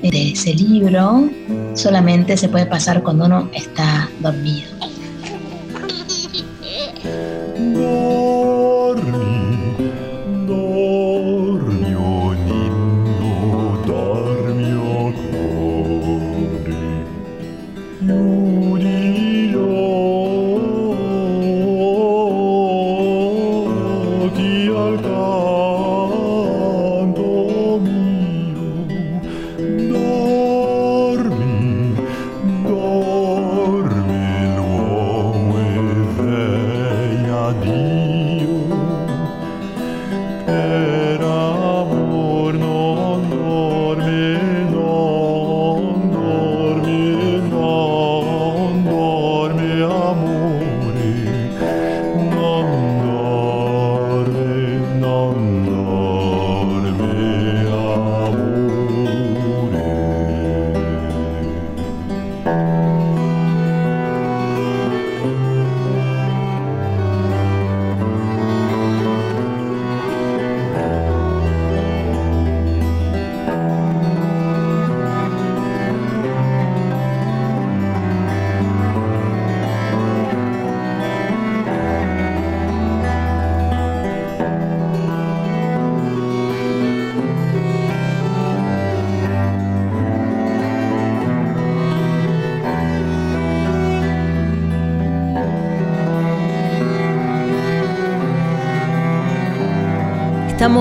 de 0.00 0.30
ese 0.32 0.54
libro 0.54 1.28
solamente 1.74 2.38
se 2.38 2.48
puede 2.48 2.64
pasar 2.64 3.02
cuando 3.02 3.26
uno 3.26 3.50
está 3.52 4.08
dormido. 4.20 4.89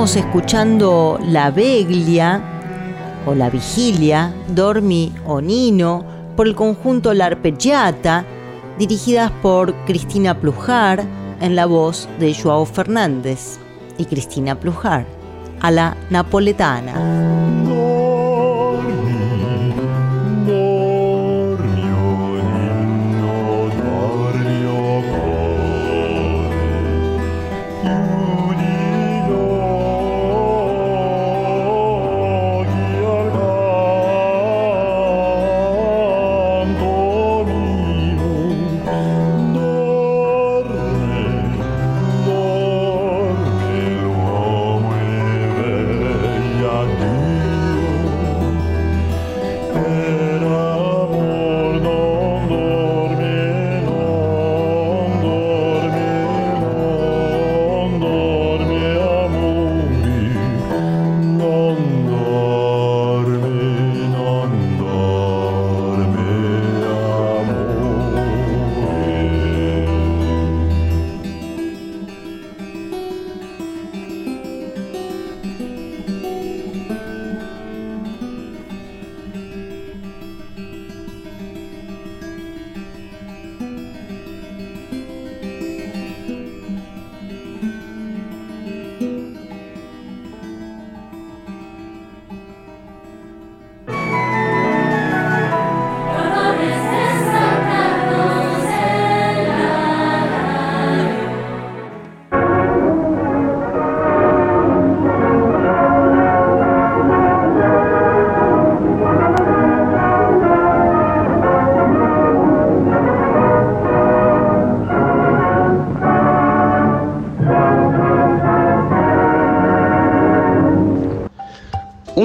Estamos 0.10 0.28
escuchando 0.28 1.20
La 1.24 1.52
Veglia 1.52 2.42
o 3.28 3.36
La 3.36 3.52
Vigilia, 3.52 4.34
Dormi 4.48 5.14
o 5.28 5.40
Nino 5.40 6.04
por 6.36 6.48
el 6.48 6.56
conjunto 6.56 7.14
La 7.14 7.28
Arpeggiata, 7.28 8.26
dirigidas 8.80 9.30
por 9.44 9.72
Cristina 9.86 10.40
Plujar 10.40 11.04
en 11.42 11.56
la 11.56 11.68
voz 11.68 12.10
de 12.20 12.34
Joao 12.34 12.66
Fernández 12.66 13.60
y 14.00 14.06
Cristina 14.06 14.60
Plujar 14.60 15.06
a 15.62 15.70
la 15.70 15.96
napoletana. 16.10 17.89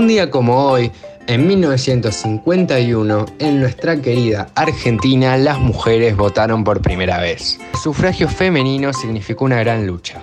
Un 0.04 0.08
día 0.08 0.30
como 0.30 0.66
hoy, 0.66 0.92
en 1.28 1.46
1951, 1.46 3.26
en 3.38 3.58
nuestra 3.58 4.02
querida 4.02 4.50
Argentina, 4.54 5.38
las 5.38 5.58
mujeres 5.58 6.14
votaron 6.14 6.62
por 6.62 6.82
primera 6.82 7.20
vez. 7.20 7.58
El 7.72 7.78
sufragio 7.80 8.28
femenino 8.28 8.92
significó 8.92 9.46
una 9.46 9.60
gran 9.60 9.86
lucha. 9.86 10.22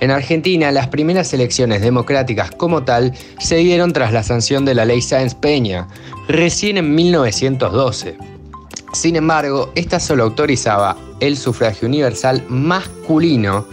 En 0.00 0.10
Argentina, 0.10 0.72
las 0.72 0.88
primeras 0.88 1.30
elecciones 1.34 1.82
democráticas 1.82 2.50
como 2.52 2.84
tal 2.84 3.12
se 3.38 3.56
dieron 3.56 3.92
tras 3.92 4.14
la 4.14 4.22
sanción 4.22 4.64
de 4.64 4.74
la 4.74 4.86
ley 4.86 5.02
Sáenz 5.02 5.34
Peña, 5.34 5.88
recién 6.26 6.78
en 6.78 6.94
1912. 6.94 8.16
Sin 8.94 9.16
embargo, 9.16 9.72
esta 9.74 10.00
solo 10.00 10.24
autorizaba 10.24 10.96
el 11.20 11.36
sufragio 11.36 11.86
universal 11.86 12.42
masculino 12.48 13.66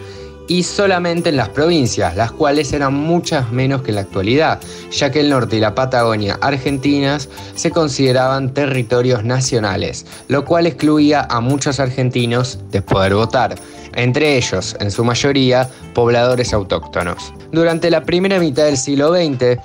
y 0.47 0.63
solamente 0.63 1.29
en 1.29 1.37
las 1.37 1.49
provincias, 1.49 2.15
las 2.15 2.31
cuales 2.31 2.73
eran 2.73 2.93
muchas 2.93 3.51
menos 3.51 3.81
que 3.81 3.91
en 3.91 3.95
la 3.95 4.01
actualidad, 4.01 4.59
ya 4.91 5.11
que 5.11 5.21
el 5.21 5.29
norte 5.29 5.57
y 5.57 5.59
la 5.59 5.75
Patagonia 5.75 6.37
argentinas 6.41 7.29
se 7.55 7.71
consideraban 7.71 8.53
territorios 8.53 9.23
nacionales, 9.23 10.05
lo 10.27 10.45
cual 10.45 10.67
excluía 10.67 11.27
a 11.29 11.39
muchos 11.39 11.79
argentinos 11.79 12.59
de 12.71 12.81
poder 12.81 13.15
votar, 13.15 13.55
entre 13.95 14.37
ellos, 14.37 14.75
en 14.79 14.91
su 14.91 15.03
mayoría, 15.03 15.69
pobladores 15.93 16.53
autóctonos. 16.53 17.33
Durante 17.51 17.89
la 17.89 18.03
primera 18.03 18.39
mitad 18.39 18.65
del 18.65 18.77
siglo 18.77 19.13
XX, 19.13 19.59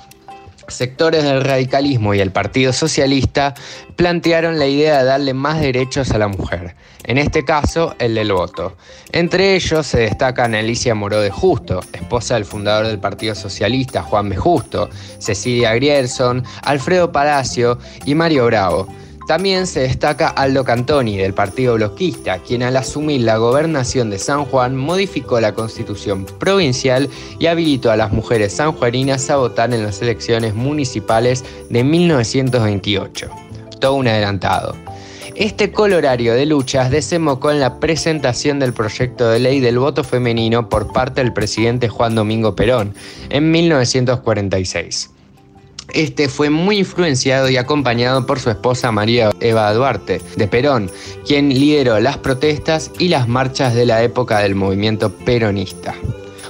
sectores 0.73 1.23
del 1.23 1.43
radicalismo 1.43 2.13
y 2.13 2.19
el 2.19 2.31
Partido 2.31 2.73
Socialista 2.73 3.53
plantearon 3.95 4.59
la 4.59 4.67
idea 4.67 4.99
de 4.99 5.05
darle 5.05 5.33
más 5.33 5.59
derechos 5.59 6.11
a 6.11 6.17
la 6.17 6.27
mujer, 6.27 6.75
en 7.03 7.17
este 7.17 7.43
caso 7.45 7.95
el 7.99 8.15
del 8.15 8.31
voto. 8.31 8.75
Entre 9.11 9.55
ellos 9.55 9.87
se 9.87 9.99
destacan 9.99 10.55
Alicia 10.55 10.95
Moró 10.95 11.21
de 11.21 11.31
Justo, 11.31 11.81
esposa 11.93 12.35
del 12.35 12.45
fundador 12.45 12.87
del 12.87 12.99
Partido 12.99 13.35
Socialista 13.35 14.03
Juan 14.03 14.29
B. 14.29 14.35
Justo, 14.35 14.89
Cecilia 15.19 15.73
Grierson, 15.75 16.43
Alfredo 16.63 17.11
Palacio 17.11 17.79
y 18.05 18.15
Mario 18.15 18.45
Bravo. 18.45 18.87
También 19.29 19.67
se 19.67 19.81
destaca 19.81 20.27
Aldo 20.27 20.63
Cantoni 20.63 21.15
del 21.15 21.35
Partido 21.35 21.75
Bloquista, 21.75 22.39
quien 22.39 22.63
al 22.63 22.75
asumir 22.75 23.21
la 23.21 23.37
gobernación 23.37 24.09
de 24.09 24.17
San 24.17 24.43
Juan 24.45 24.75
modificó 24.75 25.39
la 25.39 25.53
constitución 25.53 26.25
provincial 26.25 27.07
y 27.37 27.45
habilitó 27.45 27.91
a 27.91 27.95
las 27.95 28.11
mujeres 28.11 28.53
sanjuaninas 28.53 29.29
a 29.29 29.35
votar 29.35 29.71
en 29.71 29.83
las 29.83 30.01
elecciones 30.01 30.55
municipales 30.55 31.45
de 31.69 31.83
1928. 31.83 33.29
Todo 33.79 33.93
un 33.93 34.07
adelantado. 34.07 34.75
Este 35.35 35.71
colorario 35.71 36.33
de 36.33 36.47
luchas 36.47 36.89
desembocó 36.89 37.51
en 37.51 37.59
la 37.59 37.79
presentación 37.79 38.57
del 38.57 38.73
proyecto 38.73 39.29
de 39.29 39.37
ley 39.37 39.59
del 39.59 39.77
voto 39.77 40.03
femenino 40.03 40.69
por 40.69 40.91
parte 40.91 41.21
del 41.21 41.33
presidente 41.33 41.87
Juan 41.87 42.15
Domingo 42.15 42.55
Perón 42.55 42.95
en 43.29 43.51
1946. 43.51 45.11
Este 45.93 46.29
fue 46.29 46.49
muy 46.49 46.79
influenciado 46.79 47.49
y 47.49 47.57
acompañado 47.57 48.25
por 48.25 48.39
su 48.39 48.49
esposa 48.49 48.91
María 48.91 49.31
Eva 49.39 49.73
Duarte, 49.73 50.21
de 50.35 50.47
Perón, 50.47 50.91
quien 51.25 51.49
lideró 51.49 51.99
las 51.99 52.17
protestas 52.17 52.91
y 52.99 53.09
las 53.09 53.27
marchas 53.27 53.73
de 53.73 53.85
la 53.85 54.03
época 54.03 54.39
del 54.39 54.55
movimiento 54.55 55.11
peronista. 55.11 55.95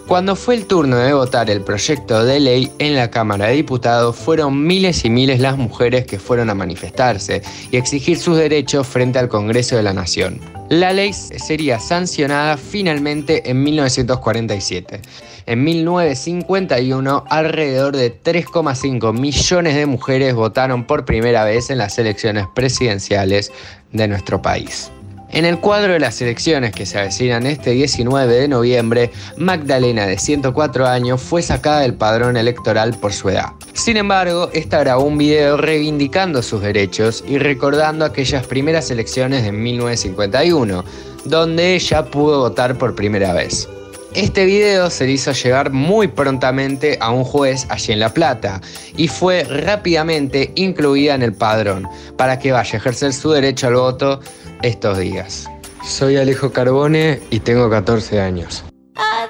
Cuando 0.09 0.35
fue 0.35 0.55
el 0.55 0.65
turno 0.65 0.97
de 0.97 1.13
votar 1.13 1.51
el 1.51 1.61
proyecto 1.61 2.25
de 2.25 2.39
ley 2.39 2.71
en 2.79 2.95
la 2.95 3.11
Cámara 3.11 3.45
de 3.45 3.53
Diputados, 3.53 4.15
fueron 4.15 4.65
miles 4.65 5.05
y 5.05 5.09
miles 5.11 5.39
las 5.39 5.55
mujeres 5.55 6.07
que 6.07 6.17
fueron 6.17 6.49
a 6.49 6.55
manifestarse 6.55 7.43
y 7.69 7.77
exigir 7.77 8.17
sus 8.17 8.35
derechos 8.35 8.87
frente 8.87 9.19
al 9.19 9.29
Congreso 9.29 9.75
de 9.75 9.83
la 9.83 9.93
Nación. 9.93 10.41
La 10.69 10.93
ley 10.93 11.13
sería 11.13 11.79
sancionada 11.79 12.57
finalmente 12.57 13.51
en 13.51 13.61
1947. 13.61 14.99
En 15.45 15.63
1951, 15.63 17.25
alrededor 17.29 17.95
de 17.95 18.11
3,5 18.11 19.13
millones 19.13 19.75
de 19.75 19.85
mujeres 19.85 20.33
votaron 20.33 20.87
por 20.87 21.05
primera 21.05 21.43
vez 21.43 21.69
en 21.69 21.77
las 21.77 21.99
elecciones 21.99 22.47
presidenciales 22.55 23.51
de 23.91 24.07
nuestro 24.07 24.41
país. 24.41 24.91
En 25.31 25.45
el 25.45 25.59
cuadro 25.59 25.93
de 25.93 25.99
las 25.99 26.21
elecciones 26.21 26.71
que 26.71 26.87
se 26.87 26.97
avecinan 26.97 27.45
este 27.45 27.71
19 27.71 28.33
de 28.33 28.47
noviembre, 28.47 29.11
Magdalena, 29.37 30.07
de 30.07 30.17
104 30.17 30.87
años, 30.87 31.21
fue 31.21 31.43
sacada 31.43 31.81
del 31.81 31.93
padrón 31.93 32.35
electoral 32.35 32.97
por 32.99 33.13
su 33.13 33.29
edad. 33.29 33.53
Sin 33.73 33.97
embargo, 33.97 34.49
esta 34.53 34.79
grabó 34.79 35.03
un 35.03 35.19
video 35.19 35.55
reivindicando 35.55 36.41
sus 36.41 36.61
derechos 36.61 37.23
y 37.27 37.37
recordando 37.37 38.05
aquellas 38.05 38.47
primeras 38.47 38.89
elecciones 38.89 39.43
de 39.43 39.51
1951, 39.51 40.83
donde 41.25 41.75
ella 41.75 42.05
pudo 42.05 42.39
votar 42.39 42.77
por 42.77 42.95
primera 42.95 43.31
vez. 43.33 43.69
Este 44.15 44.45
video 44.45 44.89
se 44.89 45.05
le 45.05 45.11
hizo 45.11 45.31
llegar 45.33 45.71
muy 45.71 46.07
prontamente 46.07 46.97
a 46.99 47.11
un 47.11 47.23
juez 47.23 47.67
allí 47.69 47.93
en 47.93 47.99
La 47.99 48.11
Plata 48.11 48.59
y 48.97 49.07
fue 49.07 49.43
rápidamente 49.43 50.51
incluida 50.55 51.13
en 51.13 51.21
el 51.21 51.33
padrón 51.33 51.87
para 52.17 52.39
que 52.39 52.51
vaya 52.51 52.73
a 52.73 52.77
ejercer 52.77 53.13
su 53.13 53.29
derecho 53.29 53.67
al 53.67 53.75
voto 53.75 54.19
estos 54.63 54.97
días. 54.97 55.47
Soy 55.85 56.17
Alejo 56.17 56.51
Carbone 56.51 57.21
y 57.29 57.39
tengo 57.39 57.69
14 57.69 58.19
años. 58.19 58.63
Adivinador, 58.95 59.28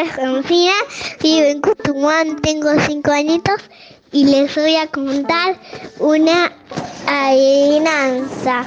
Argentina, 0.00 0.72
vivo 1.22 1.46
en 1.46 1.60
Cutumán, 1.60 2.36
tengo 2.42 2.68
5 2.78 3.10
añitos 3.10 3.60
y 4.12 4.24
les 4.24 4.54
voy 4.54 4.76
a 4.76 4.86
contar 4.88 5.58
una 5.98 6.52
adivinanza. 7.06 8.64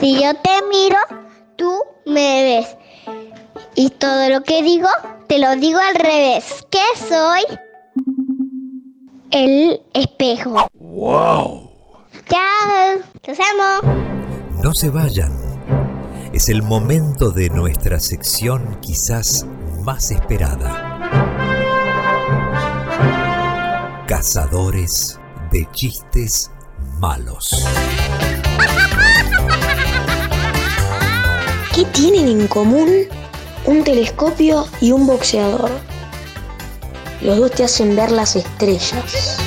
Si 0.00 0.14
yo 0.22 0.34
te 0.34 0.50
miro, 0.70 0.98
tú 1.56 1.72
me 2.06 2.42
ves. 2.42 2.76
Y 3.74 3.90
todo 3.90 4.28
lo 4.28 4.42
que 4.42 4.62
digo, 4.62 4.88
te 5.28 5.38
lo 5.38 5.56
digo 5.56 5.78
al 5.78 5.94
revés. 5.94 6.66
¿Qué 6.70 6.84
soy? 7.08 7.42
El 9.30 9.80
espejo. 9.94 10.68
¡Wow! 10.74 11.70
Chao. 12.28 12.98
Los 13.26 13.38
amo. 13.38 14.02
No 14.62 14.74
se 14.74 14.90
vayan. 14.90 15.32
Es 16.32 16.48
el 16.48 16.62
momento 16.62 17.30
de 17.30 17.50
nuestra 17.50 18.00
sección 18.00 18.78
quizás 18.80 19.46
más 19.82 20.12
esperada. 20.12 21.00
Cazadores 24.06 25.18
de 25.50 25.68
chistes 25.72 26.50
malos. 26.98 27.66
¿Qué 31.74 31.84
tienen 31.86 32.28
en 32.28 32.46
común 32.46 32.88
un 33.66 33.82
telescopio 33.82 34.66
y 34.80 34.92
un 34.92 35.06
boxeador? 35.06 35.70
Los 37.20 37.38
dos 37.38 37.50
te 37.50 37.64
hacen 37.64 37.96
ver 37.96 38.12
las 38.12 38.36
estrellas. 38.36 39.38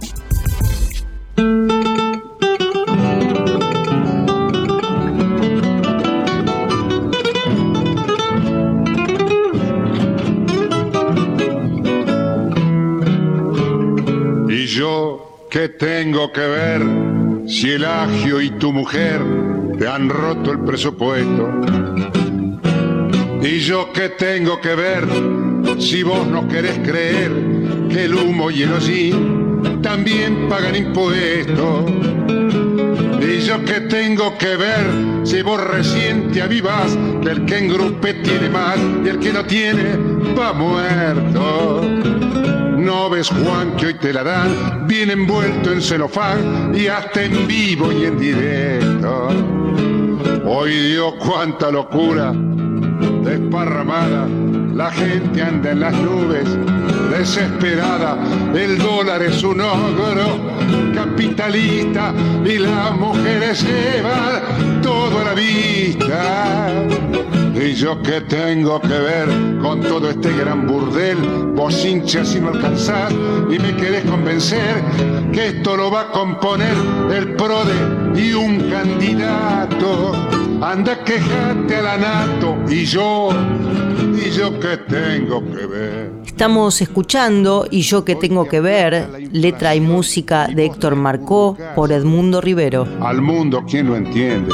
¿Y 14.49 14.65
yo 14.65 15.45
qué 15.49 15.69
tengo 15.69 16.31
que 16.31 16.41
ver 16.41 16.81
si 17.47 17.71
el 17.71 17.85
agio 17.85 18.41
y 18.41 18.51
tu 18.51 18.71
mujer 18.73 19.21
te 19.77 19.87
han 19.87 20.09
roto 20.09 20.51
el 20.51 20.59
presupuesto? 20.59 21.49
¿Y 23.47 23.59
yo 23.59 23.93
qué 23.93 24.09
tengo 24.09 24.59
que 24.59 24.75
ver 24.75 25.07
si 25.79 26.03
vos 26.03 26.27
no 26.27 26.49
querés 26.49 26.79
creer 26.79 27.31
que 27.89 28.03
el 28.03 28.13
humo 28.13 28.51
y 28.51 28.63
el 28.63 28.73
hollín 28.73 29.79
también 29.81 30.49
pagan 30.49 30.75
impuestos? 30.75 31.89
¿Y 33.21 33.39
yo 33.39 33.63
qué 33.63 33.79
tengo 33.89 34.37
que 34.37 34.57
ver 34.57 34.85
si 35.23 35.41
vos 35.43 35.63
recién 35.63 36.29
te 36.33 36.41
avivas 36.41 36.97
que 37.23 37.29
el 37.29 37.45
que 37.45 37.59
engrupe 37.59 38.15
tiene 38.15 38.49
más 38.49 38.77
y 39.05 39.07
el 39.07 39.19
que 39.19 39.31
no 39.31 39.45
tiene 39.45 39.95
va 40.37 40.51
muerto? 40.51 41.83
No 42.77 43.09
ves 43.09 43.29
Juan 43.29 43.77
que 43.77 43.85
hoy 43.87 43.93
te 43.93 44.11
la 44.11 44.23
dan 44.23 44.85
bien 44.87 45.09
envuelto 45.09 45.71
en 45.71 45.81
celofán 45.81 46.73
y 46.75 46.87
hasta 46.87 47.23
en 47.23 47.47
vivo 47.47 47.93
y 47.93 48.03
en 48.03 48.19
directo. 48.19 49.29
Hoy 50.45 50.91
Dios 50.91 51.13
cuánta 51.19 51.71
locura 51.71 52.33
desparramada, 53.23 54.27
la 54.73 54.91
gente 54.91 55.41
anda 55.41 55.71
en 55.71 55.79
las 55.79 55.93
nubes, 55.93 56.47
desesperada, 57.11 58.17
el 58.53 58.77
dólar 58.77 59.21
es 59.23 59.43
un 59.43 59.61
ogro 59.61 60.39
capitalista 60.93 62.13
y 62.45 62.57
las 62.57 62.95
mujeres 62.97 63.63
llevan 63.63 64.81
todo 64.81 65.19
a 65.19 65.23
la 65.25 65.33
vista. 65.33 66.71
Y 67.59 67.73
yo 67.73 67.99
qué 68.03 68.21
tengo 68.21 68.79
que 68.79 68.87
ver 68.87 69.27
con 69.61 69.81
todo 69.81 70.09
este 70.11 70.31
gran 70.37 70.67
burdel, 70.67 71.17
vos 71.55 71.83
hinchas 71.83 72.35
y 72.35 72.39
no 72.39 72.49
alcanzás 72.49 73.11
y 73.49 73.57
me 73.57 73.75
querés 73.75 74.05
convencer 74.05 74.83
que 75.33 75.47
esto 75.47 75.75
lo 75.75 75.89
va 75.89 76.01
a 76.01 76.11
componer 76.11 76.75
el 77.11 77.35
PRODE 77.35 78.19
y 78.21 78.33
un 78.33 78.69
candidato. 78.69 80.46
Anda, 80.61 81.03
quejate 81.03 81.75
a 81.75 81.81
la 81.83 81.97
nato 81.97 82.57
y 82.67 82.83
yo, 82.83 83.29
y 84.15 84.31
yo 84.31 84.59
qué 84.59 84.77
tengo 84.77 85.43
que 85.51 85.67
ver. 85.67 86.11
Estamos 86.25 86.81
escuchando 86.81 87.67
Y 87.69 87.81
yo 87.81 88.03
que 88.03 88.15
tengo 88.15 88.47
que 88.47 88.59
ver, 88.59 89.29
letra 89.31 89.75
y 89.75 89.81
música 89.81 90.47
de 90.47 90.65
Héctor 90.65 90.95
Marcó 90.95 91.57
por 91.75 91.91
Edmundo 91.91 92.41
Rivero. 92.41 92.87
Al 93.01 93.21
mundo, 93.21 93.63
¿quién 93.69 93.87
lo 93.87 93.95
entiende? 93.95 94.53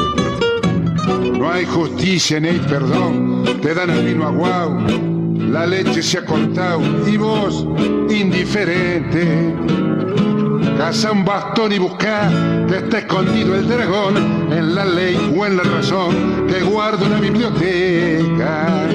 No 1.37 1.49
hay 1.49 1.65
justicia 1.65 2.39
ni 2.39 2.49
hay 2.49 2.59
perdón, 2.59 3.45
te 3.61 3.73
dan 3.73 3.89
el 3.89 4.05
vino 4.05 4.27
aguau, 4.27 4.79
la 5.37 5.65
leche 5.65 6.03
se 6.03 6.17
ha 6.17 6.25
cortado 6.25 6.81
y 7.07 7.15
vos, 7.15 7.65
indiferente. 8.09 9.82
Caza 10.83 11.13
un 11.13 11.23
bastón 11.23 11.71
y 11.71 11.79
busca 11.79 12.29
que 12.67 12.79
está 12.79 12.97
escondido 12.99 13.55
el 13.55 13.69
dragón 13.69 14.17
en 14.51 14.75
la 14.75 14.83
ley 14.83 15.33
o 15.33 15.45
en 15.45 15.55
la 15.55 15.63
razón 15.63 16.45
que 16.45 16.59
guarda 16.59 17.05
una 17.05 17.21
biblioteca. 17.21 18.89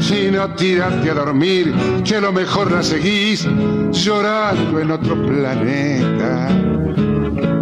Si 0.00 0.30
no 0.30 0.54
tirate 0.54 1.10
a 1.10 1.14
dormir, 1.14 1.74
que 2.04 2.20
lo 2.20 2.32
mejor 2.32 2.70
la 2.70 2.84
seguís 2.84 3.48
llorando 3.90 4.78
en 4.78 4.92
otro 4.92 5.20
planeta. 5.26 6.48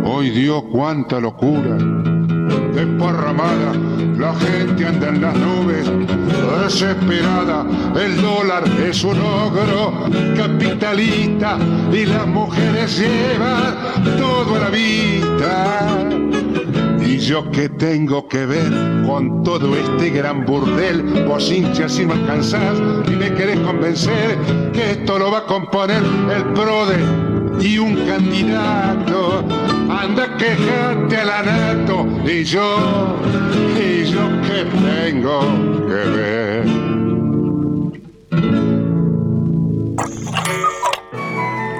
Hoy 0.05 0.28
Dios, 0.28 0.64
cuánta 0.70 1.18
locura 1.18 1.78
desparramada, 2.75 3.73
la 4.19 4.35
gente 4.35 4.87
anda 4.87 5.09
en 5.09 5.21
las 5.21 5.35
nubes, 5.37 5.91
desesperada, 6.63 7.67
el 8.01 8.21
dólar 8.21 8.65
es 8.87 9.03
un 9.05 9.19
ogro 9.21 10.05
capitalista 10.37 11.59
y 11.93 12.07
las 12.07 12.27
mujeres 12.27 12.99
llevan 12.99 14.05
todo 14.19 14.57
a 14.57 14.59
la 14.59 14.71
vista. 14.71 16.09
Y 17.01 17.19
yo 17.19 17.51
qué 17.51 17.69
tengo 17.69 18.29
que 18.29 18.47
ver 18.47 18.73
con 19.07 19.43
todo 19.43 19.75
este 19.75 20.11
gran 20.11 20.45
burdel, 20.45 21.25
vos 21.27 21.51
hinchas 21.51 21.99
y 21.99 22.07
no 22.07 22.13
alcanzás 22.13 22.79
y 23.09 23.17
me 23.17 23.33
querés 23.35 23.59
convencer 23.61 24.39
que 24.73 24.93
esto 24.93 25.19
lo 25.19 25.31
va 25.31 25.39
a 25.39 25.45
componer 25.47 26.03
el 26.35 26.45
PRODE 26.53 27.30
y 27.59 27.79
un 27.79 27.97
candidato. 28.07 29.45
Anda, 29.89 30.37
quejate 30.37 31.17
a 31.17 31.25
la 31.25 31.43
nato 31.43 32.07
y 32.25 32.45
yo, 32.45 33.17
y 33.77 34.05
yo 34.05 34.21
qué 34.43 34.65
tengo 35.11 35.41
que 35.87 36.11
ver. 36.11 36.65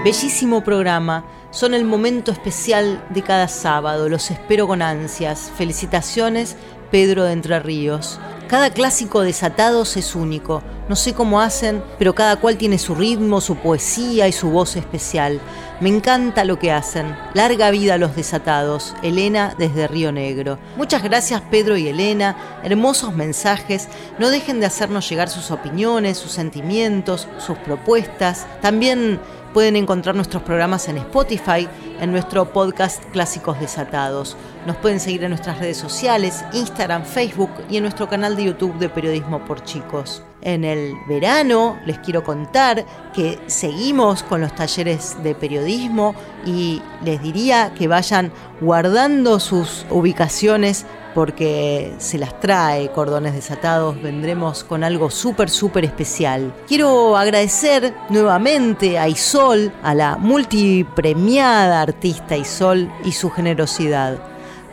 Bellísimo 0.05 0.65
programa. 0.65 1.25
Son 1.51 1.75
el 1.75 1.85
momento 1.85 2.31
especial 2.31 3.05
de 3.11 3.23
cada 3.23 3.49
sábado. 3.49 4.09
Los 4.09 4.31
espero 4.31 4.67
con 4.67 4.83
ansias. 4.83 5.53
Felicitaciones, 5.57 6.57
Pedro 6.91 7.25
de 7.25 7.33
Entre 7.33 7.59
Ríos. 7.61 8.19
Cada 8.51 8.71
clásico 8.71 9.21
desatados 9.21 9.97
es 9.97 10.17
único. 10.17 10.61
No 10.89 10.97
sé 10.97 11.15
cómo 11.15 11.41
hacen, 11.41 11.85
pero 12.01 12.17
cada 12.17 12.35
cual 12.35 12.57
tiene 12.57 12.81
su 12.81 12.97
ritmo, 12.97 13.41
su 13.41 13.55
poesía 13.55 14.27
y 14.27 14.33
su 14.33 14.51
voz 14.51 14.75
especial. 14.75 15.41
Me 15.81 15.89
encanta 15.89 16.43
lo 16.43 16.59
que 16.59 16.73
hacen. 16.73 17.17
Larga 17.33 17.71
vida 17.71 17.95
a 17.95 17.99
los 17.99 18.17
desatados. 18.17 18.97
Elena 19.05 19.55
desde 19.57 19.87
Río 19.87 20.11
Negro. 20.11 20.59
Muchas 20.77 21.05
gracias 21.05 21.43
Pedro 21.43 21.77
y 21.77 21.87
Elena. 21.87 22.61
Hermosos 22.65 23.15
mensajes. 23.15 23.87
No 24.19 24.31
dejen 24.31 24.59
de 24.59 24.67
hacernos 24.67 25.09
llegar 25.09 25.29
sus 25.29 25.53
opiniones, 25.53 26.19
sus 26.19 26.33
sentimientos, 26.33 27.29
sus 27.39 27.57
propuestas. 27.57 28.49
También 28.61 29.21
Pueden 29.53 29.75
encontrar 29.75 30.15
nuestros 30.15 30.45
programas 30.45 30.87
en 30.89 30.99
Spotify, 30.99 31.67
en 32.01 32.13
nuestro 32.13 32.53
podcast 32.53 33.05
Clásicos 33.07 33.59
Desatados. 33.59 34.37
Nos 34.65 34.77
pueden 34.77 35.01
seguir 35.01 35.25
en 35.25 35.31
nuestras 35.31 35.59
redes 35.59 35.77
sociales, 35.77 36.45
Instagram, 36.53 37.05
Facebook 37.05 37.51
y 37.69 37.77
en 37.77 37.83
nuestro 37.83 38.09
canal 38.09 38.37
de 38.37 38.45
YouTube 38.45 38.79
de 38.79 38.89
Periodismo 38.89 39.45
por 39.45 39.65
Chicos. 39.65 40.23
En 40.43 40.65
el 40.65 40.95
verano 41.09 41.79
les 41.85 41.99
quiero 41.99 42.23
contar 42.23 42.85
que 43.13 43.41
seguimos 43.47 44.23
con 44.23 44.41
los 44.41 44.55
talleres 44.55 45.17
de 45.23 45.35
periodismo 45.35 46.15
y 46.47 46.81
les 47.05 47.21
diría 47.21 47.75
que 47.75 47.89
vayan 47.89 48.33
guardando 48.61 49.41
sus 49.41 49.85
ubicaciones 49.91 50.87
porque 51.15 51.95
se 51.99 52.19
las 52.19 52.39
trae 52.41 52.91
Cordones 52.91 53.35
Desatados, 53.35 54.01
vendremos 54.01 54.65
con 54.65 54.85
algo 54.85 55.11
súper, 55.11 55.51
súper 55.51 55.85
especial. 55.85 56.55
Quiero 56.67 57.17
agradecer 57.17 57.95
nuevamente 58.09 58.99
a 58.99 59.09
Isol, 59.09 59.73
a 59.83 59.95
la 59.95 60.17
multipremiada 60.17 61.83
artista 61.83 62.37
Isol 62.37 62.91
y 63.05 63.13
su 63.13 63.31
generosidad. 63.31 64.19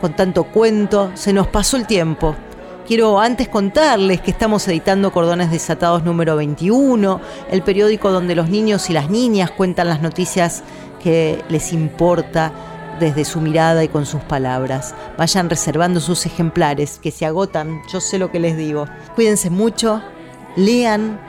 Con 0.00 0.14
tanto 0.14 0.44
cuento, 0.44 1.10
se 1.14 1.32
nos 1.32 1.48
pasó 1.48 1.76
el 1.76 1.86
tiempo. 1.86 2.36
Quiero 2.86 3.20
antes 3.20 3.48
contarles 3.48 4.20
que 4.22 4.30
estamos 4.30 4.66
editando 4.68 5.12
Cordones 5.12 5.50
Desatados 5.50 6.04
número 6.04 6.36
21, 6.36 7.20
el 7.50 7.62
periódico 7.62 8.10
donde 8.10 8.34
los 8.34 8.48
niños 8.48 8.88
y 8.88 8.94
las 8.94 9.10
niñas 9.10 9.50
cuentan 9.50 9.88
las 9.88 10.00
noticias 10.00 10.62
que 11.02 11.44
les 11.48 11.72
importa 11.72 12.52
desde 12.98 13.24
su 13.24 13.40
mirada 13.40 13.84
y 13.84 13.88
con 13.88 14.06
sus 14.06 14.22
palabras. 14.22 14.94
Vayan 15.16 15.50
reservando 15.50 16.00
sus 16.00 16.26
ejemplares, 16.26 16.98
que 17.02 17.10
se 17.10 17.26
agotan, 17.26 17.80
yo 17.92 18.00
sé 18.00 18.18
lo 18.18 18.30
que 18.30 18.40
les 18.40 18.56
digo. 18.56 18.86
Cuídense 19.14 19.50
mucho, 19.50 20.02
lean 20.56 21.20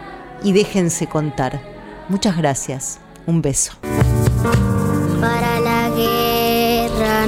y 0.43 0.53
déjense 0.53 1.07
contar. 1.07 1.61
Muchas 2.09 2.37
gracias. 2.37 2.99
Un 3.25 3.41
beso. 3.41 3.73
Para 5.21 5.59
la 5.59 5.89
guerra 5.89 7.27